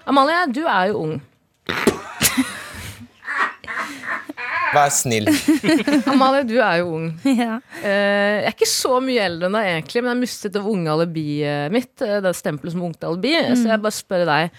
Amalie, 0.08 0.44
du 0.54 0.62
er 0.66 0.90
jo 0.92 1.02
ung. 1.04 1.16
Vær 4.74 4.90
snill. 4.92 5.28
Amalie, 6.12 6.44
du 6.48 6.56
er 6.60 6.80
jo 6.82 6.90
ung. 6.98 7.06
Ja. 7.24 7.58
Eh, 7.80 8.42
jeg 8.42 8.48
er 8.50 8.54
ikke 8.54 8.68
så 8.68 8.98
mye 9.04 9.22
eldre 9.24 9.48
enn 9.48 9.56
deg, 9.56 9.68
egentlig, 9.74 10.02
men 10.04 10.12
jeg 10.14 10.22
mistet 10.26 10.56
det 10.56 10.62
unge 10.68 10.92
alibiet 10.92 11.72
mitt. 11.74 11.94
eh, 12.04 12.18
Det 12.24 12.34
stempelet 12.36 12.74
som 12.76 12.84
ungt 12.88 13.04
alibi. 13.08 13.32
Så 13.56 13.64
jeg 13.70 13.80
bare 13.84 13.96
spør 13.96 14.24
deg. 14.28 14.58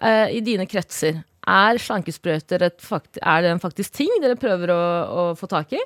eh, 0.00 0.26
I 0.38 0.40
dine 0.46 0.66
kretser, 0.68 1.22
Er 1.50 1.78
slankesprøyter 1.80 2.62
et 2.66 2.80
fakt 2.84 3.16
er 3.24 3.40
det 3.42 3.50
en 3.54 3.60
faktisk 3.62 3.94
ting 3.96 4.10
dere 4.20 4.36
prøver 4.38 4.70
å, 4.74 4.80
å 5.08 5.22
få 5.40 5.48
tak 5.48 5.72
i? 5.72 5.80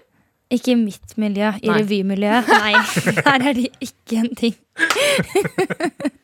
Ikke 0.53 0.73
i 0.75 0.77
mitt 0.77 1.15
miljø, 1.19 1.53
i 1.63 1.71
revymiljøet. 1.71 2.51
Nei, 2.51 2.75
her 3.31 3.47
er 3.49 3.55
det 3.57 3.71
ikke 3.83 4.19
en 4.25 4.35
ting. 4.39 4.55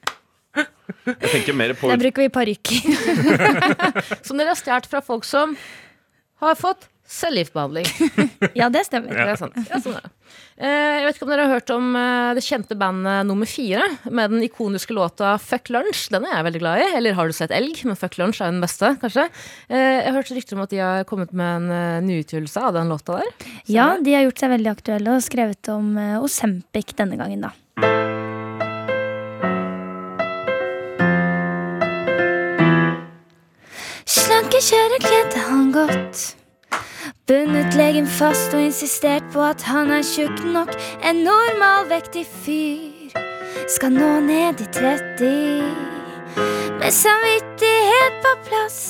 Jeg 1.06 1.30
tenker 1.32 1.56
mer 1.56 1.72
på 1.78 1.88
Der 1.90 2.00
bruker 2.00 2.26
vi 2.26 2.30
parykker. 2.34 2.80
Som 4.26 4.36
dere 4.40 4.52
har 4.52 4.58
stjålet 4.60 4.88
fra 4.90 5.00
folk 5.04 5.24
som 5.28 5.56
har 6.40 6.56
fått 6.60 6.88
cellegiftbehandling. 7.10 7.86
Ja, 8.56 8.68
det 8.72 8.84
stemmer. 8.86 9.12
Det 9.12 9.32
er 9.34 9.36
sant. 9.38 9.56
Ja, 9.68 9.78
sånn 9.82 9.96
er 9.98 10.04
det. 10.06 10.10
Eh, 10.60 10.68
Jeg 11.00 11.04
vet 11.08 11.16
ikke 11.18 11.26
om 11.26 11.30
dere 11.32 11.44
har 11.48 11.52
hørt 11.58 11.70
om 11.74 11.88
eh, 11.98 12.30
det 12.38 12.44
kjente 12.46 12.76
bandet 12.78 13.26
Nummer 13.28 13.48
Fire 13.50 13.84
med 14.08 14.30
den 14.32 14.44
ikoniske 14.46 14.94
låta 14.96 15.34
Fuck 15.42 15.68
Lunch. 15.74 16.06
Den 16.14 16.24
er 16.28 16.36
jeg 16.38 16.46
veldig 16.48 16.62
glad 16.62 16.80
i. 16.84 16.86
Eller 17.00 17.16
har 17.18 17.28
du 17.28 17.34
sett 17.36 17.52
Elg? 17.56 17.82
Men 17.88 17.98
Fuck 18.00 18.16
Lunch 18.20 18.40
er 18.40 18.52
den 18.54 18.62
beste, 18.64 18.92
kanskje. 19.02 19.26
Eh, 19.68 19.76
Jeg 20.00 20.06
har 20.08 20.16
hørt 20.20 20.32
rykter 20.36 20.56
om 20.58 20.64
at 20.64 20.72
de 20.72 20.80
har 20.80 21.04
kommet 21.10 21.34
med 21.36 21.68
en 21.70 22.06
nyutgivelse 22.08 22.62
av 22.70 22.76
den 22.78 22.92
låta 22.94 23.18
der. 23.20 23.32
Ja, 23.68 23.88
de 24.00 24.14
har 24.16 24.24
gjort 24.28 24.40
seg 24.44 24.54
veldig 24.54 24.72
aktuelle 24.76 25.16
og 25.18 25.26
skrevet 25.26 25.72
om 25.74 25.92
Osempic 26.22 26.94
denne 26.96 27.18
gangen, 27.20 27.42
da. 27.48 27.52
Slankekjøret 34.60 35.04
kledde 35.04 35.40
han 35.48 35.72
godt. 35.72 36.36
Bundet 37.26 37.74
legen 37.74 38.06
fast 38.06 38.52
og 38.54 38.60
insistert 38.60 39.24
på 39.32 39.40
at 39.40 39.62
han 39.64 39.88
er 39.88 40.02
tjukk 40.04 40.42
nok. 40.44 40.74
En 41.00 41.22
normalvektig 41.24 42.26
fyr 42.42 43.14
skal 43.72 43.94
nå 43.94 44.10
ned 44.26 44.60
i 44.60 44.66
30. 44.76 45.64
Med 46.76 46.92
samvittighet 46.92 48.20
på 48.26 48.34
plass. 48.50 48.82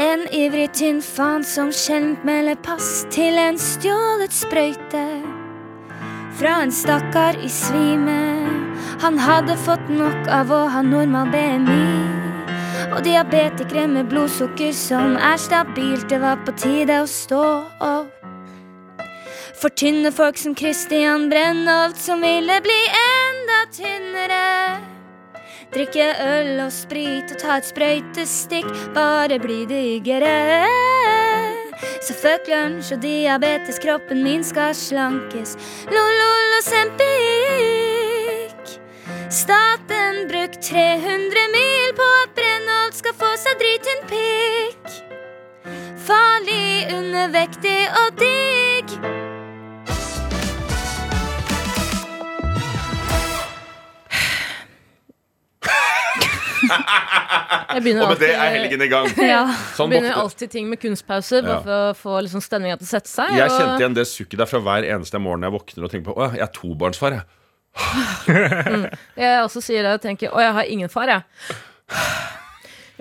En 0.00 0.24
ivrig 0.32 0.70
tynn 0.72 1.04
faen 1.04 1.44
som 1.44 1.68
sjelden 1.68 2.16
melder 2.24 2.56
pass 2.64 3.04
til 3.12 3.36
en 3.36 3.60
stjålet 3.60 4.32
sprøyte. 4.32 5.06
Fra 6.40 6.62
en 6.64 6.72
stakkar 6.72 7.36
i 7.44 7.52
svime. 7.60 8.20
Han 9.04 9.20
hadde 9.20 9.60
fått 9.68 9.92
nok 9.92 10.32
av 10.32 10.48
å 10.48 10.64
ha 10.72 10.80
normal 10.80 11.28
BMI. 11.28 12.31
Og 12.92 13.00
diabetikere 13.04 13.86
med 13.88 14.10
blodsukker 14.12 14.72
som 14.76 15.16
er 15.16 15.38
stabilt. 15.40 16.08
Det 16.10 16.20
var 16.20 16.42
på 16.44 16.52
tide 16.60 17.00
å 17.02 17.08
stå 17.08 17.44
opp. 17.80 18.18
For 19.62 19.70
tynne 19.78 20.10
folk 20.12 20.40
som 20.40 20.56
Christian 20.58 21.28
Brennholt 21.30 21.96
som 21.96 22.24
ville 22.24 22.58
bli 22.64 22.80
enda 22.98 23.60
tynnere. 23.72 24.48
Drikke 25.72 26.08
øl 26.20 26.64
og 26.66 26.72
sprit 26.74 27.30
og 27.32 27.38
ta 27.40 27.56
et 27.60 27.68
sprøytestikk, 27.70 28.68
bare 28.92 29.38
bli 29.40 29.62
diggere. 29.70 30.34
Så 32.02 32.18
fuck 32.18 32.50
lunsj 32.50 32.96
og 32.96 33.00
diabetes, 33.06 33.80
kroppen 33.80 34.20
min 34.26 34.44
skal 34.44 34.74
slankes. 34.76 35.56
Lolol 35.88 36.58
og 36.58 36.66
Sempic. 36.66 38.01
Staten 39.32 40.28
brukt 40.28 40.60
300 40.62 41.46
mil 41.56 41.92
på 41.96 42.08
at 42.24 42.34
Brennholt 42.36 42.98
skal 42.98 43.14
få 43.16 43.30
seg 43.40 43.56
driten 43.62 44.02
pikk. 44.10 44.92
Farlig, 46.04 46.92
undervektig 46.98 47.78
og 48.02 48.20
digg. 48.20 48.96
Jeg 57.72 57.82
begynner 57.82 58.04
Og 58.04 58.08
med 58.12 58.20
det 58.20 58.30
er 58.34 58.38
alltid- 58.38 58.60
helgen 58.60 58.82
i 58.82 58.88
gang. 58.90 59.06
Ja. 59.32 59.42
Sånn 59.76 59.90
begynner 59.90 60.12
våkner- 60.12 60.22
alltid 60.22 60.50
ting 60.50 60.68
med 60.68 60.80
kunstpauser, 60.80 61.42
bare 61.42 61.56
Ja. 61.56 61.60
for 61.62 61.70
å 61.72 61.94
få 61.96 62.22
liksom 62.26 62.40
stemninga 62.44 62.76
til 62.78 62.86
å 62.86 62.90
sette 62.90 63.08
seg. 63.08 63.32
Jeg 63.36 63.50
og- 63.50 63.58
kjente 63.60 63.78
igjen 63.80 63.94
det 63.94 64.06
sukket 64.06 64.38
der 64.38 64.46
fra 64.46 64.60
hver 64.60 64.84
eneste 64.84 65.18
morgen 65.20 65.42
jeg 65.42 65.52
våkner 65.52 65.84
og 65.84 65.90
tenker 65.90 66.12
på 66.12 66.16
Å, 66.16 66.32
jeg 66.34 66.40
er 66.42 66.52
tobarnsfar, 66.52 67.10
jeg. 67.12 67.22
Jeg 69.16 69.42
også 69.42 69.62
sier 69.64 69.86
det 69.86 69.94
og 69.96 70.02
tenker 70.02 70.32
Å, 70.32 70.40
jeg 70.42 70.54
har 70.58 70.70
ingen 70.74 70.92
far, 70.92 71.08
jeg. 71.08 71.22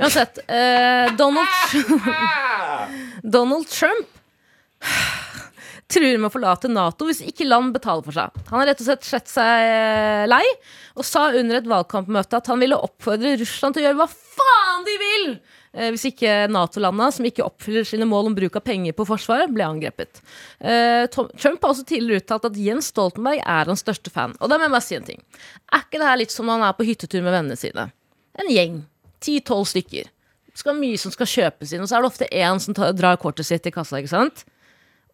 Uansett. 0.01 0.39
Eh, 0.47 1.11
Donald, 1.19 1.47
Donald 3.35 3.67
Trump 3.69 4.07
truer 5.91 6.15
med 6.17 6.29
å 6.29 6.33
forlate 6.33 6.71
Nato 6.71 7.07
hvis 7.09 7.21
ikke 7.27 7.47
land 7.47 7.73
betaler 7.75 8.05
for 8.07 8.15
seg. 8.15 8.43
Han 8.49 8.61
har 8.61 8.71
rett 8.71 8.81
og 8.81 8.87
slett 8.87 9.07
sett 9.07 9.31
seg 9.31 9.65
eh, 9.67 10.23
lei 10.31 10.43
og 10.95 11.05
sa 11.07 11.27
under 11.35 11.59
et 11.59 11.69
valgkampmøte 11.69 12.39
at 12.39 12.49
han 12.51 12.61
ville 12.63 12.79
oppfordre 12.79 13.35
Russland 13.39 13.75
til 13.75 13.83
å 13.83 13.89
gjøre 13.89 13.99
hva 14.01 14.09
faen 14.11 14.87
de 14.87 14.95
vil 15.03 15.27
hvis 15.71 16.03
ikke 16.09 16.49
Nato-landa, 16.51 17.07
som 17.15 17.25
ikke 17.27 17.45
oppfyller 17.45 17.85
sine 17.87 18.07
mål 18.09 18.31
om 18.31 18.35
bruk 18.35 18.57
av 18.59 18.63
penger 18.65 18.95
på 18.97 19.05
forsvaret, 19.07 19.51
ble 19.55 19.63
angrepet. 19.63 20.19
Eh, 20.59 21.05
Trump 21.13 21.63
har 21.63 21.71
også 21.71 21.85
tidligere 21.87 22.23
uttalt 22.25 22.49
at 22.49 22.59
Jens 22.59 22.91
Stoltenberg 22.91 23.39
er 23.39 23.71
hans 23.71 23.83
største 23.85 24.11
fan. 24.11 24.35
Og 24.43 24.51
da 24.51 24.59
må 24.59 24.67
jeg 24.67 24.75
bare 24.75 24.85
si 24.87 24.97
en 24.99 25.07
ting. 25.07 25.21
Er 25.71 25.85
ikke 25.85 26.01
det 26.01 26.09
her 26.09 26.19
litt 26.19 26.35
som 26.35 26.49
når 26.49 26.59
han 26.59 26.67
er 26.67 26.79
på 26.79 26.87
hyttetur 26.89 27.23
med 27.23 27.35
vennene 27.37 27.59
sine? 27.59 27.87
En 28.41 28.51
gjeng. 28.51 28.81
Ti-tolv 29.23 29.69
stykker. 29.71 30.11
Det 30.51 30.59
skal 30.59 30.75
mye 30.75 30.99
som 30.99 31.13
skal 31.15 31.29
kjøpes 31.31 31.71
inn, 31.71 31.85
og 31.85 31.87
så 31.87 31.97
er 31.97 32.03
det 32.03 32.11
ofte 32.11 32.27
én 32.35 32.59
som 32.59 32.75
tar, 32.75 32.91
drar 32.97 33.19
kortet 33.21 33.47
sitt 33.47 33.67
i 33.69 33.71
kassa. 33.71 34.01
ikke 34.01 34.11
sant? 34.11 34.43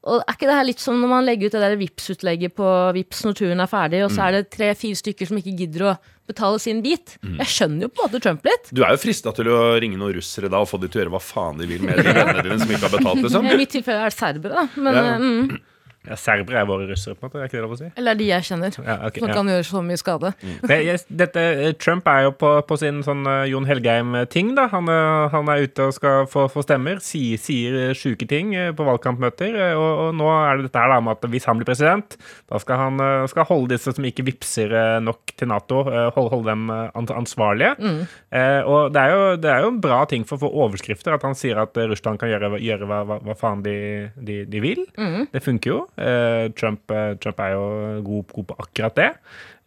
Og 0.07 0.21
er 0.23 0.35
ikke 0.35 0.47
det 0.49 0.57
her 0.57 0.67
litt 0.67 0.81
som 0.81 0.97
når 1.01 1.11
man 1.11 1.25
legger 1.27 1.49
ut 1.49 1.57
det 1.57 1.61
der 1.63 1.77
Vipps-utlegget 1.79 2.55
på 2.57 2.67
Vipps 2.95 3.23
når 3.25 3.37
turen 3.37 3.61
er 3.61 3.69
ferdig, 3.69 4.03
og 4.05 4.13
så 4.13 4.27
er 4.27 4.37
det 4.37 4.49
tre-fire 4.53 4.97
stykker 4.97 5.29
som 5.29 5.39
ikke 5.39 5.55
gidder 5.61 5.89
å 5.89 5.95
betale 6.27 6.59
sin 6.59 6.81
bit? 6.83 7.15
Jeg 7.23 7.47
skjønner 7.53 7.87
jo 7.87 7.89
på 7.93 8.03
en 8.03 8.09
måte 8.11 8.21
Trump 8.23 8.45
litt. 8.47 8.69
Du 8.75 8.83
er 8.83 8.91
jo 8.95 8.99
frista 9.01 9.31
til 9.37 9.47
å 9.53 9.61
ringe 9.79 9.97
noen 9.99 10.13
russere 10.17 10.49
da 10.51 10.59
og 10.63 10.67
få 10.69 10.79
de 10.81 10.89
til 10.91 10.99
å 10.99 11.05
gjøre 11.05 11.15
hva 11.15 11.23
faen 11.23 11.57
de 11.61 11.67
vil 11.69 11.81
med 11.87 11.97
de 12.03 12.11
vennene 12.11 12.43
dine 12.45 12.59
som 12.61 12.71
ikke 12.75 12.85
har 12.89 12.93
betalt, 12.97 13.23
liksom. 13.25 13.47
I 13.53 13.57
mitt 13.63 13.73
tilfelle 13.73 14.03
er 14.05 14.11
det 14.13 14.19
serbere, 14.19 14.53
da. 14.65 14.67
Men, 14.75 14.99
Ja. 14.99 15.05
eh, 15.15 15.25
mm, 15.25 15.57
Ja, 16.07 16.15
serbere 16.15 16.61
er 16.61 16.67
våre 16.69 16.87
russere, 16.87 17.15
på 17.17 17.25
en 17.25 17.29
måte. 17.29 17.41
Er 17.41 17.49
ikke 17.49 17.57
det 17.57 17.63
lov 17.65 17.73
å 17.75 17.79
si? 17.81 17.89
eller 17.97 18.11
er 18.15 18.19
de 18.21 18.27
jeg 18.29 18.45
kjenner. 18.47 18.77
Ja, 18.85 18.95
okay, 19.07 19.19
som 19.23 19.29
ja. 19.29 19.35
kan 19.35 19.49
gjøre 19.51 19.65
så 19.67 19.81
mye 19.83 19.97
skade. 19.99 20.33
Det, 20.67 20.77
yes, 20.85 21.05
dette, 21.09 21.43
eh, 21.67 21.71
Trump 21.81 22.07
er 22.07 22.23
jo 22.27 22.31
på, 22.39 22.51
på 22.69 22.77
sin 22.79 23.01
sånn 23.03 23.25
eh, 23.27 23.43
Jon 23.51 23.67
Helgheim-ting, 23.67 24.53
da. 24.57 24.67
Han, 24.71 24.87
eh, 24.91 25.27
han 25.33 25.51
er 25.51 25.65
ute 25.67 25.87
og 25.89 25.93
skal 25.97 26.25
få, 26.31 26.45
få 26.53 26.63
stemmer, 26.65 27.01
sier, 27.03 27.37
sier 27.41 27.75
eh, 27.89 27.93
sjuke 27.97 28.27
ting 28.29 28.53
eh, 28.55 28.71
på 28.77 28.85
valgkampmøter. 28.87 29.55
eh, 29.67 29.73
Og, 29.77 30.07
og 30.07 30.15
nå 30.17 30.29
er 30.31 30.57
det 30.61 30.69
dette 30.69 30.79
her 30.85 30.93
da 30.95 30.99
med 31.03 31.17
at 31.17 31.27
hvis 31.33 31.45
han 31.49 31.59
blir 31.59 31.67
president, 31.69 32.17
da 32.49 32.59
skal 32.63 32.81
han 32.85 32.99
eh, 33.03 33.27
skal 33.31 33.47
holde 33.51 33.73
disse 33.75 33.93
som 33.97 34.07
ikke 34.07 34.25
vippser 34.27 34.71
eh, 34.71 34.97
nok 35.03 35.35
til 35.37 35.51
Nato, 35.51 35.81
eh, 35.91 36.07
holde, 36.15 36.31
holde 36.35 36.49
dem 36.53 36.69
eh, 36.73 36.87
an- 36.97 37.11
ansvarlige. 37.17 37.73
Eh, 38.31 38.61
og 38.67 38.91
det 38.95 39.01
er, 39.03 39.11
jo, 39.13 39.27
det 39.41 39.51
er 39.51 39.61
jo 39.65 39.71
en 39.73 39.81
bra 39.83 39.99
ting 40.09 40.23
for 40.27 40.37
å 40.39 40.45
få 40.45 40.53
overskrifter 40.65 41.15
at 41.15 41.23
han 41.27 41.35
sier 41.37 41.59
at 41.61 41.77
eh, 41.77 41.87
Russland 41.91 42.19
kan 42.21 42.31
gjøre, 42.31 42.53
gjøre 42.63 42.87
hva, 42.89 43.01
hva, 43.07 43.19
hva 43.27 43.35
faen 43.39 43.61
de, 43.65 43.75
de, 44.17 44.39
de 44.49 44.63
vil. 44.63 44.83
Det 45.33 45.43
funker 45.45 45.71
jo. 45.73 45.79
Eh, 45.97 46.51
Trump, 46.53 46.91
eh, 46.91 47.15
Trump 47.17 47.39
er 47.41 47.53
jo 47.55 47.63
god, 48.05 48.25
god 48.33 48.45
på 48.51 48.57
akkurat 48.61 48.97
det. 48.97 49.07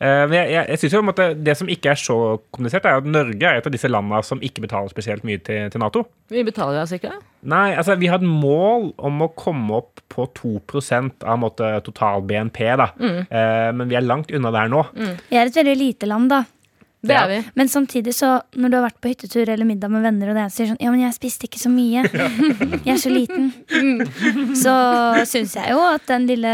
Eh, 0.00 0.22
men 0.30 0.36
jeg, 0.38 0.50
jeg, 0.54 0.66
jeg 0.70 0.80
synes 0.80 0.94
jo 0.94 1.00
måte 1.04 1.24
Det 1.36 1.54
som 1.58 1.68
ikke 1.68 1.90
er 1.92 1.98
så 2.00 2.16
kommunisert, 2.54 2.86
er 2.86 3.00
at 3.00 3.08
Norge 3.08 3.48
er 3.48 3.58
et 3.58 3.66
av 3.66 3.74
disse 3.74 3.90
landene 3.90 4.22
som 4.24 4.40
ikke 4.46 4.64
betaler 4.64 4.92
spesielt 4.92 5.26
mye 5.26 5.42
til, 5.44 5.66
til 5.72 5.82
Nato. 5.82 6.04
Vi 6.30 6.44
betaler 6.46 6.80
altså 6.84 7.00
ikke? 7.00 7.16
Nei, 7.50 7.72
altså 7.74 7.98
vi 8.00 8.08
har 8.12 8.22
et 8.22 8.28
mål 8.46 8.92
om 8.96 9.26
å 9.26 9.30
komme 9.34 9.82
opp 9.82 10.04
på 10.12 10.28
2 10.38 10.54
av 11.24 11.40
måte, 11.40 11.68
total 11.86 12.22
BNP, 12.26 12.62
da. 12.76 12.90
Mm. 13.00 13.20
men 13.78 13.88
vi 13.88 13.96
er 13.96 14.04
langt 14.04 14.32
unna 14.34 14.50
der 14.52 14.68
nå. 14.68 14.82
Vi 15.30 15.38
er 15.38 15.48
et 15.48 15.56
veldig 15.56 15.76
lite 15.78 16.08
land, 16.10 16.30
da. 16.32 16.42
Det 17.02 17.14
Ja. 17.14 17.22
er 17.24 17.28
vi. 17.28 17.50
Men 17.56 17.68
samtidig, 17.72 18.12
så 18.12 18.42
når 18.54 18.70
du 18.70 18.76
har 18.76 18.84
vært 18.90 19.00
på 19.00 19.08
hyttetur 19.14 19.48
eller 19.48 19.64
middag 19.64 19.88
med 19.90 20.02
venner, 20.04 20.28
og 20.28 20.34
det 20.36 20.52
sier 20.52 20.66
sånn 20.68 20.80
Ja, 20.80 20.90
men 20.90 21.00
jeg 21.00 21.14
spiste 21.16 21.48
ikke 21.48 21.60
så 21.62 21.70
mye. 21.72 22.02
Jeg 22.84 22.92
er 22.94 23.00
så 23.00 23.12
liten. 23.12 23.52
Så 24.56 24.74
syns 25.30 25.54
jeg 25.56 25.70
jo 25.72 25.80
at 25.80 26.04
den 26.10 26.26
lille 26.28 26.52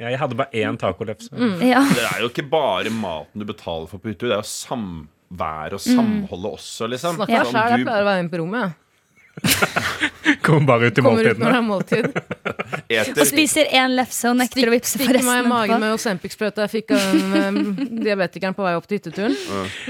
Ja, 0.00 0.08
Jeg 0.10 0.18
hadde 0.18 0.34
bare 0.38 0.50
én 0.64 0.78
tacolefse. 0.80 1.28
Ja. 1.62 1.82
Det 1.92 2.06
er 2.08 2.20
jo 2.24 2.30
ikke 2.32 2.48
bare 2.50 2.90
maten 2.90 3.38
du 3.38 3.44
betaler 3.44 3.86
for 3.90 3.98
på 4.00 4.08
hyttetur, 4.10 4.32
det 4.32 4.38
er 4.38 4.42
jo 4.42 4.48
samvær 4.48 5.76
og 5.76 5.80
samholdet 5.84 6.50
også, 6.56 6.88
liksom. 6.90 7.16
Snakker 7.20 7.36
meg 7.36 7.46
Sånn, 7.46 7.52
sjæl, 7.54 7.70
jeg 7.70 7.84
du 7.84 7.90
pleier 7.90 8.02
å 8.02 8.08
være 8.08 8.24
inne 8.24 8.32
på 8.32 8.40
rommet. 8.42 8.74
jeg. 10.24 10.38
Kom 10.44 10.66
bare 10.68 10.88
ut 10.88 10.98
i 10.98 11.02
Kommer 11.02 11.26
ut 11.26 11.38
når 11.40 11.52
det 11.52 11.60
måltidene. 11.68 12.12
er 12.12 12.18
måltid. 12.94 13.18
Og 13.20 13.26
spiser 13.28 13.70
én 13.74 13.94
lefse 13.96 14.28
og 14.30 14.36
nekter 14.38 14.68
å 14.68 14.74
vippse 14.74 14.98
for 14.98 15.04
Stikker 15.04 15.24
meg 15.24 15.38
i 15.38 15.40
resten 15.40 15.50
magen 15.50 15.82
med 15.82 15.94
Osempic-sprøyte 15.96 16.64
jeg 16.66 16.72
fikk 16.74 16.94
av 16.96 17.04
den 17.34 17.58
eh, 17.64 17.80
diabetikeren 18.06 18.56
på 18.56 18.64
vei 18.66 18.74
opp 18.78 18.86
til 18.88 19.00
hytteturen. 19.00 19.34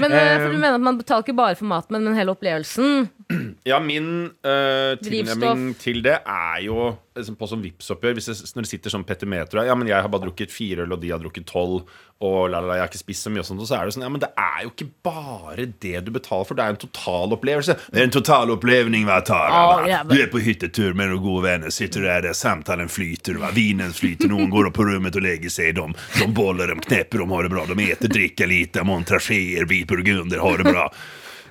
Men 0.01 0.15
eh, 0.15 0.31
for 0.39 0.53
du 0.53 0.57
mener 0.59 0.79
at 0.79 0.85
man 0.85 0.99
betaler 0.99 1.25
ikke 1.25 1.37
bare 1.37 1.59
for 1.59 1.69
maten, 1.69 1.97
men, 1.97 2.07
men 2.09 2.17
hele 2.19 2.33
opplevelsen? 2.35 3.09
Ja, 3.65 3.79
min 3.81 4.29
uh, 4.45 4.93
tilnærming 5.01 5.73
til 5.81 6.03
det 6.05 6.19
er 6.21 6.59
jo 6.67 6.91
liksom, 7.17 7.37
på 7.39 7.47
sånn 7.49 7.63
Vipps-oppgjør 7.63 8.19
Når 8.19 8.65
det 8.65 8.69
sitter 8.69 8.93
sånn 8.93 9.05
Petter 9.07 9.29
Metro 9.29 9.63
Ja, 9.65 9.73
men 9.77 9.89
jeg 9.89 9.97
har 9.97 10.11
bare 10.11 10.27
drukket 10.27 10.53
fire 10.53 10.85
øl, 10.85 10.93
og 10.93 11.01
de 11.01 11.09
har 11.13 11.21
drukket 11.23 11.47
tolv, 11.49 11.87
og 12.23 12.37
la, 12.51 12.59
la, 12.59 12.67
la, 12.67 12.75
jeg 12.77 12.85
har 12.85 12.91
ikke 12.91 13.01
spist 13.01 13.25
så 13.25 13.33
mye, 13.33 13.41
og 13.41 13.49
sånt, 13.49 13.63
og 13.63 13.69
så 13.69 13.79
er 13.79 13.87
det 13.87 13.95
sånn 13.95 14.05
Ja, 14.05 14.11
men 14.13 14.21
det 14.21 14.29
er 14.37 14.59
jo 14.67 14.71
ikke 14.73 14.89
bare 15.07 15.65
det 15.81 16.03
du 16.05 16.13
betaler 16.13 16.45
for, 16.45 16.59
det 16.59 16.67
er 16.67 16.75
en 16.75 16.79
totalopplevelse. 16.85 17.77
Det 17.89 18.03
er 18.03 18.07
en 18.07 18.15
totalopplevning 18.15 19.09
hver 19.09 19.25
tar. 19.27 19.57
Jævla. 19.89 20.13
Du 20.13 20.21
er 20.21 20.31
på 20.31 20.43
hyttetur 20.45 20.93
med 20.93 21.11
noen 21.11 21.25
gode 21.25 21.47
venner, 21.47 21.73
sitter 21.73 22.05
der, 22.05 22.23
der 22.27 22.37
samtalen 22.37 22.91
flyter, 22.91 23.41
va? 23.41 23.49
vinen 23.55 23.97
flyter, 23.97 24.29
noen 24.31 24.53
går 24.53 24.69
opp 24.69 24.77
på 24.77 24.87
rommet 24.91 25.17
og 25.17 25.25
legger 25.25 25.53
seg, 25.53 25.73
de, 25.79 25.89
de 26.19 26.29
boller, 26.37 26.69
de 26.69 26.85
knepper, 26.85 27.25
de 27.25 27.29
har 27.33 27.49
det 27.49 27.53
bra, 27.57 27.67
de 27.73 27.89
eter, 27.89 28.13
drikker 28.19 28.51
lite, 28.51 28.85
montrasjer, 28.85 29.65
hvit 29.69 29.89
burgunder, 29.89 30.43
har 30.45 30.61
det 30.61 30.69
bra. 30.69 30.89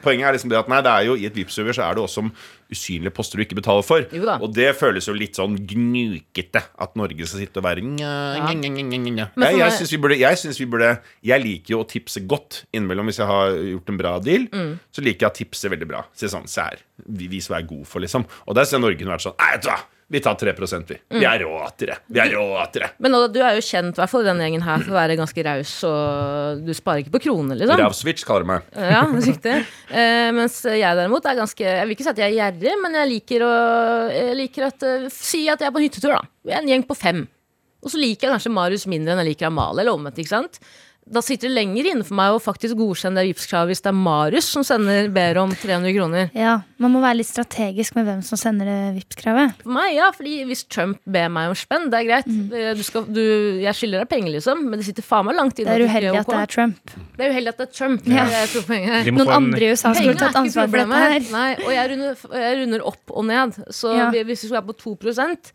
Poenget 0.04 0.28
er 0.28 0.36
liksom 0.36 0.52
det 0.52 0.58
at 0.60 0.70
nei, 0.70 0.80
det 0.84 0.92
er 0.92 1.08
jo 1.08 1.16
i 1.18 1.26
et 1.28 1.36
Vipps-server 1.36 1.76
så 1.76 1.86
er 1.86 1.96
det 1.96 2.04
også 2.04 2.24
usynlige 2.74 3.12
poster 3.14 3.38
du 3.38 3.44
ikke 3.44 3.58
betaler 3.58 3.84
for. 3.86 4.04
Jo 4.14 4.24
da. 4.26 4.36
Og 4.42 4.52
det 4.56 4.70
føles 4.78 5.06
jo 5.08 5.14
litt 5.16 5.38
sånn 5.38 5.56
gnukete 5.70 6.62
at 6.62 6.96
Norge 6.98 7.28
skal 7.28 7.44
sitte 7.44 7.60
og 7.62 7.66
være 7.66 7.84
nja, 7.84 8.12
nja, 8.50 8.70
nja, 8.72 9.00
nja, 9.04 9.28
Jeg, 9.44 9.60
jeg 9.60 9.76
syns 9.78 9.94
vi 9.94 10.00
burde 10.00 10.18
Jeg 10.20 10.40
synes 10.40 10.60
vi 10.60 10.68
burde 10.70 10.90
Jeg 11.24 11.42
liker 11.42 11.74
jo 11.74 11.82
å 11.82 11.88
tipse 11.88 12.22
godt 12.28 12.62
innimellom 12.74 13.10
hvis 13.10 13.20
jeg 13.22 13.30
har 13.30 13.56
gjort 13.74 13.92
en 13.92 14.00
bra 14.00 14.14
deal. 14.24 14.48
Mm. 14.52 14.76
Så 14.94 15.04
liker 15.04 15.28
jeg 15.28 15.32
å 15.32 15.38
tipse 15.40 15.72
veldig 15.72 15.90
bra. 15.90 16.04
Se 16.16 16.30
sånn, 16.30 16.48
sær. 16.50 16.80
Vi, 17.04 17.28
hva 17.28 17.58
jeg 17.58 17.64
er 17.64 17.68
god 17.68 17.88
for, 17.90 18.04
liksom. 18.04 18.26
Og 18.48 18.56
der 18.58 18.68
ser 18.68 18.82
Norge 18.82 19.00
kunne 19.00 19.16
vært 19.16 19.26
sånn 19.28 19.38
Nei, 19.40 19.50
vet 19.56 19.66
du 19.66 19.70
hva. 19.72 19.80
Vi 20.12 20.20
tar 20.20 20.36
3 20.36 20.52
vi. 20.54 20.96
Mm. 21.10 21.18
Vi 21.18 21.24
er 21.24 21.44
rå 21.46 21.58
til 21.78 21.90
det. 21.90 21.96
Vi 22.12 22.20
er 22.20 22.34
rå 22.36 22.64
til 22.72 22.84
det. 22.84 22.90
Men 23.02 23.16
du 23.32 23.38
er 23.40 23.56
jo 23.56 23.64
kjent, 23.64 23.96
i 23.96 24.02
hvert 24.02 24.12
fall 24.12 24.24
i 24.24 24.28
denne 24.28 24.44
gjengen 24.44 24.64
her, 24.66 24.82
for 24.84 24.92
å 24.92 24.98
være 24.98 25.16
ganske 25.18 25.44
raus, 25.46 25.72
og 25.88 26.64
du 26.66 26.72
sparer 26.76 27.04
ikke 27.04 27.14
på 27.16 27.22
kroner, 27.26 27.58
liksom. 27.60 27.80
Ravswitch 27.80 28.26
kaller 28.28 28.44
du 28.44 28.50
meg. 28.52 28.68
Ja, 28.76 29.02
riktig. 29.08 29.56
Eh, 29.88 30.30
mens 30.36 30.60
jeg 30.68 30.98
derimot 30.98 31.24
er 31.28 31.38
ganske 31.38 31.64
Jeg 31.64 31.84
vil 31.86 31.94
ikke 31.96 32.06
si 32.06 32.12
at 32.12 32.20
jeg 32.20 32.34
er 32.34 32.38
gjerrig, 32.40 32.74
men 32.82 32.98
jeg 32.98 33.10
liker 33.12 33.44
å 33.46 33.52
jeg 34.12 34.36
liker 34.38 34.66
at 34.68 34.84
eh, 34.86 35.06
Si 35.14 35.44
at 35.48 35.62
jeg 35.62 35.70
er 35.70 35.74
på 35.74 35.80
en 35.80 35.86
hyttetur, 35.86 36.14
da. 36.16 36.22
Vi 36.44 36.52
er 36.52 36.60
en 36.60 36.70
gjeng 36.70 36.84
på 36.88 36.96
fem. 36.98 37.24
Og 37.84 37.92
så 37.92 38.00
liker 38.00 38.28
jeg 38.28 38.34
kanskje 38.36 38.52
Marius 38.54 38.86
mindre 38.90 39.14
enn 39.14 39.22
jeg 39.22 39.34
liker 39.34 39.50
Amalie, 39.50 39.84
eller 39.84 39.96
omvendt. 39.96 40.20
ikke 40.20 40.32
sant? 40.32 40.60
Da 41.04 41.20
sitter 41.20 41.50
det 41.50 41.54
lenger 41.58 41.84
inne 41.90 42.04
for 42.06 42.16
meg 42.16 42.32
å 42.32 42.38
faktisk 42.40 42.78
godkjenne 42.78 43.20
det 43.20 43.26
Vipps-kravet 43.28 43.74
hvis 43.74 43.82
det 43.84 43.90
er 43.90 43.96
Marius 43.98 44.46
som 44.54 44.64
sender 44.64 45.10
ber 45.12 45.36
om 45.42 45.50
300 45.52 45.92
kroner. 45.92 46.30
Ja, 46.32 46.54
Man 46.80 46.94
må 46.94 47.02
være 47.02 47.18
litt 47.20 47.28
strategisk 47.28 47.94
med 47.98 48.06
hvem 48.08 48.22
som 48.24 48.40
sender 48.40 48.64
det 48.70 48.78
Vipps-kravet. 48.96 49.60
For 49.62 49.74
meg, 49.76 49.90
ja, 49.98 50.08
fordi 50.16 50.38
hvis 50.48 50.64
Trump 50.64 51.00
ber 51.04 51.28
meg 51.32 51.50
om 51.52 51.58
spenn, 51.58 51.90
det 51.92 52.00
er 52.00 52.08
greit. 52.08 52.30
Du 52.78 52.82
skal, 52.86 53.04
du, 53.04 53.20
jeg 53.60 53.76
skylder 53.76 54.04
deg 54.04 54.10
penger, 54.14 54.32
liksom, 54.38 54.64
men 54.70 54.80
det 54.80 54.86
sitter 54.88 55.04
faen 55.04 55.28
meg 55.28 55.36
langt 55.36 55.56
Det 55.60 55.68
er 55.68 55.84
uheldig 55.84 56.14
at 56.22 56.30
det 56.32 56.40
er 56.40 56.52
Trump. 56.56 56.94
Det 57.18 57.26
er 57.26 57.34
uheldig 57.36 57.52
at 57.52 57.60
det 57.60 57.68
er 57.68 57.74
Trump. 57.78 58.08
Ja. 58.08 58.24
Det 58.24 58.64
er 58.64 59.12
Noen 59.12 59.28
en- 59.28 59.34
andre 59.36 59.60
i 59.60 59.72
USA 59.74 59.92
skulle 59.94 60.16
er 60.16 60.22
tatt 60.24 60.40
ansvar 60.40 60.70
for 60.70 60.80
dette 60.80 61.02
her. 61.04 61.20
Nei, 61.34 61.50
og 61.60 61.70
jeg 61.76 61.90
runder, 61.92 62.24
jeg 62.40 62.58
runder 62.62 62.86
opp 62.88 63.12
og 63.14 63.28
ned. 63.28 63.60
Så 63.70 63.92
Ja. 63.96 64.08
hvis 64.10 64.42
vi 64.44 64.48
skal 64.48 64.62
være 64.62 64.72
på 64.72 64.78
2 64.80 64.96
eh, 65.12 65.52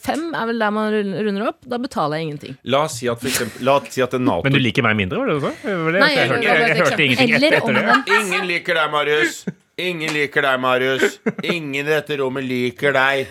Fem 0.00 0.22
er 0.34 0.46
vel 0.50 0.58
der 0.62 0.70
man 0.74 0.92
runder 0.94 1.48
opp. 1.50 1.60
Da 1.68 1.78
betaler 1.82 2.18
jeg 2.20 2.28
ingenting. 2.28 2.56
La 2.64 2.84
oss 2.88 2.98
si 3.00 3.08
at, 3.10 3.18
for 3.20 3.28
eksempel, 3.30 3.64
la 3.66 3.76
oss 3.80 3.90
si 3.94 4.02
at 4.04 4.14
en 4.14 4.24
Nato 4.24 4.42
Men 4.46 4.52
du 4.56 4.60
liker 4.62 4.82
meg 4.86 4.96
mindre, 4.96 5.18
var 5.18 5.26
det 5.26 5.34
det 5.34 5.40
du 5.40 5.46
sa? 5.46 5.52
Nei, 5.98 6.10
jeg, 6.14 6.16
jeg- 6.16 6.28
hørte, 6.30 6.40
det 6.40 6.48
jeg, 6.48 6.80
hørte 6.82 7.04
ingenting 7.08 7.34
etter, 7.38 7.56
etter 7.60 7.72
det. 7.74 8.18
Ingen 8.20 8.46
liker 8.50 8.74
deg, 8.80 8.90
Marius. 8.94 9.44
Ingen 9.76 10.12
liker 10.14 10.42
deg, 10.46 10.60
Marius. 10.62 11.18
Ingen 11.42 11.80
i 11.80 11.88
dette 11.88 12.20
rommet 12.20 12.44
liker 12.46 12.94
deg. 12.94 13.26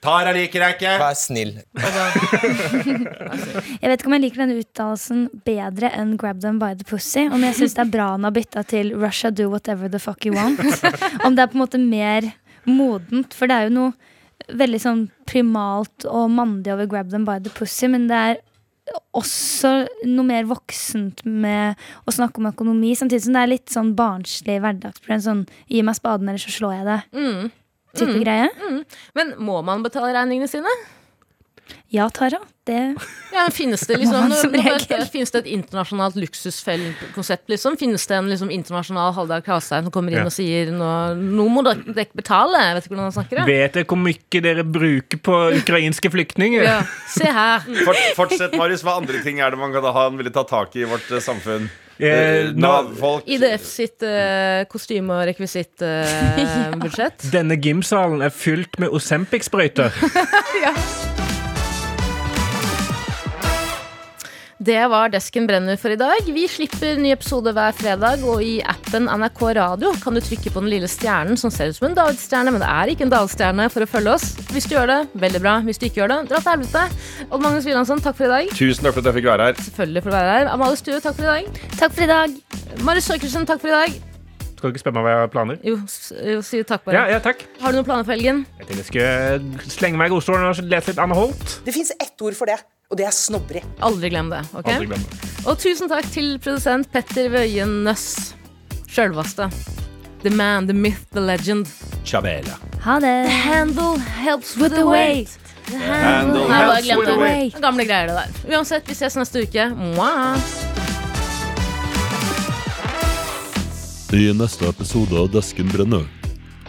Tara 0.00 0.30
liker 0.32 0.62
deg 0.64 0.78
ikke. 0.78 0.92
Vær 1.02 1.16
snill. 1.20 1.50
Jeg 2.80 3.88
vet 3.90 4.00
ikke 4.00 4.08
om 4.08 4.14
jeg 4.16 4.22
liker 4.24 4.42
den 4.44 4.54
uttalelsen 4.60 5.26
bedre 5.46 5.90
enn 5.96 6.14
'grab 6.20 6.40
them 6.40 6.58
by 6.62 6.72
the 6.74 6.86
pussy'. 6.88 7.26
Om 7.32 7.42
jeg 7.44 7.54
syns 7.58 7.74
det 7.76 7.82
er 7.84 7.90
bra 7.92 8.06
han 8.14 8.24
har 8.24 8.32
bytta 8.32 8.62
til 8.66 8.92
'Russia 8.96 9.30
do 9.30 9.48
whatever 9.52 9.88
the 9.92 9.98
fuck 10.00 10.24
you 10.24 10.32
want'. 10.34 10.60
Om 11.24 11.36
det 11.36 11.42
er 11.42 11.46
på 11.52 11.58
en 11.58 11.64
måte 11.64 11.78
mer 11.80 12.32
modent. 12.66 13.34
For 13.34 13.46
det 13.46 13.56
er 13.56 13.68
jo 13.68 13.74
noe 13.76 13.92
veldig 14.56 14.80
sånn 14.82 15.02
primalt 15.26 16.06
og 16.08 16.30
mandig 16.30 16.72
over 16.72 16.86
'grab 16.86 17.10
them 17.10 17.24
by 17.24 17.38
the 17.38 17.50
pussy', 17.50 17.88
men 17.90 18.08
det 18.08 18.16
er 18.16 18.36
også 19.14 19.86
noe 20.04 20.24
mer 20.26 20.44
voksent 20.44 21.24
med 21.24 21.76
å 22.06 22.10
snakke 22.10 22.38
om 22.38 22.46
økonomi, 22.50 22.96
samtidig 22.96 23.22
som 23.22 23.32
det 23.34 23.42
er 23.42 23.46
litt 23.52 23.68
sånn 23.70 23.94
barnslig 23.94 24.60
hverdagsproblem. 24.60 25.20
Sånn 25.20 25.46
'gi 25.68 25.82
meg 25.82 25.94
spaden, 25.94 26.28
eller 26.28 26.38
så 26.38 26.50
slår 26.50 26.72
jeg 26.78 26.86
deg'. 26.86 27.50
Type 27.94 28.20
greie. 28.22 28.48
Men 29.14 29.34
må 29.38 29.62
man 29.64 29.82
betale 29.82 30.12
regningene 30.14 30.48
sine? 30.48 30.68
Ja, 31.90 32.08
Tara. 32.10 32.38
Det 32.66 32.94
Ja, 33.34 33.48
Finnes 33.52 33.80
det 33.88 33.96
liksom 34.02 34.28
man 34.28 34.32
som 34.36 34.52
nå- 34.52 34.58
nå- 34.62 34.64
regel. 34.78 35.04
Finnes 35.10 35.30
det 35.34 35.38
et 35.44 35.50
internasjonalt 35.56 36.16
luksusfellkonsept? 36.20 37.48
Liksom? 37.50 37.76
Finnes 37.80 38.06
det 38.06 38.14
en 38.18 38.28
liksom, 38.30 38.50
internasjonal 38.54 39.12
Haldar 39.16 39.40
Kvalstein 39.46 39.84
som 39.88 39.92
kommer 39.94 40.12
inn 40.14 40.20
Ja. 40.22 40.26
og 40.28 40.34
sier 40.34 40.70
nå, 40.74 40.90
nå 41.18 41.48
må 41.50 41.64
dere 41.66 42.06
betale? 42.14 42.58
Jeg 42.68 42.74
vet 42.78 42.84
ikke 42.86 42.94
hvordan 42.94 43.08
han 43.10 43.16
snakker. 43.18 43.36
jeg. 43.42 43.46
Vet 43.50 43.72
dere 43.78 43.88
hvor 43.90 44.00
mye 44.04 44.42
dere 44.46 44.64
bruker 44.64 45.18
på 45.30 45.36
ukrainske 45.60 46.10
flyktninger? 46.14 46.62
Ja. 46.68 46.80
Se 47.10 47.24
her. 47.26 47.60
Fort, 47.88 48.02
fortsett, 48.18 48.54
Marius. 48.58 48.82
Hva 48.86 48.98
andre 49.00 49.22
ting 49.24 49.40
er 49.42 49.50
det 49.54 49.58
man 49.62 49.72
kan 49.74 49.82
ha 49.88 49.92
han 50.04 50.16
ville 50.20 50.30
ta 50.34 50.44
tak 50.46 50.76
i 50.76 50.82
i 50.84 50.88
vårt 50.90 51.10
eh, 51.10 51.20
samfunn? 51.22 51.70
Eh, 51.70 51.78
Eh, 52.00 52.46
nå- 52.56 52.64
Nav-folk. 52.64 53.26
IDF 53.28 53.60
sitt 53.68 54.00
eh, 54.08 54.62
kostyme- 54.72 55.12
og 55.18 55.26
rekvisittbudsjett. 55.28 57.26
Denne 57.34 57.58
gymsalen 57.60 58.22
er 58.24 58.32
fylt 58.32 58.78
med 58.80 58.88
Osempic-sprøyter. 58.96 59.92
Det 64.60 64.80
var 64.92 65.08
Desken 65.08 65.46
brenner 65.48 65.78
for 65.80 65.88
i 65.88 65.96
dag. 65.96 66.26
Vi 66.28 66.42
slipper 66.44 66.98
ny 67.00 67.14
episode 67.14 67.48
hver 67.56 67.72
fredag, 67.72 68.20
og 68.28 68.42
i 68.44 68.58
appen 68.60 69.06
NRK 69.08 69.38
Radio 69.56 69.94
kan 70.02 70.12
du 70.12 70.20
trykke 70.20 70.52
på 70.52 70.60
den 70.60 70.68
lille 70.68 70.88
stjernen 70.90 71.38
som 71.40 71.48
ser 71.48 71.70
ut 71.70 71.78
som 71.78 71.86
en 71.88 71.94
davidsstjerne, 71.96 72.52
men 72.52 72.60
det 72.60 72.68
er 72.68 72.92
ikke 72.92 73.06
en 73.06 73.12
dalstjerne, 73.14 73.70
for 73.72 73.86
å 73.86 73.88
følge 73.88 74.12
oss. 74.18 74.26
Hvis 74.52 74.68
du 74.68 74.74
gjør 74.74 74.90
det, 74.90 74.98
veldig 75.22 75.40
bra. 75.40 75.54
Hvis 75.64 75.80
du 75.80 75.86
ikke 75.88 76.02
gjør 76.02 76.12
det, 76.12 76.18
dra 76.28 76.42
til 76.44 76.52
helvete. 76.52 76.82
Odd 77.30 77.46
Magnus 77.46 77.68
Wilhelmsen, 77.70 78.02
takk 78.04 78.18
for 78.18 78.28
i 78.28 78.32
dag. 78.34 78.50
Tusen 78.58 78.84
takk 78.84 78.98
for 78.98 79.00
at 79.00 79.08
jeg 79.08 79.16
fikk 79.16 79.30
være 79.30 79.46
her. 79.48 79.62
Selvfølgelig 79.70 80.02
for 80.04 80.12
å 80.12 80.16
være 80.18 80.34
her. 80.34 80.50
Amalie 80.52 80.80
Stue, 80.82 81.00
takk 81.06 81.16
for 81.16 81.24
i 81.24 81.30
dag. 81.30 81.62
Takk 81.78 81.94
for 81.94 82.04
i 82.04 82.10
dag. 82.10 82.34
Marius 82.84 83.08
Søkelsen, 83.08 83.46
takk 83.48 83.62
for 83.62 83.72
i 83.72 83.78
dag. 83.78 83.96
Skal 84.58 84.68
du 84.68 84.76
ikke 84.76 84.82
spørre 84.82 84.98
meg 84.98 85.06
hva 85.06 85.14
jeg 85.14 85.22
har 85.22 85.30
planer? 85.32 85.62
Jo, 85.64 85.78
jo 86.34 86.42
si 86.44 86.60
takk 86.68 86.84
bare. 86.84 86.98
Ja, 86.98 87.16
ja, 87.16 87.22
takk. 87.24 87.46
Har 87.62 87.72
du 87.72 87.80
noen 87.80 87.88
planer 87.88 88.04
for 88.04 88.12
helgen? 88.12 88.44
Jeg 88.60 88.68
tenkte 88.68 88.84
jeg 88.84 88.90
skulle 88.90 89.72
slenge 89.72 90.02
meg 90.02 90.12
i 90.12 90.14
godstolen 90.18 90.44
og 90.50 90.60
lese 90.68 90.92
litt 90.92 91.00
Anne 91.00 91.16
Holt. 91.16 91.56
Det 91.64 91.72
fins 91.72 91.94
ett 91.96 92.28
ord 92.28 92.36
for 92.36 92.52
det, 92.52 92.58
og 92.90 92.98
det 92.98 93.06
er 93.06 93.14
snobberi. 93.14 93.60
Aldri 93.86 94.10
glem 94.10 94.30
det. 94.32 94.40
ok? 94.50 94.66
Aldri 94.66 94.88
glem 94.90 95.04
det. 95.06 95.28
Og 95.46 95.58
tusen 95.62 95.90
takk 95.90 96.08
til 96.10 96.32
produsent 96.42 96.90
Petter 96.90 97.30
Wøien 97.30 97.84
Nøss. 97.86 98.34
Sjølvaste. 98.90 99.46
The 100.24 100.32
man, 100.34 100.66
the 100.66 100.74
myth, 100.74 101.06
the 101.14 101.22
legend. 101.22 101.70
Chabela. 102.04 102.58
Ha 102.82 102.98
det. 103.00 103.14
The 103.28 103.36
Handle 103.46 103.98
helps 103.98 104.56
with 104.56 104.74
the 104.74 104.84
weight. 104.84 105.38
The 105.70 105.78
Handle 105.78 106.48
Nei, 106.48 106.58
helps 106.58 106.88
with 106.96 107.06
the 107.08 107.18
weight. 107.20 107.60
Gamle 107.62 107.86
greier, 107.86 108.10
det 108.10 108.18
der. 108.18 108.56
Uansett, 108.56 108.90
vi 108.90 108.98
ses 108.98 109.16
neste 109.16 109.46
uke. 109.46 109.68
Mwah. 109.70 110.36
I 114.12 114.32
neste 114.34 114.66
episode 114.66 115.14
av 115.14 115.30
Desken 115.30 115.70
brenner. 115.70 116.08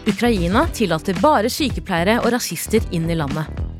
Ukraina 0.06 0.68
tillater 0.74 1.18
bare 1.18 1.50
sykepleiere 1.50 2.20
og 2.22 2.30
rasister 2.36 2.86
inn 2.94 3.10
i 3.10 3.18
landet. 3.18 3.71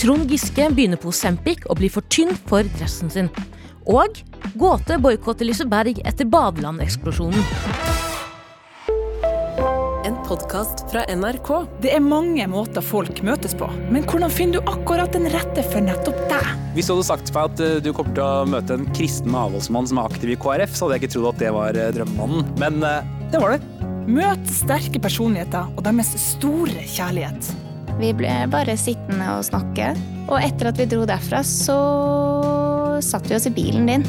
Trond 0.00 0.30
Giske 0.32 0.64
begynner 0.72 0.96
på 0.96 1.10
Osempic 1.10 1.66
og 1.68 1.76
blir 1.76 1.90
for 1.92 2.06
tynn 2.08 2.30
for 2.48 2.64
dressen 2.78 3.10
sin. 3.12 3.26
Og 3.84 4.22
Gåte 4.56 4.96
boikotter 4.96 5.44
Liseberg 5.44 6.00
etter 6.08 6.24
badelandeksplosjonen. 6.32 7.44
En 10.08 10.16
podkast 10.24 10.86
fra 10.88 11.04
NRK. 11.04 11.52
Det 11.84 11.92
er 11.92 12.00
mange 12.00 12.48
måter 12.48 12.80
folk 12.80 13.20
møtes 13.26 13.52
på, 13.52 13.68
men 13.92 14.08
hvordan 14.08 14.32
finner 14.32 14.56
du 14.56 14.72
akkurat 14.72 15.12
den 15.12 15.28
rette 15.34 15.66
for 15.68 15.84
nettopp 15.84 16.24
deg? 16.32 16.50
Hvis 16.72 16.88
du 16.88 16.96
hadde 16.96 17.08
sagt 17.12 17.28
til 17.28 17.36
meg 17.36 17.52
at 17.52 17.64
eh, 17.66 17.78
du 17.84 17.92
kommer 17.92 18.16
til 18.16 18.24
å 18.24 18.50
møte 18.56 18.80
en 18.80 18.88
kristen 18.96 19.36
avholdsmann 19.36 19.90
som 19.90 20.00
er 20.00 20.08
aktiv 20.08 20.32
i 20.32 20.40
KrF, 20.40 20.72
så 20.72 20.86
hadde 20.86 20.96
jeg 20.96 21.04
ikke 21.04 21.16
trodd 21.18 21.34
at 21.34 21.42
det 21.44 21.56
var 21.60 21.76
eh, 21.76 21.92
drømmemannen. 21.98 22.54
Men 22.62 22.80
eh, 22.88 23.16
det 23.34 23.42
var 23.42 23.58
det. 23.58 23.88
Møt 24.08 24.48
sterke 24.48 25.02
personligheter 25.02 25.68
og 25.76 25.84
deres 25.84 26.16
store 26.30 26.88
kjærlighet. 26.88 27.52
Vi 28.00 28.14
ble 28.16 28.32
bare 28.48 28.78
sittende 28.80 29.26
og 29.34 29.42
snakke, 29.44 29.90
og 30.30 30.38
etter 30.40 30.70
at 30.70 30.78
vi 30.80 30.86
dro 30.88 31.02
derfra, 31.08 31.42
så 31.44 31.76
satt 33.04 33.26
vi 33.28 33.36
oss 33.36 33.44
i 33.50 33.52
bilen 33.52 33.90
din. 33.90 34.06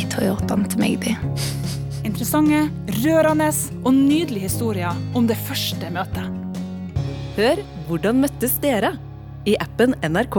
I 0.00 0.06
Toyotaen 0.08 0.64
til 0.72 0.80
Magdi. 0.80 1.12
Interessante, 2.08 2.62
rørende 3.02 3.50
og 3.82 3.92
nydelige 3.92 4.48
historier 4.48 4.96
om 5.18 5.28
det 5.28 5.36
første 5.44 5.92
møtet. 5.92 6.24
Hør 7.36 7.60
hvordan 7.90 8.24
møttes 8.24 8.56
dere? 8.64 8.94
I 9.44 9.58
appen 9.60 9.92
NRK 10.00 10.30